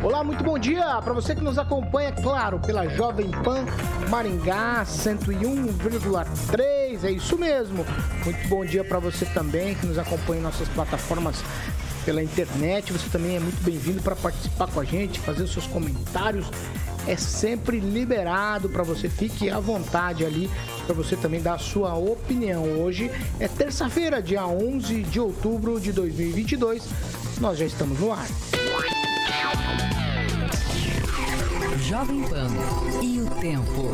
Olá, 0.00 0.22
muito 0.22 0.44
bom 0.44 0.56
dia 0.56 1.02
para 1.02 1.12
você 1.12 1.34
que 1.34 1.42
nos 1.42 1.58
acompanha, 1.58 2.12
claro, 2.12 2.60
pela 2.60 2.86
Jovem 2.86 3.28
Pan 3.30 3.64
Maringá 4.08 4.84
101,3. 4.84 7.02
É 7.02 7.10
isso 7.10 7.36
mesmo. 7.36 7.84
Muito 8.24 8.48
bom 8.48 8.64
dia 8.64 8.84
para 8.84 9.00
você 9.00 9.26
também 9.26 9.74
que 9.74 9.84
nos 9.86 9.98
acompanha 9.98 10.38
em 10.40 10.44
nossas 10.44 10.68
plataformas 10.68 11.42
pela 12.04 12.22
internet. 12.22 12.92
Você 12.92 13.08
também 13.10 13.34
é 13.36 13.40
muito 13.40 13.60
bem-vindo 13.64 14.00
para 14.00 14.14
participar 14.14 14.68
com 14.68 14.78
a 14.78 14.84
gente, 14.84 15.18
fazer 15.18 15.42
os 15.42 15.52
seus 15.52 15.66
comentários. 15.66 16.46
É 17.06 17.16
sempre 17.16 17.80
liberado 17.80 18.68
para 18.68 18.84
você. 18.84 19.08
Fique 19.08 19.50
à 19.50 19.58
vontade 19.58 20.24
ali 20.24 20.48
para 20.86 20.94
você 20.94 21.16
também 21.16 21.42
dar 21.42 21.54
a 21.54 21.58
sua 21.58 21.94
opinião. 21.94 22.62
Hoje 22.80 23.10
é 23.40 23.48
terça-feira, 23.48 24.22
dia 24.22 24.46
11 24.46 25.02
de 25.02 25.18
outubro 25.18 25.80
de 25.80 25.92
2022. 25.92 26.88
Nós 27.40 27.58
já 27.58 27.66
estamos 27.66 27.98
no 27.98 28.12
ar. 28.12 28.28
Jovem 31.88 32.22
Pan 32.28 32.48
e 33.02 33.20
o 33.20 33.26
tempo. 33.40 33.90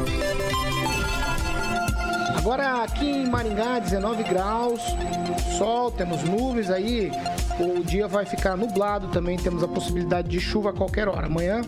Agora 2.36 2.82
aqui 2.82 3.06
em 3.06 3.26
Maringá, 3.28 3.78
19 3.78 4.24
graus, 4.24 4.80
sol, 5.56 5.90
temos 5.90 6.22
nuvens 6.24 6.70
aí. 6.70 7.10
O 7.58 7.84
dia 7.84 8.08
vai 8.08 8.26
ficar 8.26 8.56
nublado 8.56 9.08
também, 9.08 9.38
temos 9.38 9.62
a 9.62 9.68
possibilidade 9.68 10.28
de 10.28 10.40
chuva 10.40 10.70
a 10.70 10.72
qualquer 10.72 11.08
hora. 11.08 11.26
Amanhã, 11.26 11.62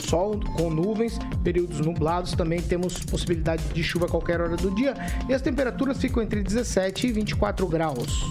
sol 0.00 0.38
com 0.56 0.68
nuvens, 0.68 1.18
períodos 1.42 1.80
nublados, 1.80 2.32
também 2.32 2.60
temos 2.60 2.98
possibilidade 3.04 3.62
de 3.72 3.82
chuva 3.82 4.06
a 4.06 4.08
qualquer 4.08 4.40
hora 4.40 4.56
do 4.56 4.70
dia. 4.74 4.94
E 5.28 5.32
as 5.32 5.40
temperaturas 5.40 5.96
ficam 5.98 6.22
entre 6.22 6.42
17 6.42 7.06
e 7.06 7.12
24 7.12 7.66
graus. 7.66 8.24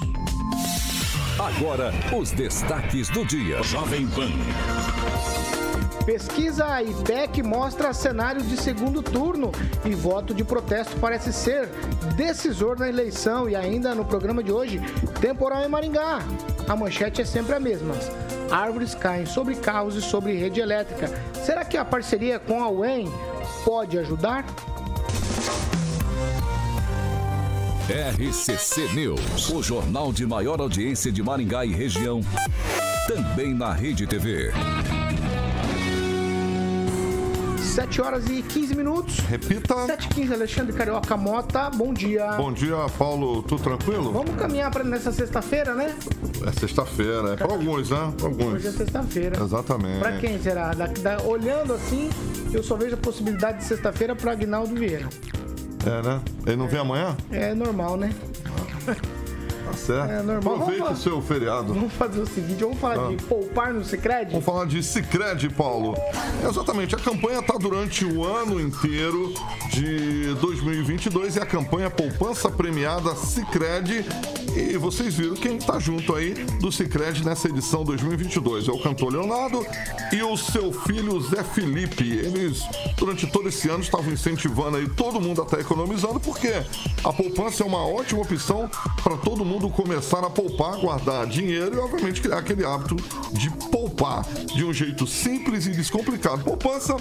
Agora, 1.40 1.92
os 2.16 2.32
destaques 2.32 3.10
do 3.10 3.26
dia. 3.26 3.64
Jovem 3.64 4.06
Pan. 4.08 4.30
Pesquisa 6.06 6.80
IPEC 6.84 7.42
mostra 7.42 7.92
cenário 7.92 8.42
de 8.44 8.56
segundo 8.56 9.02
turno 9.02 9.52
e 9.84 9.96
voto 9.96 10.32
de 10.32 10.44
protesto 10.44 10.96
parece 10.98 11.34
ser 11.34 11.68
decisor 12.16 12.78
na 12.78 12.88
eleição. 12.88 13.50
E 13.50 13.56
ainda 13.56 13.96
no 13.96 14.06
programa 14.06 14.44
de 14.44 14.52
hoje, 14.52 14.80
temporal 15.20 15.64
em 15.64 15.68
Maringá. 15.68 16.20
A 16.70 16.76
manchete 16.76 17.24
é 17.24 17.26
sempre 17.26 17.56
a 17.56 17.60
mesma. 17.60 17.96
Árvores 18.52 18.94
caem 18.94 19.26
sobre 19.26 19.56
carros 19.56 19.96
e 19.96 20.02
sobre 20.02 20.36
rede 20.36 20.60
elétrica. 20.60 21.10
Será 21.44 21.66
que 21.66 21.78
a 21.78 21.84
parceria 21.84 22.38
com 22.38 22.64
a 22.64 22.70
UEM 22.70 23.12
pode 23.66 23.98
ajudar? 23.98 24.46
RCC 27.90 28.94
News, 28.94 29.50
o 29.50 29.62
jornal 29.62 30.14
de 30.14 30.26
maior 30.26 30.62
audiência 30.62 31.12
de 31.12 31.22
Maringá 31.22 31.66
e 31.66 31.74
região. 31.74 32.22
Também 33.10 33.54
na 33.54 33.74
Rede 33.74 34.08
TV. 34.08 34.54
7 37.58 38.02
horas 38.02 38.30
e 38.30 38.42
15 38.42 38.76
minutos. 38.76 39.18
Repita. 39.20 39.86
7 39.86 40.06
e 40.06 40.08
15, 40.14 40.34
Alexandre 40.34 40.72
Carioca 40.72 41.18
Mota, 41.18 41.70
bom 41.72 41.94
dia. 41.94 42.32
Bom 42.38 42.54
dia, 42.54 42.78
Paulo. 42.98 43.44
Tudo 43.44 43.62
tranquilo? 43.62 44.14
Vamos 44.14 44.34
caminhar 44.38 44.72
para 44.72 44.86
nessa 44.86 45.12
sexta-feira, 45.12 45.76
né? 45.76 45.94
É 46.48 46.52
sexta-feira, 46.58 47.34
é 47.34 47.36
para 47.36 47.52
alguns, 47.52 47.90
né? 47.90 48.14
Para 48.18 48.28
alguns. 48.28 48.54
Hoje 48.54 48.68
é 48.68 48.72
sexta-feira. 48.72 49.44
Exatamente. 49.44 50.00
Para 50.00 50.18
quem 50.20 50.42
será? 50.42 50.74
Da, 50.74 50.88
da, 50.88 51.22
olhando 51.24 51.74
assim, 51.74 52.10
eu 52.54 52.64
só 52.64 52.78
vejo 52.78 52.96
a 52.96 52.98
possibilidade 52.98 53.58
de 53.58 53.66
sexta-feira 53.66 54.16
para 54.16 54.32
Agnaldo 54.32 54.74
Vieira. 54.74 55.10
É, 55.86 56.02
né? 56.02 56.22
Ele 56.46 56.56
não 56.56 56.68
vem 56.68 56.80
amanhã? 56.80 57.16
É 57.32 57.54
normal, 57.54 57.98
né? 57.98 58.14
Tá 58.86 59.74
certo. 59.74 60.12
É 60.12 60.22
normal. 60.22 60.54
Aproveita 60.56 60.84
Vamos 60.86 61.00
o 61.00 61.04
seu 61.04 61.22
feriado. 61.22 61.74
Vamos 61.74 61.94
fazer 61.94 62.22
o 62.22 62.26
seguinte, 62.28 62.62
vamos 62.64 62.78
falar 62.80 63.06
Ah. 63.06 63.10
de 63.10 63.24
poupar 63.24 63.74
no 63.74 63.84
Sicredi? 63.84 64.32
Vamos 64.32 64.46
falar 64.46 64.66
de 64.66 64.84
Cicred, 64.84 65.50
Paulo. 65.50 65.96
Exatamente, 66.48 66.96
a 66.96 67.00
campanha 67.00 67.40
está 67.40 67.58
durante 67.58 68.06
o 68.06 68.24
ano 68.26 68.60
inteiro 68.60 69.34
de 69.72 70.34
2022 70.36 71.38
e 71.38 71.40
a 71.40 71.46
campanha 71.46 71.90
Poupança 71.90 72.50
Premiada 72.52 73.16
Cicred. 73.16 74.06
E 74.56 74.78
vocês 74.78 75.16
viram 75.16 75.36
quem 75.36 75.58
está 75.58 75.80
junto 75.80 76.14
aí 76.14 76.34
do 76.60 76.72
Cicred 76.72 77.26
nessa 77.26 77.48
edição 77.48 77.84
2022. 77.84 78.68
É 78.68 78.72
o 78.72 78.80
cantor 78.80 79.12
Leonardo 79.12 79.66
e 80.12 80.22
o 80.22 80.38
seu 80.38 80.72
filho 80.72 81.20
Zé 81.22 81.44
Felipe. 81.44 82.04
Eles, 82.04 82.62
durante 82.96 83.26
todo 83.26 83.50
esse 83.50 83.68
ano, 83.68 83.82
estavam 83.82 84.14
incentivando 84.14 84.78
aí 84.78 84.88
todo 84.88 85.20
mundo 85.20 85.42
a 85.42 85.46
estar 85.46 85.60
economizando, 85.60 86.20
porque 86.20 86.52
a 87.04 87.12
poupança 87.12 87.64
é 87.64 87.66
uma 87.66 87.84
ótima 87.84 88.22
opção 88.22 88.70
para 89.04 89.18
todo 89.18 89.44
mundo 89.44 89.70
começar 89.70 90.20
a 90.20 90.30
poupar, 90.30 90.80
guardar 90.80 91.26
dinheiro 91.26 91.76
e, 91.76 91.80
obviamente, 91.80 92.22
criar 92.22 92.38
aquele 92.38 92.64
hábito 92.64 92.96
de 93.32 93.50
poupar 93.72 94.24
de 94.56 94.64
um 94.64 94.72
jeito 94.72 95.08
simples 95.08 95.66
e 95.66 95.72
descomplicado. 95.72 96.44
Poupança 96.44 96.96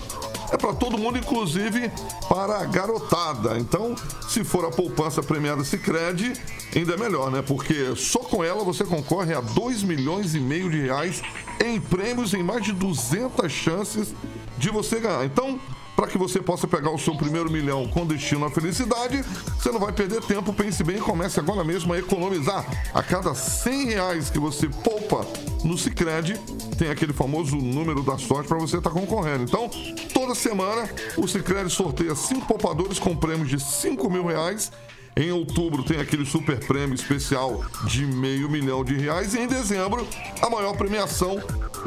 é 0.50 0.56
para 0.56 0.72
todo 0.72 0.96
mundo, 0.96 1.18
inclusive 1.18 1.90
para 2.28 2.60
a 2.60 2.64
garotada. 2.64 3.58
Então, 3.58 3.94
se 4.28 4.42
for 4.42 4.64
a 4.64 4.70
poupança 4.70 5.22
premiada 5.22 5.64
Sicredi, 5.64 6.32
ainda 6.74 6.94
é 6.94 6.96
melhor, 6.96 7.30
né? 7.30 7.41
Porque 7.46 7.94
só 7.96 8.20
com 8.20 8.42
ela 8.42 8.64
você 8.64 8.84
concorre 8.84 9.34
a 9.34 9.40
2 9.40 9.82
milhões 9.82 10.34
e 10.34 10.40
meio 10.40 10.70
de 10.70 10.80
reais 10.80 11.22
em 11.64 11.80
prêmios 11.80 12.34
em 12.34 12.42
mais 12.42 12.64
de 12.64 12.72
200 12.72 13.50
chances 13.50 14.14
de 14.58 14.70
você 14.70 15.00
ganhar. 15.00 15.24
Então, 15.24 15.60
para 15.94 16.06
que 16.06 16.16
você 16.16 16.40
possa 16.40 16.66
pegar 16.66 16.90
o 16.90 16.98
seu 16.98 17.14
primeiro 17.14 17.50
milhão 17.50 17.86
com 17.86 18.06
destino 18.06 18.46
à 18.46 18.50
felicidade, 18.50 19.22
você 19.58 19.70
não 19.70 19.78
vai 19.78 19.92
perder 19.92 20.22
tempo, 20.22 20.52
pense 20.52 20.82
bem 20.82 20.96
e 20.96 21.00
comece 21.00 21.38
agora 21.38 21.62
mesmo 21.62 21.92
a 21.92 21.98
economizar. 21.98 22.64
A 22.94 23.02
cada 23.02 23.34
100 23.34 23.84
reais 23.86 24.30
que 24.30 24.38
você 24.38 24.68
poupa 24.68 25.26
no 25.64 25.76
Cicred, 25.76 26.38
tem 26.78 26.90
aquele 26.90 27.12
famoso 27.12 27.56
número 27.56 28.02
da 28.02 28.16
sorte 28.18 28.48
para 28.48 28.58
você 28.58 28.78
estar 28.78 28.90
concorrendo. 28.90 29.44
Então, 29.44 29.70
toda 30.14 30.34
semana 30.34 30.88
o 31.16 31.28
Cicred 31.28 31.70
sorteia 31.70 32.14
cinco 32.14 32.46
poupadores 32.46 32.98
com 32.98 33.14
prêmios 33.14 33.48
de 33.48 33.60
5 33.60 34.10
mil 34.10 34.26
reais. 34.26 34.72
Em 35.14 35.30
outubro 35.30 35.82
tem 35.82 36.00
aquele 36.00 36.24
super 36.24 36.58
prêmio 36.58 36.94
especial 36.94 37.62
de 37.84 38.06
meio 38.06 38.48
milhão 38.48 38.82
de 38.82 38.96
reais. 38.96 39.34
E 39.34 39.40
em 39.40 39.46
dezembro, 39.46 40.06
a 40.40 40.48
maior 40.48 40.74
premiação 40.76 41.38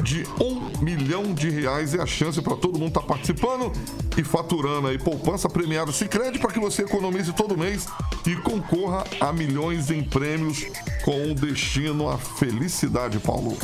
de 0.03 0.23
um 0.39 0.83
milhão 0.83 1.33
de 1.33 1.49
reais. 1.49 1.95
É 1.95 2.01
a 2.01 2.05
chance 2.05 2.41
para 2.41 2.55
todo 2.55 2.77
mundo 2.77 2.89
estar 2.89 3.01
participando 3.01 3.71
e 4.15 4.23
faturando 4.23 4.87
aí. 4.87 4.97
Poupança 4.97 5.49
premiada 5.49 5.91
Cicred 5.91 6.37
para 6.39 6.51
que 6.51 6.59
você 6.59 6.83
economize 6.83 7.33
todo 7.33 7.57
mês 7.57 7.87
e 8.27 8.35
concorra 8.35 9.03
a 9.19 9.33
milhões 9.33 9.89
em 9.89 10.03
prêmios 10.03 10.65
com 11.03 11.33
destino 11.33 12.09
à 12.09 12.17
felicidade, 12.17 13.19
Paulo. 13.19 13.57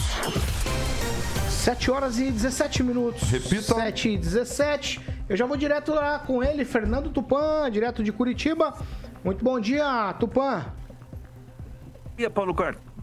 7 1.50 1.92
horas 1.92 2.18
e 2.18 2.32
17 2.32 2.82
minutos. 2.82 3.30
Repita. 3.30 3.76
7 3.76 4.10
e 4.10 4.18
17. 4.18 5.00
Eu 5.30 5.38
já 5.38 5.46
vou 5.46 5.56
direto 5.56 5.94
lá 5.94 6.18
com 6.18 6.44
ele, 6.44 6.66
Fernando 6.66 7.12
Tupan, 7.12 7.70
direto 7.70 8.04
de 8.04 8.12
Curitiba. 8.12 8.76
Muito 9.24 9.46
bom 9.46 9.60
dia, 9.60 10.14
Tupan. 10.14 10.66
Bom 12.06 12.16
dia, 12.18 12.28
Paulo 12.28 12.56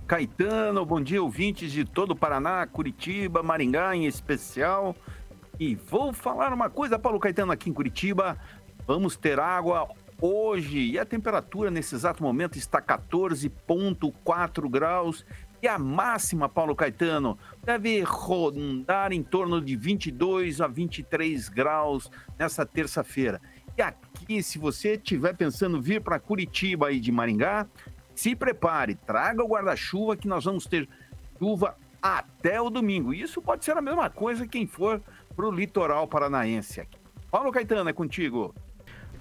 Caetano. 0.04 0.84
Bom 0.84 1.00
dia, 1.00 1.22
ouvintes 1.22 1.70
de 1.70 1.84
todo 1.84 2.10
o 2.10 2.16
Paraná, 2.16 2.66
Curitiba, 2.66 3.40
Maringá 3.40 3.94
em 3.94 4.04
especial. 4.04 4.96
E 5.60 5.76
vou 5.76 6.12
falar 6.12 6.52
uma 6.52 6.68
coisa, 6.68 6.98
Paulo 6.98 7.20
Caetano, 7.20 7.52
aqui 7.52 7.70
em 7.70 7.72
Curitiba. 7.72 8.36
Vamos 8.84 9.16
ter 9.16 9.38
água 9.38 9.88
hoje 10.20 10.90
e 10.90 10.98
a 10.98 11.04
temperatura 11.04 11.70
nesse 11.70 11.94
exato 11.94 12.20
momento 12.20 12.58
está 12.58 12.82
14,4 12.82 14.68
graus. 14.68 15.24
E 15.62 15.68
a 15.68 15.78
máxima, 15.78 16.48
Paulo 16.48 16.74
Caetano, 16.74 17.38
deve 17.64 18.02
rondar 18.02 19.12
em 19.12 19.22
torno 19.22 19.60
de 19.60 19.76
22 19.76 20.60
a 20.60 20.66
23 20.66 21.48
graus 21.48 22.10
nessa 22.36 22.66
terça-feira. 22.66 23.40
E 23.78 23.82
aqui, 23.82 24.42
se 24.42 24.58
você 24.58 24.94
estiver 24.94 25.36
pensando 25.36 25.80
vir 25.80 26.00
para 26.00 26.18
Curitiba 26.18 26.88
aí 26.88 26.98
de 26.98 27.12
Maringá, 27.12 27.64
se 28.12 28.34
prepare, 28.34 28.96
traga 28.96 29.44
o 29.44 29.46
guarda-chuva 29.46 30.16
que 30.16 30.26
nós 30.26 30.44
vamos 30.44 30.66
ter 30.66 30.88
chuva 31.38 31.76
até 32.02 32.60
o 32.60 32.70
domingo. 32.70 33.14
Isso 33.14 33.40
pode 33.40 33.64
ser 33.64 33.76
a 33.76 33.80
mesma 33.80 34.10
coisa 34.10 34.48
quem 34.48 34.66
for 34.66 35.00
para 35.36 35.46
o 35.46 35.52
litoral 35.52 36.08
paranaense 36.08 36.80
aqui. 36.80 36.98
Paulo 37.30 37.52
Caetano, 37.52 37.88
é 37.88 37.92
contigo. 37.92 38.52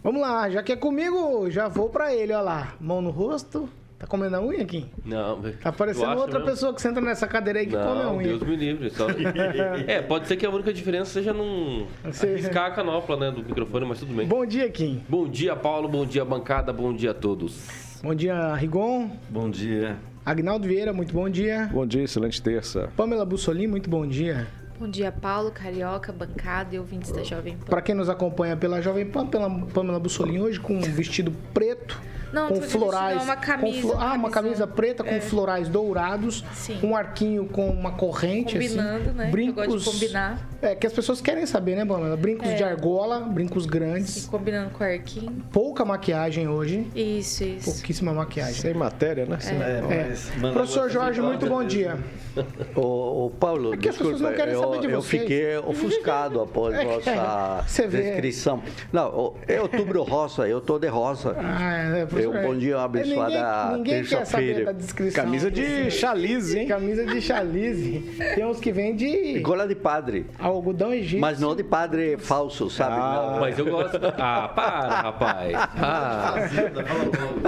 Vamos 0.04 0.22
lá, 0.22 0.50
já 0.50 0.64
que 0.64 0.72
é 0.72 0.76
comigo, 0.76 1.52
já 1.52 1.68
vou 1.68 1.88
pra 1.88 2.12
ele, 2.12 2.34
ó 2.34 2.42
lá. 2.42 2.74
Mão 2.82 3.00
no 3.00 3.12
rosto, 3.12 3.70
Tá 4.00 4.06
comendo 4.06 4.36
a 4.36 4.42
unha 4.42 4.62
aqui? 4.62 4.86
Não, 5.04 5.42
Tá 5.62 5.72
parecendo 5.72 6.12
outra 6.12 6.38
mesmo? 6.40 6.46
pessoa 6.52 6.74
que 6.74 6.82
senta 6.82 7.02
nessa 7.02 7.26
cadeira 7.26 7.60
aí 7.60 7.66
que 7.66 7.72
come 7.76 7.84
a 8.00 8.04
Não, 8.04 8.18
unha. 8.18 8.28
Deus 8.28 8.44
me 8.44 8.56
livre. 8.56 8.92
Só... 8.92 9.08
é, 9.88 10.02
pode 10.04 10.28
ser 10.28 10.36
que 10.36 10.46
a 10.46 10.50
única 10.52 10.72
diferença 10.72 11.12
seja 11.12 11.34
num 11.34 11.88
Você- 12.06 12.36
riscar 12.36 12.66
a 12.68 12.72
canopla 12.72 13.18
né, 13.18 13.32
do 13.32 13.44
microfone, 13.44 13.86
mas 13.88 14.00
tudo 14.00 14.14
bem. 14.14 14.28
Bom 14.28 14.46
dia, 14.46 14.70
Kim. 14.70 15.04
Bom 15.10 15.28
dia, 15.28 15.56
Paulo. 15.56 15.88
Bom 15.90 16.06
dia, 16.06 16.24
bancada. 16.24 16.72
Bom 16.72 16.94
dia 16.94 17.10
a 17.10 17.14
todos. 17.16 17.68
Bom 18.04 18.14
dia, 18.14 18.54
Rigon. 18.54 19.10
Bom 19.30 19.50
dia. 19.50 19.98
Agnaldo 20.24 20.68
Vieira, 20.68 20.94
muito 20.94 21.14
bom 21.14 21.28
dia. 21.28 21.68
Bom 21.72 21.86
dia, 21.86 22.04
excelente 22.04 22.40
terça. 22.42 22.90
Pamela 22.96 23.26
Bussolini, 23.26 23.66
muito 23.66 23.90
bom 23.90 24.06
dia. 24.06 24.46
Bom 24.80 24.88
dia, 24.88 25.12
Paulo, 25.12 25.50
Carioca, 25.52 26.12
bancada 26.12 26.76
e 26.76 26.80
ouvintes 26.80 27.12
da 27.12 27.24
Jovem 27.24 27.58
Pan. 27.58 27.66
Para 27.66 27.82
quem 27.82 27.96
nos 27.96 28.10
acompanha 28.10 28.56
pela 28.56 28.80
Jovem 28.80 29.06
Pan, 29.08 29.26
pela 29.26 29.50
Pamela 29.50 30.00
Bussolini 30.00 30.40
hoje 30.40 30.60
com 30.60 30.74
um 30.76 30.82
vestido 30.82 31.32
preto. 31.54 32.00
Não, 32.32 32.50
com 32.50 32.56
não 32.56 32.62
foi 32.62 32.70
florais. 32.82 33.24
uma 33.24 33.38
com 33.38 33.42
camisa, 33.42 33.82
flo- 33.82 33.94
uma 33.94 34.04
Ah, 34.06 34.14
uma 34.16 34.30
camisa. 34.30 34.68
preta 34.68 35.02
com 35.02 35.10
É. 35.16 35.22
florais 35.22 35.70
dourados. 35.70 36.44
Sim. 36.54 36.78
Um 36.84 36.94
arquinho 36.94 37.46
com 37.46 37.70
uma 37.70 37.94
corrente. 37.94 38.54
Combinando, 38.54 39.10
assim, 39.12 39.18
né? 39.18 39.32
Brincos. 39.32 39.64
Eu 39.64 39.72
gosto 39.72 39.92
de 39.92 40.00
combinar. 40.00 40.48
É, 40.62 40.76
que 40.76 40.86
as 40.86 40.92
pessoas 40.92 41.22
querem 41.22 41.46
saber, 41.46 41.78
né, 41.78 41.86
Pamela? 41.86 42.18
Brincos 42.18 42.50
É. 42.50 42.56
de 42.56 42.64
argola, 42.66 43.22
brincos 43.22 43.66
grandes. 43.66 44.26
E 44.26 44.28
combinando 44.28 44.72
com 44.72 44.84
o 44.84 44.88
arquinho. 44.88 45.32
Pouca 45.54 45.86
maquiagem 45.86 46.50
hoje. 46.50 46.86
Isso, 46.94 47.46
isso. 47.46 47.72
Pouquíssima 47.72 48.14
maquiagem. 48.14 48.56
Sem 48.56 48.74
matéria, 48.74 49.26
né? 49.26 49.40
Sem- 49.40 49.56
É. 49.58 50.52
Professor 50.52 50.90
Jorge, 50.90 51.22
muito 51.22 51.48
bom 51.48 51.64
dia. 51.64 51.98
Ô, 52.76 53.32
Paulo, 53.40 53.74
É 53.74 53.78
que 53.78 53.88
as 53.88 53.96
pessoas 53.96 54.16
desculpa, 54.18 54.32
não 54.32 54.38
querem 54.38 54.54
saber 54.54 54.67
de 54.67 54.67
eu 54.76 55.02
vocês. 55.02 55.22
fiquei 55.22 55.58
ofuscado 55.58 56.42
após 56.42 56.74
É, 56.78 56.86
vossa 56.86 57.64
você 57.68 57.88
vê. 57.88 58.02
descrição. 58.04 58.62
Não, 58.92 59.34
é 59.48 59.60
outubro 59.62 60.04
rosa, 60.04 60.48
eu 60.48 60.60
tô 60.62 60.78
de 60.80 60.88
rosa. 60.88 61.36
Ah, 61.40 61.98
é, 61.98 62.06
professor, 62.06 62.36
Eu- 62.36 62.44
bom 62.44 62.56
dia, 62.58 62.76
uma 62.76 62.82
é, 62.82 62.86
abençoada 62.86 63.68
Ninguém, 63.78 63.78
ninguém 63.78 64.04
quer 64.04 64.08
saber 64.08 64.18
terça-feira. 64.26 64.66
da 64.66 64.72
descrição. 64.74 65.24
Camisa 65.24 65.52
de 65.52 65.92
chalice, 65.92 66.60
hein? 66.60 66.68
Camisa 66.68 67.06
de 67.06 67.22
chalice. 67.22 68.16
Tem 68.36 68.46
uns 68.46 68.60
que 68.60 68.72
vem 68.72 68.96
de 68.96 69.40
Gola 69.40 69.68
de 69.68 69.76
padre, 69.76 70.26
algodão 70.40 70.94
egípcio. 70.94 71.20
mas 71.20 71.40
não 71.40 71.56
de 71.56 71.64
padre 71.64 72.18
falso, 72.18 72.70
sabe? 72.70 72.96
Ah. 72.98 73.32
Não. 73.34 73.40
Mas 73.40 73.58
eu 73.58 73.66
gosto. 73.66 73.98
Ah, 74.18 74.48
para, 74.54 74.88
rapaz. 75.02 75.54
Ah. 75.56 76.36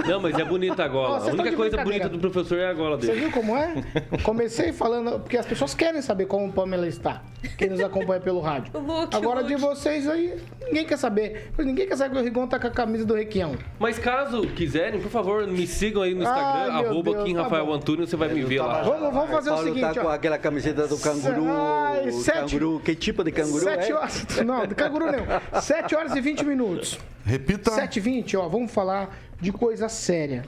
Não, 0.06 0.20
mas 0.20 0.38
é 0.38 0.44
bonita 0.44 0.84
a 0.84 0.88
gola. 0.88 1.18
A 1.18 1.26
única 1.32 1.52
coisa 1.52 1.76
bonita 1.82 2.08
do 2.08 2.18
professor 2.18 2.58
é 2.58 2.68
a 2.68 2.72
gola 2.74 2.96
Você 2.96 3.06
dele. 3.08 3.20
viu 3.20 3.30
como 3.32 3.56
é? 3.56 3.74
Comecei 4.22 4.72
falando, 4.72 5.20
porque 5.20 5.36
as 5.36 5.46
pessoas 5.46 5.74
querem 5.74 6.00
saber 6.02 6.26
como 6.26 6.46
o 6.46 6.52
Pamela 6.52 6.86
está. 6.86 7.09
Quem 7.56 7.70
nos 7.70 7.80
acompanha 7.80 8.20
pelo 8.20 8.40
rádio. 8.40 8.70
Look, 8.78 9.14
Agora 9.16 9.40
o 9.40 9.46
de 9.46 9.56
vocês 9.56 10.06
aí, 10.06 10.38
ninguém 10.66 10.84
quer 10.84 10.98
saber. 10.98 11.50
Ninguém 11.58 11.86
quer 11.86 11.96
saber 11.96 12.14
que 12.14 12.20
o 12.20 12.24
Rigon 12.24 12.46
tá 12.46 12.58
com 12.58 12.66
a 12.66 12.70
camisa 12.70 13.04
do 13.04 13.14
Requião. 13.14 13.56
Mas 13.78 13.98
caso 13.98 14.42
quiserem, 14.48 15.00
por 15.00 15.10
favor, 15.10 15.46
me 15.46 15.66
sigam 15.66 16.02
aí 16.02 16.14
no 16.14 16.22
Instagram, 16.22 16.72
Ai, 16.74 16.84
arroba 16.84 17.12
Deus, 17.12 17.24
Kim 17.24 17.34
tá 17.34 17.42
Rafael 17.44 17.64
bom. 17.66 17.72
Antônio, 17.74 18.06
você 18.06 18.16
vai 18.16 18.28
me 18.28 18.42
ver 18.42 18.60
lá. 18.60 18.82
Vamos, 18.82 19.14
vamos 19.14 19.30
fazer 19.30 19.50
o 19.50 19.54
Paulo 19.54 19.68
seguinte, 19.68 19.94
tá 19.94 20.00
com 20.02 20.06
ó. 20.08 20.10
aquela 20.12 20.36
camiseta 20.38 20.86
do 20.86 20.98
canguru. 20.98 21.46
Ai, 21.48 22.12
sete- 22.12 22.56
canguru, 22.56 22.80
que 22.84 22.94
tipo 22.94 23.24
de 23.24 23.32
canguru 23.32 23.64
Sete 23.64 23.90
é? 23.90 23.94
horas. 23.94 24.26
Não, 24.44 24.66
do 24.66 24.74
canguru 24.74 25.06
não. 25.06 25.60
7 25.60 25.94
horas 25.94 26.14
e 26.14 26.20
20 26.20 26.44
minutos. 26.44 26.98
Repita. 27.24 27.70
7 27.70 27.96
e 27.96 28.00
20, 28.00 28.36
ó, 28.36 28.48
vamos 28.48 28.70
falar 28.72 29.16
de 29.40 29.50
coisa 29.52 29.88
séria. 29.88 30.44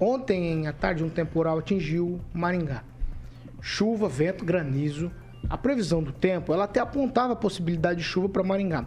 Ontem 0.00 0.66
à 0.66 0.72
tarde 0.72 1.02
um 1.04 1.08
temporal 1.08 1.58
atingiu 1.58 2.20
Maringá. 2.32 2.82
Chuva, 3.60 4.08
vento, 4.08 4.44
granizo. 4.44 5.10
A 5.48 5.56
previsão 5.56 6.02
do 6.02 6.12
tempo, 6.12 6.52
ela 6.52 6.64
até 6.64 6.80
apontava 6.80 7.32
a 7.32 7.36
possibilidade 7.36 8.00
de 8.00 8.04
chuva 8.04 8.28
para 8.28 8.42
Maringá, 8.42 8.86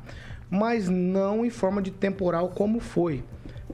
mas 0.49 0.89
não 0.89 1.45
em 1.45 1.49
forma 1.49 1.81
de 1.81 1.91
temporal 1.91 2.49
como 2.49 2.79
foi. 2.79 3.23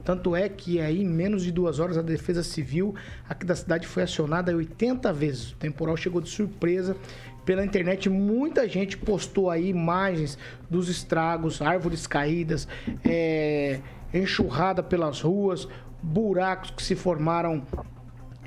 Tanto 0.04 0.34
é 0.34 0.48
que 0.48 0.80
aí, 0.80 1.02
em 1.02 1.08
menos 1.08 1.42
de 1.42 1.52
duas 1.52 1.78
horas, 1.78 1.98
a 1.98 2.02
Defesa 2.02 2.42
Civil 2.42 2.94
aqui 3.28 3.44
da 3.44 3.54
cidade 3.54 3.86
foi 3.86 4.02
acionada 4.02 4.54
80 4.54 5.12
vezes. 5.12 5.52
O 5.52 5.56
temporal 5.56 5.96
chegou 5.96 6.20
de 6.20 6.30
surpresa. 6.30 6.96
Pela 7.44 7.64
internet, 7.64 8.08
muita 8.08 8.68
gente 8.68 8.96
postou 8.96 9.50
aí 9.50 9.68
imagens 9.68 10.38
dos 10.68 10.88
estragos, 10.88 11.60
árvores 11.62 12.06
caídas, 12.06 12.68
é, 13.04 13.80
enxurrada 14.12 14.82
pelas 14.82 15.20
ruas, 15.20 15.66
buracos 16.02 16.70
que 16.70 16.82
se 16.82 16.94
formaram 16.94 17.62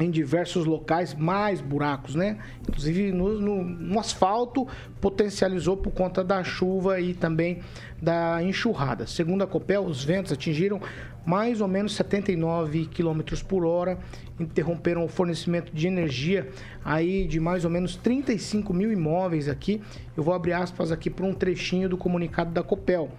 em 0.01 0.09
diversos 0.11 0.65
locais, 0.65 1.13
mais 1.13 1.61
buracos, 1.61 2.15
né? 2.15 2.37
Inclusive 2.67 3.11
no, 3.11 3.39
no- 3.39 3.63
no 3.63 3.99
asfalto, 3.99 4.67
potencializou 4.99 5.77
por 5.77 5.91
conta 5.91 6.23
da 6.23 6.43
chuva 6.43 6.99
e 6.99 7.13
também 7.13 7.59
da 8.01 8.41
enxurrada. 8.43 9.05
Segundo 9.07 9.43
a 9.43 9.47
Copel, 9.47 9.83
os 9.85 10.03
ventos 10.03 10.31
atingiram 10.31 10.79
mais 11.25 11.61
ou 11.61 11.67
menos 11.67 11.93
79 11.95 12.87
km 12.87 13.21
por 13.47 13.63
hora, 13.65 13.99
interromperam 14.43 15.03
o 15.03 15.07
fornecimento 15.07 15.73
de 15.73 15.87
energia 15.87 16.49
aí 16.83 17.25
de 17.25 17.39
mais 17.39 17.63
ou 17.63 17.71
menos 17.71 17.95
35 17.95 18.73
mil 18.73 18.91
imóveis 18.91 19.47
aqui. 19.47 19.81
Eu 20.15 20.23
vou 20.23 20.33
abrir 20.33 20.53
aspas 20.53 20.91
aqui 20.91 21.09
para 21.09 21.25
um 21.25 21.33
trechinho 21.33 21.87
do 21.87 21.97
comunicado 21.97 22.51
da 22.51 22.63
Copel. 22.63 23.09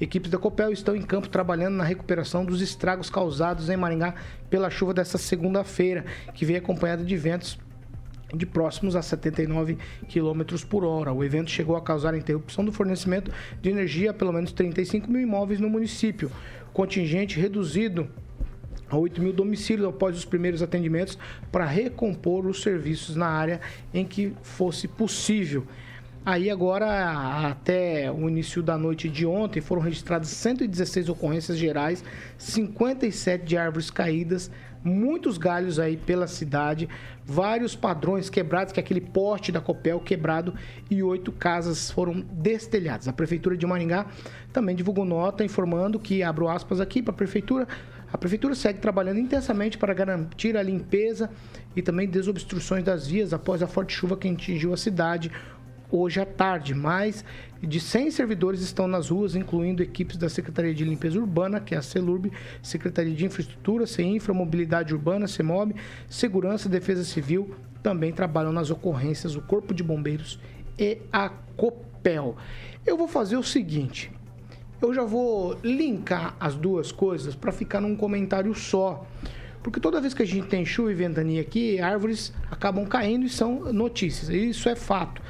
Equipes 0.00 0.30
da 0.30 0.38
Copel 0.38 0.72
estão 0.72 0.94
em 0.94 1.02
campo 1.02 1.28
trabalhando 1.28 1.76
na 1.76 1.84
recuperação 1.84 2.44
dos 2.44 2.60
estragos 2.60 3.08
causados 3.08 3.70
em 3.70 3.76
Maringá 3.76 4.14
pela 4.50 4.68
chuva 4.68 4.92
dessa 4.92 5.16
segunda-feira, 5.16 6.04
que 6.34 6.44
veio 6.44 6.58
acompanhada 6.58 7.04
de 7.04 7.16
ventos 7.16 7.58
de 8.34 8.44
próximos 8.44 8.96
a 8.96 9.02
79 9.02 9.78
km 10.08 10.42
por 10.68 10.84
hora. 10.84 11.12
O 11.12 11.24
evento 11.24 11.50
chegou 11.50 11.76
a 11.76 11.82
causar 11.82 12.14
a 12.14 12.18
interrupção 12.18 12.64
do 12.64 12.72
fornecimento 12.72 13.30
de 13.62 13.70
energia 13.70 14.10
a 14.10 14.14
pelo 14.14 14.32
menos 14.32 14.52
35 14.52 15.10
mil 15.10 15.20
imóveis 15.20 15.60
no 15.60 15.70
município. 15.70 16.30
Contingente 16.72 17.40
reduzido 17.40 18.08
a 18.88 18.96
8 18.96 19.20
mil 19.20 19.32
domicílios 19.32 19.88
após 19.88 20.16
os 20.16 20.24
primeiros 20.24 20.62
atendimentos 20.62 21.18
para 21.50 21.64
recompor 21.64 22.46
os 22.46 22.62
serviços 22.62 23.16
na 23.16 23.26
área 23.26 23.60
em 23.92 24.04
que 24.04 24.32
fosse 24.42 24.86
possível. 24.86 25.66
Aí 26.24 26.50
agora, 26.50 27.48
até 27.48 28.10
o 28.10 28.28
início 28.28 28.60
da 28.60 28.76
noite 28.76 29.08
de 29.08 29.24
ontem, 29.24 29.60
foram 29.60 29.80
registradas 29.80 30.28
116 30.30 31.08
ocorrências 31.08 31.56
gerais, 31.56 32.02
57 32.36 33.44
de 33.44 33.56
árvores 33.56 33.92
caídas, 33.92 34.50
muitos 34.82 35.38
galhos 35.38 35.78
aí 35.78 35.96
pela 35.96 36.26
cidade, 36.26 36.88
vários 37.24 37.76
padrões 37.76 38.28
quebrados, 38.28 38.72
que 38.72 38.80
é 38.80 38.82
aquele 38.82 39.00
poste 39.00 39.52
da 39.52 39.60
Copel 39.60 40.00
quebrado 40.00 40.52
e 40.90 41.00
oito 41.00 41.30
casas 41.30 41.92
foram 41.92 42.20
destelhadas. 42.32 43.06
A 43.06 43.12
Prefeitura 43.12 43.56
de 43.56 43.64
Maringá 43.64 44.06
também 44.52 44.74
divulgou 44.74 45.04
nota 45.04 45.44
informando 45.44 45.96
que, 45.96 46.24
abro 46.24 46.48
aspas 46.48 46.80
aqui 46.80 47.02
para 47.02 47.14
a 47.14 47.16
Prefeitura, 47.16 47.68
a 48.12 48.18
Prefeitura 48.18 48.54
segue 48.54 48.78
trabalhando 48.78 49.18
intensamente 49.18 49.76
para 49.76 49.92
garantir 49.92 50.56
a 50.56 50.62
limpeza 50.62 51.30
e 51.74 51.82
também 51.82 52.08
desobstruções 52.08 52.84
das 52.84 53.06
vias 53.06 53.32
após 53.32 53.62
a 53.62 53.66
forte 53.66 53.94
chuva 53.94 54.16
que 54.16 54.28
atingiu 54.28 54.72
a 54.72 54.76
cidade 54.76 55.30
hoje 55.90 56.20
à 56.20 56.26
tarde. 56.26 56.74
Mais 56.74 57.24
de 57.62 57.80
100 57.80 58.10
servidores 58.10 58.60
estão 58.60 58.86
nas 58.86 59.10
ruas, 59.10 59.34
incluindo 59.34 59.82
equipes 59.82 60.16
da 60.16 60.28
Secretaria 60.28 60.74
de 60.74 60.84
Limpeza 60.84 61.18
Urbana, 61.18 61.60
que 61.60 61.74
é 61.74 61.78
a 61.78 61.82
CELURB, 61.82 62.32
Secretaria 62.62 63.14
de 63.14 63.24
Infraestrutura, 63.24 63.86
CEINFRA, 63.86 64.32
Mobilidade 64.34 64.94
Urbana, 64.94 65.26
CEMOB, 65.26 65.74
Segurança 66.08 66.68
e 66.68 66.70
Defesa 66.70 67.04
Civil 67.04 67.54
também 67.82 68.12
trabalham 68.12 68.52
nas 68.52 68.70
ocorrências, 68.70 69.36
o 69.36 69.40
Corpo 69.40 69.72
de 69.72 69.82
Bombeiros 69.82 70.40
e 70.76 70.98
a 71.12 71.28
COPEL. 71.28 72.36
Eu 72.84 72.96
vou 72.96 73.06
fazer 73.06 73.36
o 73.36 73.44
seguinte, 73.44 74.10
eu 74.80 74.94
já 74.94 75.02
vou 75.02 75.56
linkar 75.62 76.34
as 76.38 76.54
duas 76.54 76.92
coisas 76.92 77.34
para 77.34 77.52
ficar 77.52 77.80
num 77.80 77.96
comentário 77.96 78.54
só. 78.54 79.06
Porque 79.62 79.80
toda 79.80 80.00
vez 80.00 80.14
que 80.14 80.22
a 80.22 80.26
gente 80.26 80.46
tem 80.46 80.64
chuva 80.64 80.92
e 80.92 80.94
ventania 80.94 81.40
aqui, 81.40 81.80
árvores 81.80 82.32
acabam 82.50 82.86
caindo 82.86 83.26
e 83.26 83.28
são 83.28 83.72
notícias. 83.72 84.28
Isso 84.28 84.68
é 84.68 84.76
fato. 84.76 85.20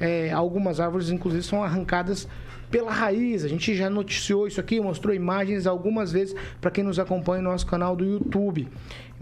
É, 0.00 0.32
algumas 0.32 0.80
árvores, 0.80 1.10
inclusive, 1.10 1.42
são 1.42 1.62
arrancadas 1.62 2.26
pela 2.70 2.90
raiz. 2.90 3.44
A 3.44 3.48
gente 3.48 3.74
já 3.74 3.90
noticiou 3.90 4.46
isso 4.46 4.58
aqui, 4.58 4.80
mostrou 4.80 5.14
imagens 5.14 5.66
algumas 5.66 6.10
vezes 6.10 6.34
para 6.58 6.70
quem 6.70 6.82
nos 6.82 6.98
acompanha 6.98 7.42
no 7.42 7.50
nosso 7.50 7.66
canal 7.66 7.94
do 7.94 8.04
YouTube. 8.04 8.66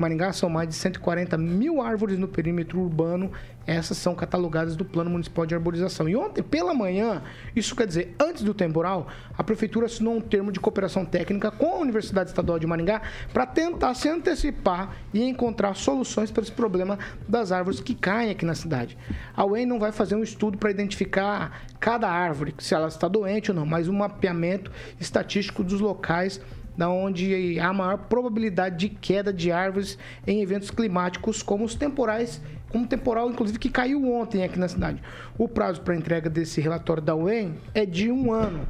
Maringá 0.01 0.33
são 0.33 0.49
mais 0.49 0.67
de 0.67 0.75
140 0.75 1.37
mil 1.37 1.83
árvores 1.83 2.19
no 2.19 2.27
perímetro 2.27 2.81
urbano. 2.81 3.31
Essas 3.67 3.99
são 3.99 4.15
catalogadas 4.15 4.75
do 4.75 4.83
Plano 4.83 5.11
Municipal 5.11 5.45
de 5.45 5.55
Arborização. 5.55 6.09
E 6.09 6.17
ontem, 6.17 6.43
pela 6.43 6.73
manhã, 6.73 7.23
isso 7.55 7.77
quer 7.77 7.87
dizer, 7.87 8.17
antes 8.19 8.43
do 8.43 8.55
temporal, 8.55 9.09
a 9.37 9.45
Prefeitura 9.45 9.85
assinou 9.85 10.17
um 10.17 10.21
termo 10.21 10.51
de 10.51 10.59
cooperação 10.59 11.05
técnica 11.05 11.51
com 11.51 11.75
a 11.75 11.79
Universidade 11.79 12.31
Estadual 12.31 12.59
de 12.59 12.67
Maringá 12.67 13.03
para 13.31 13.45
tentar 13.45 13.93
se 13.93 14.09
antecipar 14.09 14.97
e 15.13 15.23
encontrar 15.23 15.75
soluções 15.75 16.31
para 16.31 16.43
esse 16.43 16.53
problema 16.53 16.99
das 17.29 17.53
árvores 17.53 17.79
que 17.79 17.95
caem 17.95 18.31
aqui 18.31 18.47
na 18.47 18.55
cidade. 18.55 18.97
A 19.37 19.45
UEM 19.45 19.67
não 19.67 19.79
vai 19.79 19.93
fazer 19.93 20.15
um 20.15 20.23
estudo 20.23 20.57
para 20.57 20.71
identificar 20.71 21.63
cada 21.79 22.09
árvore, 22.09 22.55
se 22.59 22.75
ela 22.75 22.89
está 22.89 23.07
doente 23.07 23.51
ou 23.51 23.57
não, 23.57 23.67
mas 23.67 23.87
um 23.87 23.93
mapeamento 23.93 24.73
estatístico 24.99 25.63
dos 25.63 25.81
locais 25.81 26.41
da 26.77 26.89
onde 26.89 27.59
há 27.59 27.73
maior 27.73 27.99
probabilidade 27.99 28.77
de 28.77 28.89
queda 28.89 29.33
de 29.33 29.51
árvores 29.53 29.99
em 30.27 30.43
eventos 30.43 30.71
climáticos 30.71 31.43
como 31.43 31.65
os 31.65 31.75
temporais, 31.75 32.41
como 32.69 32.87
temporal 32.87 33.31
inclusive 33.31 33.59
que 33.59 33.69
caiu 33.69 34.11
ontem 34.13 34.43
aqui 34.45 34.59
na 34.59 34.69
cidade. 34.69 35.03
O 35.37 35.49
prazo 35.49 35.81
para 35.83 35.97
entrega 35.97 36.31
desse 36.31 36.61
relatório 36.61 37.03
da 37.03 37.15
UEM 37.15 37.55
é 37.75 37.85
de 37.85 38.11
um 38.11 38.33
ano, 38.33 38.67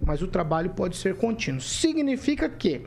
mas 0.00 0.22
o 0.22 0.28
trabalho 0.28 0.70
pode 0.70 0.96
ser 0.96 1.16
contínuo. 1.16 1.60
Significa 1.60 2.48
que 2.48 2.84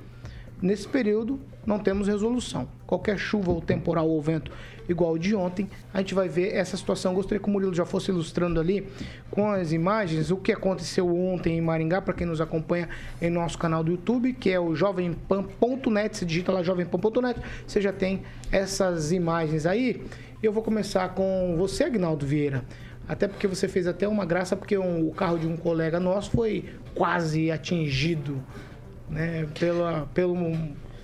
Nesse 0.61 0.87
período, 0.87 1.39
não 1.65 1.79
temos 1.79 2.07
resolução. 2.07 2.69
Qualquer 2.85 3.17
chuva 3.17 3.51
ou 3.51 3.61
temporal 3.61 4.07
ou 4.07 4.21
vento 4.21 4.51
igual 4.91 5.17
de 5.17 5.33
ontem, 5.35 5.69
a 5.93 5.97
gente 5.99 6.13
vai 6.13 6.27
ver 6.29 6.53
essa 6.53 6.75
situação. 6.77 7.13
Gostaria 7.13 7.39
que 7.41 7.47
o 7.47 7.51
Murilo 7.51 7.73
já 7.73 7.85
fosse 7.85 8.11
ilustrando 8.11 8.59
ali 8.59 8.87
com 9.29 9.49
as 9.49 9.71
imagens 9.71 10.29
o 10.31 10.37
que 10.37 10.51
aconteceu 10.51 11.07
ontem 11.15 11.57
em 11.57 11.61
Maringá, 11.61 12.01
para 12.01 12.13
quem 12.13 12.27
nos 12.27 12.39
acompanha 12.41 12.89
em 13.21 13.29
nosso 13.29 13.57
canal 13.57 13.83
do 13.83 13.91
YouTube, 13.91 14.33
que 14.33 14.49
é 14.49 14.59
o 14.59 14.75
jovempan.net. 14.75 16.17
Se 16.17 16.25
digita 16.25 16.51
lá 16.51 16.63
jovempan.net, 16.63 17.39
você 17.65 17.81
já 17.81 17.91
tem 17.93 18.21
essas 18.51 19.11
imagens 19.11 19.65
aí. 19.65 20.01
Eu 20.41 20.51
vou 20.51 20.63
começar 20.63 21.09
com 21.09 21.55
você, 21.57 21.83
Agnaldo 21.85 22.25
Vieira. 22.25 22.63
Até 23.07 23.27
porque 23.27 23.47
você 23.47 23.67
fez 23.67 23.87
até 23.87 24.07
uma 24.07 24.25
graça, 24.25 24.55
porque 24.55 24.77
um- 24.77 25.07
o 25.07 25.11
carro 25.13 25.37
de 25.37 25.47
um 25.47 25.57
colega 25.57 25.99
nosso 25.99 26.31
foi 26.31 26.65
quase 26.95 27.51
atingido, 27.51 28.41
né? 29.09 29.47
Pela, 29.59 30.07
pelo, 30.13 30.35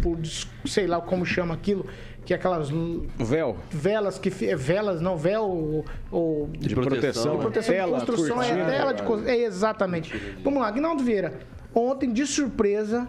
por, 0.01 0.17
sei 0.65 0.87
lá 0.87 1.01
como 1.01 1.25
chama 1.25 1.53
aquilo, 1.53 1.85
que 2.27 2.33
é 2.33 2.35
aquelas 2.35 2.69
Véu. 3.17 3.55
velas 3.71 4.19
que 4.19 4.29
fi- 4.29 4.53
velas 4.53 4.99
não 4.99 5.15
véu 5.15 5.43
ou, 5.43 5.85
ou 6.11 6.47
De 6.47 6.75
proteção. 6.75 7.35
de 7.37 7.41
proteção 7.41 7.73
Tela, 7.73 7.99
de 7.99 8.05
construção 8.05 8.35
cortina. 8.35 8.59
é 8.59 8.65
tela 8.77 8.93
de 8.93 9.03
cos- 9.03 9.25
é 9.25 9.37
exatamente. 9.43 10.13
Vamos 10.43 10.59
lá, 10.61 10.67
Agnaldo 10.67 11.01
Vieira. 11.01 11.35
Ontem 11.73 12.11
de 12.11 12.27
surpresa 12.27 13.07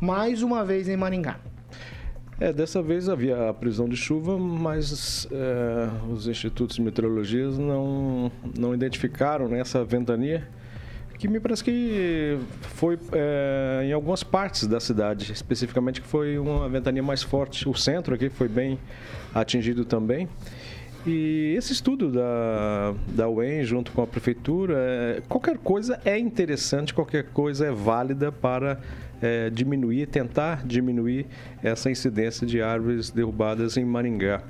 mais 0.00 0.42
uma 0.42 0.64
vez 0.64 0.88
em 0.88 0.96
Maringá. 0.96 1.36
É, 2.40 2.50
dessa 2.50 2.80
vez 2.80 3.06
havia 3.10 3.50
a 3.50 3.52
prisão 3.52 3.86
de 3.86 3.96
chuva, 3.98 4.38
mas 4.38 5.28
é, 5.30 5.88
os 6.10 6.26
institutos 6.26 6.76
de 6.76 6.82
meteorologia 6.82 7.48
não, 7.48 8.32
não 8.58 8.72
identificaram 8.72 9.46
né, 9.46 9.60
essa 9.60 9.84
ventania, 9.84 10.48
que 11.18 11.26
me 11.26 11.40
parece 11.40 11.64
que 11.64 12.38
foi 12.60 12.98
é, 13.12 13.82
em 13.84 13.92
algumas 13.92 14.22
partes 14.22 14.66
da 14.66 14.78
cidade, 14.78 15.32
especificamente 15.32 16.00
que 16.00 16.06
foi 16.06 16.38
uma 16.38 16.68
ventania 16.68 17.02
mais 17.02 17.22
forte. 17.22 17.68
O 17.68 17.74
centro 17.74 18.14
aqui 18.14 18.28
foi 18.28 18.48
bem 18.48 18.78
atingido 19.34 19.84
também. 19.84 20.28
E 21.04 21.54
esse 21.56 21.72
estudo 21.72 22.10
da, 22.10 22.94
da 23.08 23.28
UEM 23.28 23.64
junto 23.64 23.90
com 23.92 24.02
a 24.02 24.06
prefeitura, 24.06 24.74
é, 24.76 25.22
qualquer 25.28 25.58
coisa 25.58 26.00
é 26.04 26.18
interessante, 26.18 26.94
qualquer 26.94 27.24
coisa 27.30 27.66
é 27.66 27.72
válida 27.72 28.30
para 28.30 28.80
é, 29.20 29.50
diminuir, 29.50 30.06
tentar 30.06 30.64
diminuir 30.66 31.26
essa 31.62 31.90
incidência 31.90 32.46
de 32.46 32.62
árvores 32.62 33.10
derrubadas 33.10 33.76
em 33.76 33.84
Maringá. 33.84 34.42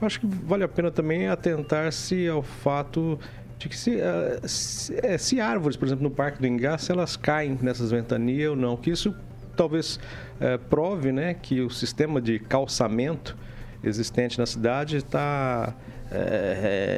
Eu 0.00 0.06
acho 0.06 0.18
que 0.18 0.26
vale 0.26 0.64
a 0.64 0.68
pena 0.68 0.90
também 0.90 1.28
atentar-se 1.28 2.26
ao 2.26 2.42
fato 2.42 3.18
de 3.62 3.68
que 3.68 3.76
se, 3.76 4.00
eh, 4.00 4.40
se, 4.44 4.94
eh, 5.02 5.16
se 5.18 5.40
árvores, 5.40 5.76
por 5.76 5.86
exemplo, 5.86 6.02
no 6.02 6.10
Parque 6.10 6.40
do 6.40 6.46
Engá, 6.46 6.76
se 6.78 6.90
elas 6.90 7.16
caem 7.16 7.56
nessas 7.62 7.90
ventanias 7.92 8.50
ou 8.50 8.56
não, 8.56 8.76
que 8.76 8.90
isso 8.90 9.14
talvez 9.56 10.00
eh, 10.40 10.58
prove 10.58 11.12
né, 11.12 11.34
que 11.34 11.60
o 11.60 11.70
sistema 11.70 12.20
de 12.20 12.38
calçamento 12.40 13.36
existente 13.84 14.38
na 14.38 14.46
cidade 14.46 14.96
está 14.96 15.74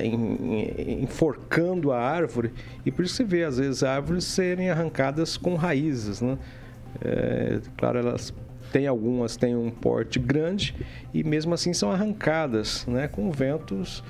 en- 0.02 0.12
en- 0.16 1.02
enforcando 1.04 1.92
a 1.92 2.00
árvore 2.00 2.52
e 2.84 2.90
por 2.90 3.04
isso 3.04 3.14
você 3.14 3.24
vê 3.24 3.44
às 3.44 3.58
vezes 3.58 3.82
árvores 3.84 4.24
serem 4.24 4.70
arrancadas 4.70 5.36
com 5.36 5.54
raízes, 5.54 6.20
né? 6.20 6.36
Claro, 7.76 7.98
elas 8.00 8.34
têm 8.72 8.86
algumas 8.88 9.36
têm 9.36 9.54
um 9.54 9.70
porte 9.70 10.18
grande 10.18 10.74
e 11.12 11.22
mesmo 11.22 11.54
assim 11.54 11.72
são 11.72 11.92
arrancadas, 11.92 12.84
né, 12.86 13.06
com 13.06 13.30
ventos 13.30 14.02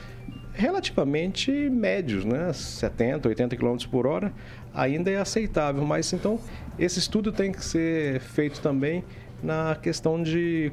relativamente 0.54 1.50
médios, 1.68 2.25
né? 2.25 2.52
70, 2.52 3.28
80 3.28 3.56
km 3.56 3.76
por 3.90 4.06
hora, 4.06 4.32
ainda 4.73 5.11
é 5.11 5.16
aceitável. 5.18 5.84
Mas 5.84 6.12
então, 6.12 6.38
esse 6.78 6.99
estudo 6.99 7.32
tem 7.32 7.52
que 7.52 7.62
ser 7.64 8.20
feito 8.20 8.61
também 8.61 9.04
na 9.42 9.76
questão 9.80 10.23
de 10.23 10.73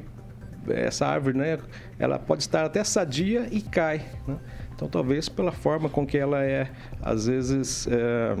essa 0.68 1.06
árvore, 1.06 1.36
né? 1.36 1.58
Ela 1.98 2.18
pode 2.18 2.42
estar 2.42 2.64
até 2.64 2.82
sadia 2.84 3.48
e 3.50 3.60
cai. 3.60 4.02
né? 4.26 4.36
Então, 4.74 4.88
talvez 4.88 5.28
pela 5.28 5.52
forma 5.52 5.88
com 5.88 6.06
que 6.06 6.16
ela 6.16 6.42
é, 6.44 6.70
às 7.02 7.26
vezes, 7.26 7.86
é, 7.88 8.36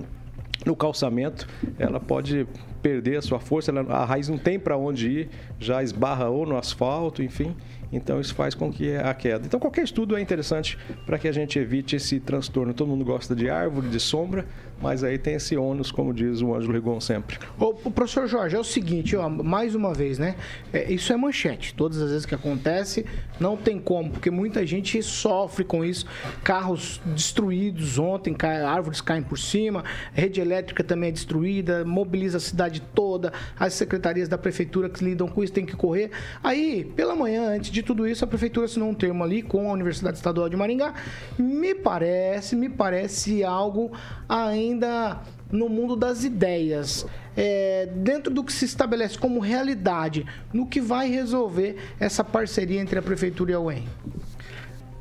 no 0.64 0.74
calçamento, 0.76 1.46
ela 1.78 1.98
pode 2.00 2.46
perder 2.80 3.16
a 3.18 3.22
sua 3.22 3.38
força, 3.38 3.70
ela- 3.70 3.92
a 3.92 4.04
raiz 4.04 4.28
não 4.28 4.38
tem 4.38 4.58
para 4.58 4.76
onde 4.76 5.08
ir, 5.10 5.28
já 5.58 5.82
esbarra 5.82 6.28
ou 6.28 6.46
no 6.46 6.56
asfalto, 6.56 7.22
enfim. 7.22 7.54
Então 7.92 8.20
isso 8.20 8.34
faz 8.34 8.54
com 8.54 8.72
que 8.72 8.96
a 8.96 9.12
queda. 9.12 9.46
Então 9.46 9.60
qualquer 9.60 9.84
estudo 9.84 10.16
é 10.16 10.20
interessante 10.20 10.78
para 11.04 11.18
que 11.18 11.28
a 11.28 11.32
gente 11.32 11.58
evite 11.58 11.96
esse 11.96 12.18
transtorno. 12.18 12.72
Todo 12.72 12.88
mundo 12.88 13.04
gosta 13.04 13.34
de 13.36 13.50
árvore, 13.50 13.88
de 13.88 14.00
sombra, 14.00 14.46
mas 14.80 15.04
aí 15.04 15.18
tem 15.18 15.34
esse 15.34 15.56
ônus, 15.56 15.92
como 15.92 16.12
diz 16.12 16.40
o 16.40 16.54
Ângelo 16.54 16.72
Rigon 16.72 17.00
sempre. 17.00 17.38
Ô, 17.58 17.74
ô, 17.84 17.90
professor 17.90 18.26
Jorge, 18.26 18.56
é 18.56 18.58
o 18.58 18.64
seguinte, 18.64 19.14
ó, 19.14 19.28
mais 19.28 19.74
uma 19.74 19.92
vez, 19.94 20.18
né? 20.18 20.34
É, 20.72 20.90
isso 20.92 21.12
é 21.12 21.16
manchete. 21.16 21.74
Todas 21.74 22.00
as 22.00 22.10
vezes 22.10 22.26
que 22.26 22.34
acontece, 22.34 23.04
não 23.38 23.56
tem 23.56 23.78
como, 23.78 24.10
porque 24.10 24.30
muita 24.30 24.66
gente 24.66 25.00
sofre 25.02 25.62
com 25.64 25.84
isso. 25.84 26.06
Carros 26.42 27.00
destruídos 27.06 27.98
ontem, 27.98 28.34
cai- 28.34 28.62
árvores 28.62 29.00
caem 29.00 29.22
por 29.22 29.38
cima, 29.38 29.84
rede 30.12 30.40
elétrica 30.40 30.82
também 30.82 31.10
é 31.10 31.12
destruída, 31.12 31.84
mobiliza 31.84 32.38
a 32.38 32.40
cidade 32.40 32.80
toda, 32.94 33.32
as 33.58 33.74
secretarias 33.74 34.28
da 34.28 34.38
prefeitura 34.38 34.88
que 34.88 35.04
lidam 35.04 35.28
com 35.28 35.44
isso 35.44 35.52
têm 35.52 35.66
que 35.66 35.76
correr. 35.76 36.10
Aí, 36.42 36.84
pela 36.96 37.14
manhã, 37.14 37.50
antes 37.54 37.70
de 37.70 37.81
tudo 37.82 38.06
isso, 38.06 38.24
a 38.24 38.26
prefeitura 38.26 38.66
assinou 38.66 38.88
um 38.88 38.94
termo 38.94 39.22
ali 39.22 39.42
com 39.42 39.68
a 39.68 39.72
Universidade 39.72 40.16
Estadual 40.16 40.48
de 40.48 40.56
Maringá. 40.56 40.94
Me 41.38 41.74
parece, 41.74 42.56
me 42.56 42.68
parece 42.68 43.44
algo 43.44 43.92
ainda 44.28 45.20
no 45.50 45.68
mundo 45.68 45.94
das 45.94 46.24
ideias, 46.24 47.06
é, 47.36 47.86
dentro 47.94 48.32
do 48.32 48.42
que 48.42 48.52
se 48.52 48.64
estabelece 48.64 49.18
como 49.18 49.38
realidade, 49.38 50.26
no 50.52 50.66
que 50.66 50.80
vai 50.80 51.10
resolver 51.10 51.76
essa 52.00 52.24
parceria 52.24 52.80
entre 52.80 52.98
a 52.98 53.02
prefeitura 53.02 53.52
e 53.52 53.54
a 53.54 53.60
UEM. 53.60 53.86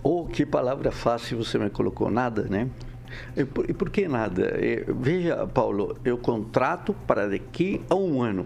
Oh, 0.03 0.25
que 0.25 0.45
palavra 0.45 0.91
fácil 0.91 1.37
você 1.37 1.57
me 1.57 1.69
colocou, 1.69 2.11
nada, 2.11 2.43
né? 2.43 2.67
E 3.35 3.45
por, 3.45 3.69
e 3.69 3.73
por 3.73 3.89
que 3.89 4.07
nada? 4.07 4.43
Eh, 4.55 4.85
Veja, 4.87 5.45
Paulo, 5.47 5.97
eu 6.03 6.17
contrato 6.17 6.93
para 7.05 7.27
daqui 7.27 7.81
a 7.89 7.95
um 7.95 8.21
ano. 8.21 8.45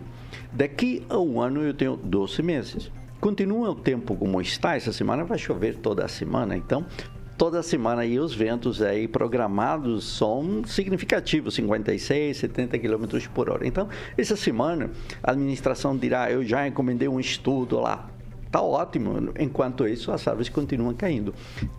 Daqui 0.52 1.06
a 1.10 1.18
um 1.18 1.42
ano 1.42 1.64
eu 1.64 1.74
tenho 1.74 1.96
12 1.96 2.42
meses. 2.44 2.92
Continua 3.26 3.72
o 3.72 3.76
tempo 3.76 4.16
como 4.16 4.40
está, 4.40 4.76
essa 4.76 4.94
semana 4.94 5.24
vai 5.24 5.40
chover 5.40 5.78
toda 5.78 6.06
a 6.06 6.08
semana, 6.08 6.56
então 6.56 6.86
toda 7.36 7.64
semana 7.64 8.04
aí 8.04 8.20
os 8.20 8.36
ventos 8.36 8.84
aí 8.84 9.08
programados 9.08 10.06
são 10.16 10.64
significativos, 10.64 11.56
56, 11.56 12.38
70 12.38 12.78
km 12.78 13.06
por 13.34 13.50
hora. 13.50 13.66
Então, 13.66 13.90
essa 14.16 14.36
semana 14.36 14.92
a 15.24 15.32
administração 15.32 15.98
dirá, 15.98 16.32
eu 16.32 16.46
já 16.46 16.68
encomendei 16.68 17.08
um 17.08 17.20
estudo 17.20 17.80
lá, 17.80 18.08
Tá 18.56 18.62
ótimo. 18.62 19.34
Enquanto 19.38 19.86
isso, 19.86 20.14
as 20.14 20.26
árvores 20.26 20.48
continuam 20.48 20.94
caindo. 20.94 21.34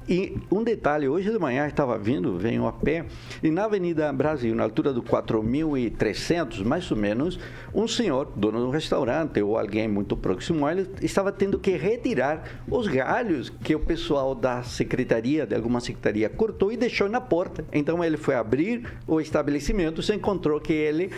E 0.06 0.37
um 0.52 0.62
detalhe, 0.62 1.09
hoje 1.09 1.30
de 1.30 1.38
manhã 1.38 1.66
estava 1.66 1.97
vindo, 1.97 2.37
venho 2.37 2.66
a 2.66 2.73
pé, 2.73 3.06
e 3.42 3.50
na 3.50 3.64
Avenida 3.64 4.12
Brasil, 4.12 4.54
na 4.54 4.64
altura 4.64 4.92
do 4.92 5.02
4.300, 5.02 6.62
mais 6.62 6.90
ou 6.90 6.97
menos, 6.99 7.40
um 7.75 7.88
senhor, 7.88 8.30
dono 8.37 8.59
de 8.59 8.64
um 8.66 8.71
restaurante 8.71 9.40
ou 9.40 9.59
alguém 9.59 9.88
muito 9.88 10.18
próximo 10.18 10.66
a 10.66 10.73
ele, 10.73 10.87
estava 11.00 11.33
tendo 11.33 11.59
que 11.59 11.71
retirar 11.71 12.45
os 12.71 12.87
galhos 12.87 13.49
que 13.49 13.75
o 13.75 13.80
pessoal 13.80 14.35
da 14.35 14.62
secretaria, 14.62 15.47
de 15.47 15.54
alguma 15.54 15.80
secretaria, 15.80 16.28
cortou 16.28 16.71
e 16.71 16.76
deixou 16.76 17.09
na 17.09 17.23
porta. 17.23 17.64
Então 17.73 18.04
ele 18.04 18.18
foi 18.18 18.35
abrir 18.35 18.87
o 19.06 19.18
estabelecimento, 19.18 20.02
se 20.02 20.14
encontrou 20.14 20.61
que 20.61 20.75
ele 20.75 21.11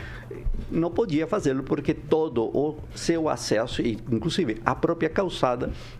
não 0.71 0.91
podia 0.91 1.27
fazê-lo 1.27 1.65
porque 1.65 1.95
todo 1.95 2.45
o 2.45 2.77
seu 2.95 3.29
acesso, 3.29 3.83
e 3.83 3.99
inclusive 4.09 4.61
a 4.65 4.75
própria 4.75 5.09
calçada, 5.09 5.48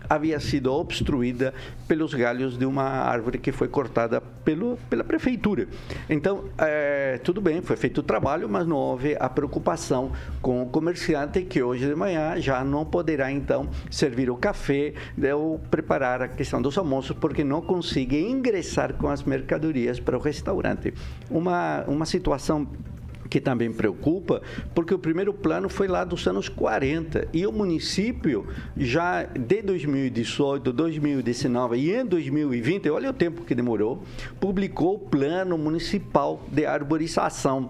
havia 0.09 0.39
sido 0.39 0.73
obstruída 0.73 1.53
pelos 1.87 2.13
galhos 2.13 2.57
de 2.57 2.65
uma 2.65 2.83
árvore 2.83 3.37
que 3.37 3.51
foi 3.51 3.67
cortada 3.67 4.21
pelo, 4.43 4.77
pela 4.89 5.03
prefeitura. 5.03 5.67
Então, 6.09 6.45
eh, 6.57 7.19
tudo 7.23 7.39
bem, 7.41 7.61
foi 7.61 7.75
feito 7.75 7.99
o 7.99 8.03
trabalho, 8.03 8.49
mas 8.49 8.67
não 8.67 8.75
houve 8.75 9.15
a 9.19 9.29
preocupação 9.29 10.11
com 10.41 10.61
o 10.63 10.65
comerciante 10.67 11.43
que 11.43 11.61
hoje 11.61 11.87
de 11.87 11.95
manhã 11.95 12.39
já 12.39 12.63
não 12.63 12.85
poderá 12.85 13.31
então 13.31 13.69
servir 13.89 14.29
o 14.29 14.35
café 14.35 14.93
ou 15.33 15.59
preparar 15.59 16.21
a 16.21 16.27
questão 16.27 16.61
dos 16.61 16.77
almoços 16.77 17.15
porque 17.15 17.43
não 17.43 17.61
consegue 17.61 18.19
ingressar 18.19 18.93
com 18.93 19.07
as 19.07 19.23
mercadorias 19.23 19.99
para 19.99 20.17
o 20.17 20.19
restaurante. 20.19 20.93
Uma, 21.29 21.83
uma 21.87 22.05
situação 22.05 22.67
que 23.29 23.39
também 23.39 23.71
preocupa, 23.71 24.41
porque 24.73 24.93
o 24.93 24.99
primeiro 24.99 25.33
plano 25.33 25.69
foi 25.69 25.87
lá 25.87 26.03
dos 26.03 26.25
anos 26.27 26.49
40 26.49 27.27
e 27.31 27.45
o 27.45 27.51
município 27.51 28.47
já 28.75 29.23
de 29.23 29.61
2018, 29.61 30.73
2019 30.73 31.77
e 31.77 31.91
em 31.93 32.05
2020, 32.05 32.89
olha 32.89 33.09
o 33.11 33.13
tempo 33.13 33.43
que 33.43 33.53
demorou, 33.53 34.03
publicou 34.39 34.95
o 34.95 34.99
plano 34.99 35.57
municipal 35.57 36.43
de 36.51 36.65
arborização 36.65 37.69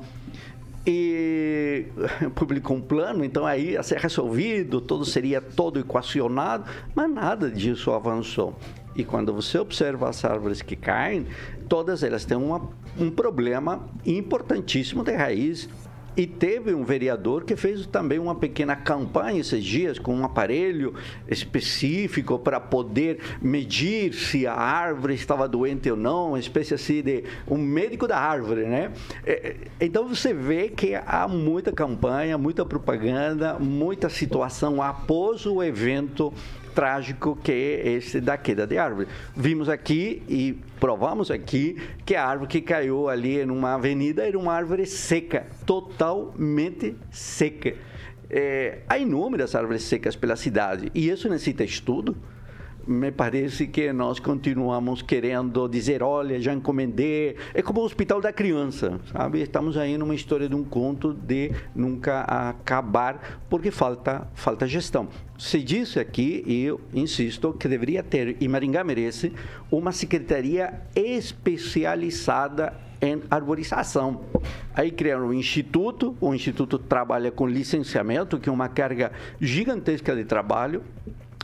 e 0.85 1.85
publicou 2.35 2.77
um 2.77 2.81
plano, 2.81 3.23
então 3.23 3.45
aí 3.45 3.71
ia 3.71 3.83
ser 3.83 3.99
resolvido, 3.99 4.79
tudo 4.79 5.05
seria 5.05 5.41
todo 5.41 5.79
equacionado, 5.79 6.65
mas 6.95 7.11
nada 7.11 7.51
disso 7.51 7.91
avançou. 7.91 8.55
E 8.95 9.03
quando 9.03 9.33
você 9.33 9.57
observa 9.57 10.09
as 10.09 10.23
árvores 10.25 10.61
que 10.61 10.75
caem, 10.75 11.27
todas 11.67 12.03
elas 12.03 12.25
têm 12.25 12.37
uma, 12.37 12.69
um 12.97 13.09
problema 13.09 13.87
importantíssimo 14.05 15.03
de 15.03 15.13
raiz 15.15 15.69
E 16.19 16.27
teve 16.27 16.73
um 16.73 16.83
vereador 16.83 17.45
que 17.45 17.55
fez 17.55 17.85
também 17.85 18.19
uma 18.19 18.35
pequena 18.35 18.75
campanha 18.75 19.39
esses 19.39 19.63
dias 19.63 19.97
com 19.97 20.13
um 20.13 20.25
aparelho 20.25 20.93
específico 21.29 22.37
para 22.37 22.59
poder 22.59 23.19
medir 23.41 24.13
se 24.13 24.45
a 24.45 24.53
árvore 24.53 25.13
estava 25.13 25.47
doente 25.47 25.89
ou 25.89 25.95
não, 25.95 26.29
uma 26.29 26.39
espécie 26.39 26.73
assim 26.73 27.01
de 27.01 27.23
um 27.47 27.57
médico 27.57 28.05
da 28.05 28.17
árvore, 28.17 28.65
né? 28.65 28.91
É, 29.25 29.31
é, 29.31 29.55
Então 29.79 30.09
você 30.09 30.33
vê 30.33 30.67
que 30.67 30.93
há 30.93 31.25
muita 31.25 31.71
campanha, 31.71 32.37
muita 32.37 32.65
propaganda, 32.65 33.57
muita 33.57 34.09
situação 34.09 34.81
após 34.81 35.45
o 35.45 35.63
evento 35.63 36.33
trágico 36.79 37.37
que 37.43 37.51
esse 37.51 38.21
da 38.21 38.37
queda 38.37 38.65
de 38.65 38.77
árvore. 38.77 39.09
Vimos 39.35 39.67
aqui 39.67 40.23
e 40.29 40.57
provamos 40.79 41.29
aqui 41.29 41.77
que 42.05 42.15
a 42.15 42.25
árvore 42.25 42.49
que 42.49 42.61
caiu 42.61 43.09
ali 43.09 43.45
numa 43.45 43.73
avenida 43.73 44.25
era 44.25 44.39
uma 44.39 44.53
árvore 44.53 44.85
seca, 44.85 45.45
totalmente 45.65 46.95
seca. 47.11 47.75
É, 48.29 48.79
há 48.87 48.97
inúmeras 48.97 49.55
árvores 49.55 49.83
secas 49.83 50.15
pela 50.15 50.37
cidade 50.37 50.89
e 50.95 51.09
isso 51.09 51.27
necessita 51.27 51.65
estudo. 51.65 52.15
Me 52.89 53.11
parece 53.11 53.67
que 53.67 53.93
nós 53.93 54.19
continuamos 54.19 55.03
querendo 55.03 55.67
dizer, 55.67 56.01
olha, 56.01 56.41
já 56.41 56.51
encomendei. 56.51 57.35
É 57.53 57.61
como 57.61 57.81
o 57.81 57.83
Hospital 57.83 58.19
da 58.19 58.33
Criança, 58.33 58.99
sabe? 59.11 59.43
Estamos 59.43 59.77
aí 59.77 59.95
numa 59.95 60.15
história 60.15 60.49
de 60.49 60.55
um 60.55 60.63
conto 60.63 61.13
de 61.13 61.51
nunca 61.75 62.21
acabar, 62.21 63.43
porque 63.47 63.69
falta, 63.69 64.27
falta 64.33 64.65
gestão. 64.65 65.07
Se 65.37 65.61
disse 65.61 65.99
aqui, 65.99 66.43
e 66.47 66.63
eu 66.63 66.81
insisto, 66.91 67.53
que 67.53 67.67
deveria 67.67 68.01
ter, 68.01 68.37
e 68.41 68.47
Maringá 68.47 68.83
merece, 68.83 69.33
uma 69.69 69.91
secretaria 69.91 70.81
especializada 70.95 72.73
em 72.99 73.21
arborização. 73.29 74.21
Aí 74.73 74.89
criaram 74.89 75.27
um 75.27 75.33
instituto, 75.35 76.17
o 76.19 76.33
instituto 76.33 76.79
trabalha 76.79 77.31
com 77.31 77.45
licenciamento, 77.45 78.39
que 78.39 78.49
é 78.49 78.51
uma 78.51 78.67
carga 78.67 79.11
gigantesca 79.39 80.15
de 80.15 80.25
trabalho, 80.25 80.81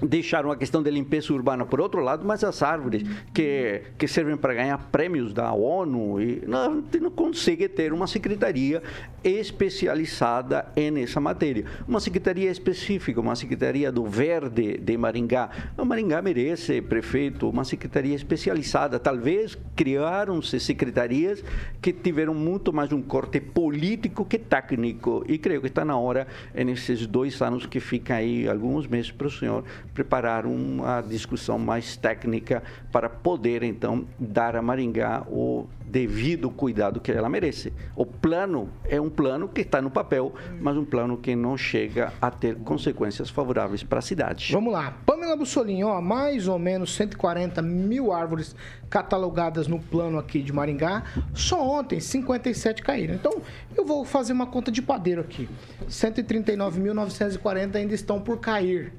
deixaram 0.02 0.52
a 0.52 0.58
questão 0.58 0.84
da 0.84 0.92
limpeza 0.92 1.34
urbana 1.34 1.66
por 1.66 1.80
outro 1.80 2.02
lado, 2.02 2.25
mas 2.25 2.44
as 2.44 2.62
árvores 2.62 3.04
que, 3.34 3.82
que 3.98 4.08
servem 4.08 4.36
para 4.36 4.54
ganhar 4.54 4.78
prêmios 4.92 5.34
da 5.34 5.54
ONU, 5.54 6.22
e 6.22 6.44
não, 6.46 6.84
não 7.02 7.12
consegue 7.12 7.70
ter 7.70 7.94
uma 7.94 8.06
secretaria 8.06 8.84
especializada 9.24 10.68
nessa 10.92 11.20
matéria. 11.20 11.66
Uma 11.88 12.00
secretaria 12.00 12.52
específica, 12.52 13.22
uma 13.22 13.36
secretaria 13.36 13.92
do 13.92 14.06
Verde 14.06 14.78
de 14.78 14.98
Maringá. 14.98 15.50
O 15.78 15.86
Maringá 15.86 16.22
merece, 16.22 16.82
prefeito, 16.82 17.50
uma 17.50 17.64
secretaria 17.64 18.16
especializada. 18.16 19.00
Talvez 19.00 19.58
criaram-se 19.75 20.60
secretarias 20.60 21.44
que 21.82 21.94
tiveram 21.94 22.34
muito 22.34 22.74
mais 22.74 22.92
um 22.92 23.02
corte 23.02 23.40
político 23.40 24.25
que 24.25 24.38
técnico. 24.38 25.24
E 25.28 25.38
creio 25.38 25.62
que 25.62 25.68
está 25.68 25.86
na 25.86 25.98
hora, 25.98 26.28
nesses 26.54 27.08
dois 27.08 27.42
anos 27.42 27.66
que 27.66 27.80
fica 27.80 28.16
aí, 28.16 28.48
alguns 28.48 28.86
meses 28.86 29.12
para 29.12 29.28
o 29.28 29.32
senhor, 29.32 29.64
preparar 29.94 30.46
uma 30.46 31.01
discussão 31.01 31.58
mais 31.58 31.96
técnica 31.96 32.63
para 32.92 33.10
poder, 33.10 33.63
então, 33.63 34.06
dar 34.20 34.56
a 34.56 34.62
Maringá 34.62 35.24
o 35.30 35.68
devido 35.86 36.50
cuidado 36.50 37.00
que 37.00 37.12
ela 37.12 37.30
merece. 37.30 37.72
O 37.96 38.06
plano 38.06 38.70
é 38.84 39.00
um 39.00 39.10
plano 39.10 39.48
que 39.48 39.62
está 39.62 39.82
no 39.82 39.89
papel, 39.89 40.34
mas 40.60 40.75
um 40.75 40.84
plano 40.84 41.18
que 41.18 41.36
não 41.36 41.56
chega 41.56 42.12
a 42.22 42.30
ter 42.30 42.56
consequências 42.56 43.30
favoráveis 43.30 43.84
para 43.84 44.00
a 44.00 44.01
cidade. 44.01 44.51
Vamos 44.51 44.74
lá. 44.74 44.98
Pamela 45.06 45.38
Bussolini, 45.38 45.84
ó, 45.84 46.01
mais 46.01 46.48
ou 46.48 46.60
menos 46.60 46.94
140 46.96 47.62
mil 47.62 48.12
árvores 48.12 48.56
catalogadas 48.89 49.68
no 49.68 49.80
plano 49.80 50.18
aqui 50.18 50.42
de 50.42 50.51
Maringá. 50.51 51.04
Só 51.34 51.65
ontem, 51.65 52.00
57 52.00 52.82
caíram. 52.82 53.15
Então, 53.15 53.42
eu 53.75 53.86
vou 53.86 54.04
fazer 54.06 54.34
uma 54.34 54.48
conta 54.48 54.72
de 54.72 54.82
padeiro 54.82 55.22
aqui. 55.22 55.48
139.940 55.88 57.75
ainda 57.75 57.94
estão 57.94 58.20
por 58.20 58.39
cair. 58.39 58.94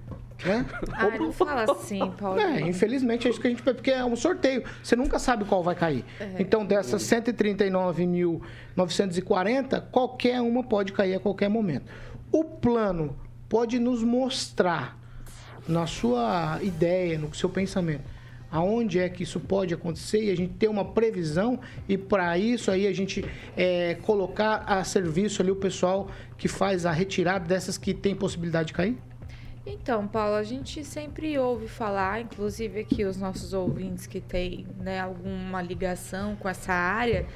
Né? 0.45 0.66
Ah, 0.93 1.11
não 1.19 1.33
fala 1.33 1.64
assim, 1.71 2.11
Paulo. 2.12 2.40
É, 2.40 2.62
infelizmente 2.62 3.26
é 3.26 3.31
isso 3.31 3.40
que 3.40 3.47
a 3.47 3.50
gente 3.50 3.62
porque 3.62 3.90
é 3.90 4.05
um 4.05 4.16
sorteio. 4.16 4.64
Você 4.83 4.97
nunca 4.97 5.19
sabe 5.19 5.45
qual 5.45 5.62
vai 5.62 5.75
cair. 5.75 6.05
Então, 6.38 6.64
dessas 6.64 7.02
139.940, 7.02 9.83
qualquer 9.90 10.40
uma 10.40 10.64
pode 10.64 10.92
cair 10.92 11.14
a 11.14 11.20
qualquer 11.20 11.49
momento. 11.49 11.85
O 12.33 12.44
plano 12.44 13.16
pode 13.49 13.79
nos 13.79 14.03
mostrar, 14.03 14.99
na 15.68 15.87
sua 15.87 16.59
ideia, 16.62 17.18
no 17.18 17.33
seu 17.35 17.49
pensamento, 17.49 18.05
aonde 18.51 18.99
é 18.99 19.09
que 19.09 19.22
isso 19.22 19.40
pode 19.40 19.75
acontecer 19.75 20.25
e 20.25 20.31
a 20.31 20.37
gente 20.37 20.55
ter 20.55 20.68
uma 20.68 20.85
previsão 20.85 21.59
e 21.88 21.99
para 21.99 22.38
isso 22.38 22.70
aí 22.70 22.87
a 22.87 22.92
gente 22.92 23.25
é, 23.57 23.96
colocar 24.03 24.64
a 24.66 24.85
serviço 24.85 25.42
ali 25.42 25.51
o 25.51 25.57
pessoal 25.57 26.09
que 26.38 26.49
faz 26.49 26.87
a 26.87 26.92
retirada 26.92 27.46
dessas 27.46 27.77
que 27.77 27.92
tem 27.92 28.14
possibilidade 28.14 28.68
de 28.68 28.75
cair? 28.75 28.96
Então, 29.68 30.07
Paulo, 30.07 30.37
a 30.37 30.44
gente 30.44 30.85
sempre 30.85 31.37
ouve 31.37 31.66
falar, 31.66 32.20
inclusive 32.20 32.79
aqui 32.79 33.05
os 33.05 33.16
nossos 33.16 33.52
ouvintes 33.52 34.07
que 34.07 34.20
têm 34.20 34.64
né, 34.79 35.00
alguma 35.00 35.61
ligação 35.61 36.37
com 36.37 36.48
essa 36.48 36.72
área, 36.72 37.26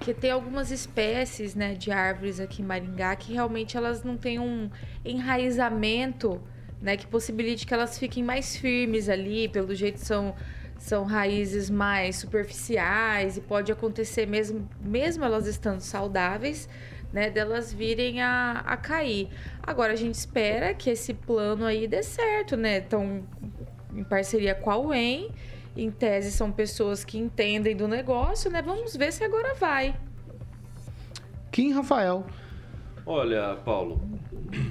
que 0.00 0.12
tem 0.12 0.32
algumas 0.32 0.72
espécies 0.72 1.54
né, 1.54 1.74
de 1.74 1.92
árvores 1.92 2.40
aqui 2.40 2.62
em 2.62 2.64
Maringá 2.64 3.14
que 3.14 3.32
realmente 3.32 3.76
elas 3.76 4.02
não 4.02 4.16
têm 4.16 4.40
um 4.40 4.68
enraizamento 5.04 6.40
né, 6.82 6.96
que 6.96 7.06
possibilite 7.06 7.64
que 7.64 7.72
elas 7.72 7.96
fiquem 7.96 8.24
mais 8.24 8.56
firmes 8.56 9.08
ali, 9.08 9.48
pelo 9.48 9.72
jeito 9.72 10.00
são, 10.00 10.34
são 10.78 11.04
raízes 11.04 11.70
mais 11.70 12.16
superficiais 12.16 13.36
e 13.36 13.40
pode 13.40 13.70
acontecer 13.70 14.26
mesmo, 14.26 14.68
mesmo 14.80 15.24
elas 15.24 15.46
estando 15.46 15.80
saudáveis, 15.80 16.68
né, 17.12 17.30
delas 17.30 17.72
virem 17.72 18.22
a, 18.22 18.62
a 18.66 18.76
cair. 18.76 19.28
Agora 19.62 19.92
a 19.92 19.96
gente 19.96 20.14
espera 20.14 20.74
que 20.74 20.90
esse 20.90 21.14
plano 21.14 21.64
aí 21.64 21.86
dê 21.86 22.02
certo, 22.02 22.56
né? 22.56 22.78
Então, 22.78 23.24
em 23.94 24.04
parceria 24.04 24.54
com 24.54 24.70
a 24.70 24.78
UEM, 24.78 25.30
em 25.76 25.90
tese 25.90 26.32
são 26.32 26.50
pessoas 26.50 27.04
que 27.04 27.18
entendem 27.18 27.76
do 27.76 27.86
negócio, 27.86 28.50
né? 28.50 28.60
Vamos 28.60 28.96
ver 28.96 29.12
se 29.12 29.24
agora 29.24 29.54
vai. 29.54 29.94
Kim 31.50 31.72
Rafael. 31.72 32.26
Olha, 33.06 33.56
Paulo, 33.64 34.00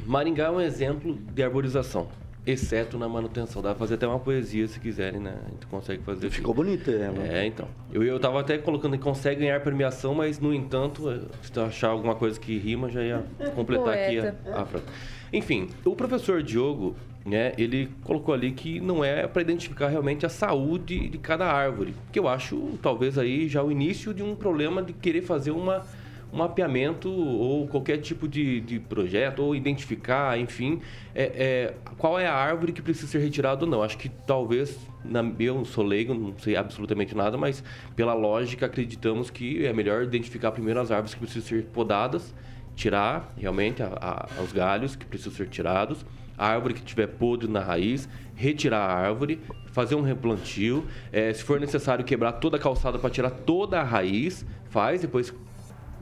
Maringá 0.06 0.46
é 0.46 0.52
um 0.52 0.62
exemplo 0.62 1.16
de 1.34 1.42
arborização, 1.42 2.08
exceto 2.48 2.98
na 2.98 3.10
manutenção. 3.10 3.62
Dá 3.62 3.70
pra 3.70 3.80
fazer 3.80 3.96
até 3.96 4.08
uma 4.08 4.20
poesia 4.20 4.68
se 4.68 4.80
quiserem, 4.80 5.20
né? 5.20 5.38
A 5.46 5.50
gente 5.50 5.68
consegue 5.68 6.02
fazer. 6.04 6.30
Ficou 6.30 6.54
bonita 6.54 6.90
ela. 6.90 7.28
É, 7.28 7.46
então. 7.46 7.68
Eu, 7.92 8.02
eu 8.04 8.18
tava 8.20 8.40
até 8.40 8.58
colocando 8.58 8.98
que 8.98 9.04
consegue 9.04 9.42
ganhar 9.42 9.60
premiação, 9.60 10.16
mas 10.16 10.40
no 10.40 10.54
entanto, 10.54 11.10
eh, 11.12 11.20
se 11.42 11.60
achar 11.60 11.90
alguma 11.90 12.16
coisa 12.16 12.40
que 12.40 12.58
rima, 12.58 12.90
já 12.90 13.04
ia 13.04 13.24
completar 13.54 13.94
aqui 13.94 14.20
a, 14.20 14.22
Poeta. 14.32 14.62
a 14.62 14.66
frase. 14.66 14.86
Enfim, 15.34 15.70
o 15.84 15.94
professor 15.94 16.42
Diogo, 16.42 16.96
né, 17.26 17.52
ele 17.58 17.90
colocou 18.04 18.34
ali 18.34 18.54
que 18.54 18.80
não 18.80 19.04
é 19.04 19.28
para 19.28 19.42
identificar 19.42 19.90
realmente 19.90 20.26
a 20.26 20.30
saúde 20.30 21.10
de 21.10 21.18
cada 21.18 21.46
árvore. 21.46 21.94
Que 22.14 22.20
eu 22.20 22.30
acho, 22.30 22.80
talvez 22.82 23.18
aí, 23.18 23.50
já 23.50 23.62
o 23.62 23.70
início 23.70 24.14
de 24.14 24.24
um 24.24 24.34
problema 24.34 24.82
de 24.82 24.94
querer 24.94 25.22
fazer 25.22 25.52
uma 25.52 25.84
um 26.32 26.38
mapeamento 26.38 27.10
ou 27.10 27.68
qualquer 27.68 27.98
tipo 27.98 28.28
de, 28.28 28.60
de 28.62 28.80
projeto, 28.80 29.40
ou 29.40 29.56
identificar, 29.56 30.40
enfim, 30.40 30.82
é, 31.16 31.24
é, 31.24 31.74
qual 31.98 32.20
é 32.20 32.28
a 32.28 32.34
árvore 32.34 32.72
que 32.72 32.82
precisa 32.82 33.08
ser 33.08 33.20
retirada 33.20 33.66
ou 33.66 33.72
não. 33.72 33.82
Acho 33.82 33.98
que 33.98 34.10
talvez, 34.10 34.78
na, 35.04 35.24
eu 35.40 35.64
sou 35.66 35.84
leigo, 35.84 36.14
não 36.14 36.38
sei 36.38 36.56
absolutamente 36.56 37.16
nada, 37.16 37.38
mas 37.38 37.64
pela 37.96 38.14
lógica 38.14 38.66
acreditamos 38.66 39.30
que 39.30 39.66
é 39.66 39.74
melhor 39.74 40.04
identificar 40.04 40.52
primeiro 40.52 40.80
as 40.80 40.92
árvores 40.92 41.14
que 41.14 41.20
precisam 41.20 41.48
ser 41.48 41.66
podadas, 41.66 42.34
tirar 42.76 43.34
realmente 43.38 43.82
a, 43.82 44.28
a, 44.38 44.42
os 44.42 44.52
galhos 44.52 44.96
que 44.96 45.06
precisam 45.06 45.34
ser 45.34 45.48
tirados, 45.48 46.06
a 46.38 46.48
árvore 46.48 46.76
que 46.76 46.84
tiver 46.84 47.08
podre 47.08 47.48
na 47.50 47.62
raiz, 47.62 48.08
retirar 48.36 48.82
a 48.82 48.94
árvore, 48.94 49.40
fazer 49.72 49.96
um 49.96 50.02
replantio, 50.02 50.86
é, 51.12 51.34
se 51.34 51.44
for 51.44 51.60
necessário 51.60 52.06
quebrar 52.06 52.34
toda 52.34 52.58
a 52.58 52.60
calçada 52.60 53.00
para 53.00 53.10
tirar 53.10 53.32
toda 53.32 53.80
a 53.80 53.84
raiz, 53.84 54.46
faz, 54.70 55.02
depois 55.02 55.34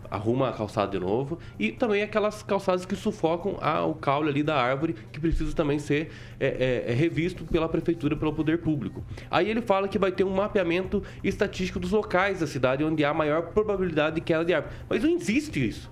arruma 0.09 0.49
a 0.49 0.53
calçada 0.53 0.91
de 0.91 0.99
novo 0.99 1.39
e 1.59 1.71
também 1.71 2.01
aquelas 2.01 2.43
calçadas 2.43 2.85
que 2.85 2.95
sufocam 2.95 3.57
o 3.87 3.93
caule 3.95 4.29
ali 4.29 4.43
da 4.43 4.55
árvore 4.55 4.95
que 5.11 5.19
precisa 5.19 5.55
também 5.55 5.79
ser 5.79 6.11
é, 6.39 6.47
é, 6.47 6.91
é, 6.91 6.93
revisto 6.93 7.43
pela 7.45 7.67
prefeitura, 7.69 8.15
pelo 8.15 8.33
poder 8.33 8.59
público. 8.59 9.03
Aí 9.29 9.49
ele 9.49 9.61
fala 9.61 9.87
que 9.87 9.97
vai 9.97 10.11
ter 10.11 10.23
um 10.23 10.33
mapeamento 10.33 11.03
estatístico 11.23 11.79
dos 11.79 11.91
locais 11.91 12.39
da 12.39 12.47
cidade 12.47 12.83
onde 12.83 13.03
há 13.03 13.13
maior 13.13 13.43
probabilidade 13.53 14.15
de 14.15 14.21
queda 14.21 14.45
de 14.45 14.53
árvore. 14.53 14.75
Mas 14.89 15.03
não 15.03 15.09
existe 15.09 15.67
isso. 15.67 15.91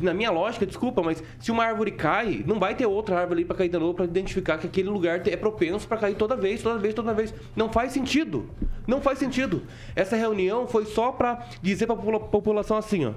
Na, 0.00 0.12
minha 0.12 0.30
lógica, 0.30 0.66
desculpa, 0.66 1.02
mas 1.02 1.22
se 1.38 1.52
uma 1.52 1.64
árvore 1.64 1.92
cai, 1.92 2.42
não 2.44 2.58
vai 2.58 2.74
ter 2.74 2.86
outra 2.86 3.20
árvore 3.20 3.40
ali 3.40 3.44
para 3.44 3.56
cair 3.56 3.68
de 3.68 3.78
novo 3.78 3.94
para 3.94 4.04
identificar 4.04 4.58
que 4.58 4.66
aquele 4.66 4.88
lugar 4.88 5.26
é 5.26 5.36
propenso 5.36 5.86
para 5.86 5.96
cair 5.98 6.16
toda 6.16 6.34
vez, 6.36 6.62
toda 6.62 6.78
vez, 6.78 6.94
toda 6.94 7.14
vez. 7.14 7.32
Não 7.54 7.70
faz 7.70 7.92
sentido. 7.92 8.50
Não 8.86 9.00
faz 9.00 9.18
sentido. 9.18 9.62
Essa 9.94 10.16
reunião 10.16 10.66
foi 10.66 10.84
só 10.84 11.12
para 11.12 11.46
dizer 11.62 11.86
para 11.86 11.94
a 11.94 12.20
população 12.20 12.76
assim, 12.76 13.06
ó. 13.06 13.12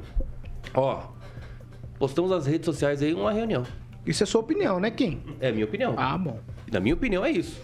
Ó, 0.73 1.03
postamos 1.97 2.29
nas 2.29 2.45
redes 2.45 2.65
sociais 2.65 3.01
aí 3.01 3.13
uma 3.13 3.31
reunião. 3.31 3.65
Isso 4.05 4.23
é 4.23 4.25
sua 4.25 4.41
opinião, 4.41 4.79
né, 4.79 4.91
Kim? 4.91 5.21
É 5.39 5.51
minha 5.51 5.65
opinião. 5.65 5.95
Ah, 5.97 6.17
bom. 6.17 6.39
Na 6.71 6.79
minha 6.79 6.93
opinião, 6.93 7.25
é 7.25 7.31
isso. 7.31 7.61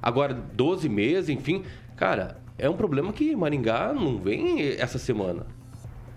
Agora, 0.00 0.32
12 0.32 0.88
meses, 0.88 1.28
enfim. 1.28 1.64
Cara, 1.96 2.38
é 2.58 2.68
um 2.68 2.76
problema 2.76 3.12
que 3.12 3.34
Maringá 3.34 3.92
não 3.92 4.18
vem 4.18 4.60
essa 4.78 4.98
semana. 4.98 5.46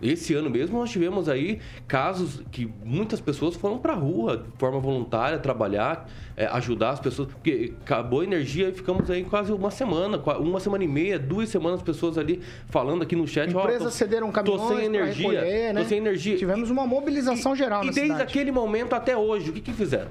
Esse 0.02 0.34
ano 0.34 0.50
mesmo 0.50 0.80
nós 0.80 0.90
tivemos 0.90 1.28
aí 1.28 1.60
casos 1.88 2.42
que 2.52 2.72
muitas 2.84 3.20
pessoas 3.20 3.56
foram 3.56 3.78
para 3.78 3.94
a 3.94 3.96
rua 3.96 4.38
de 4.38 4.58
forma 4.58 4.80
voluntária 4.80 5.38
trabalhar, 5.40 6.10
é, 6.38 6.46
ajudar 6.48 6.92
as 6.92 7.00
pessoas, 7.00 7.28
porque 7.30 7.74
acabou 7.82 8.22
a 8.22 8.24
energia 8.24 8.70
e 8.70 8.72
ficamos 8.72 9.10
aí 9.10 9.24
quase 9.24 9.52
uma 9.52 9.72
semana, 9.72 10.18
uma 10.40 10.60
semana 10.60 10.84
e 10.84 10.88
meia, 10.88 11.20
duas 11.20 11.50
semanas 11.50 11.82
pessoas 11.82 12.18
ali 12.18 12.42
falando 12.68 13.04
aqui 13.04 13.16
no 13.16 13.28
chat. 13.28 13.50
Empresas 13.50 13.82
oh, 13.82 13.86
tô, 13.86 13.92
cederam 13.92 14.32
caminhões 14.32 14.62
tô 14.62 14.68
sem 14.76 14.86
energia, 14.86 15.30
recolher, 15.30 15.74
né? 15.74 15.82
tô 15.82 15.90
sem 15.90 15.98
energia. 15.98 16.38
Tivemos 16.38 16.70
uma 16.70 16.88
mobilização 16.88 17.56
geral 17.56 17.84
e, 17.84 17.88
na 17.88 17.92
e 17.92 17.96
desde 17.96 18.14
cidade. 18.14 18.32
aquele 18.32 18.52
momento 18.52 18.94
até 18.94 19.18
hoje, 19.18 19.50
o 19.50 19.54
que, 19.54 19.62
que 19.62 19.74
fizeram? 19.74 20.10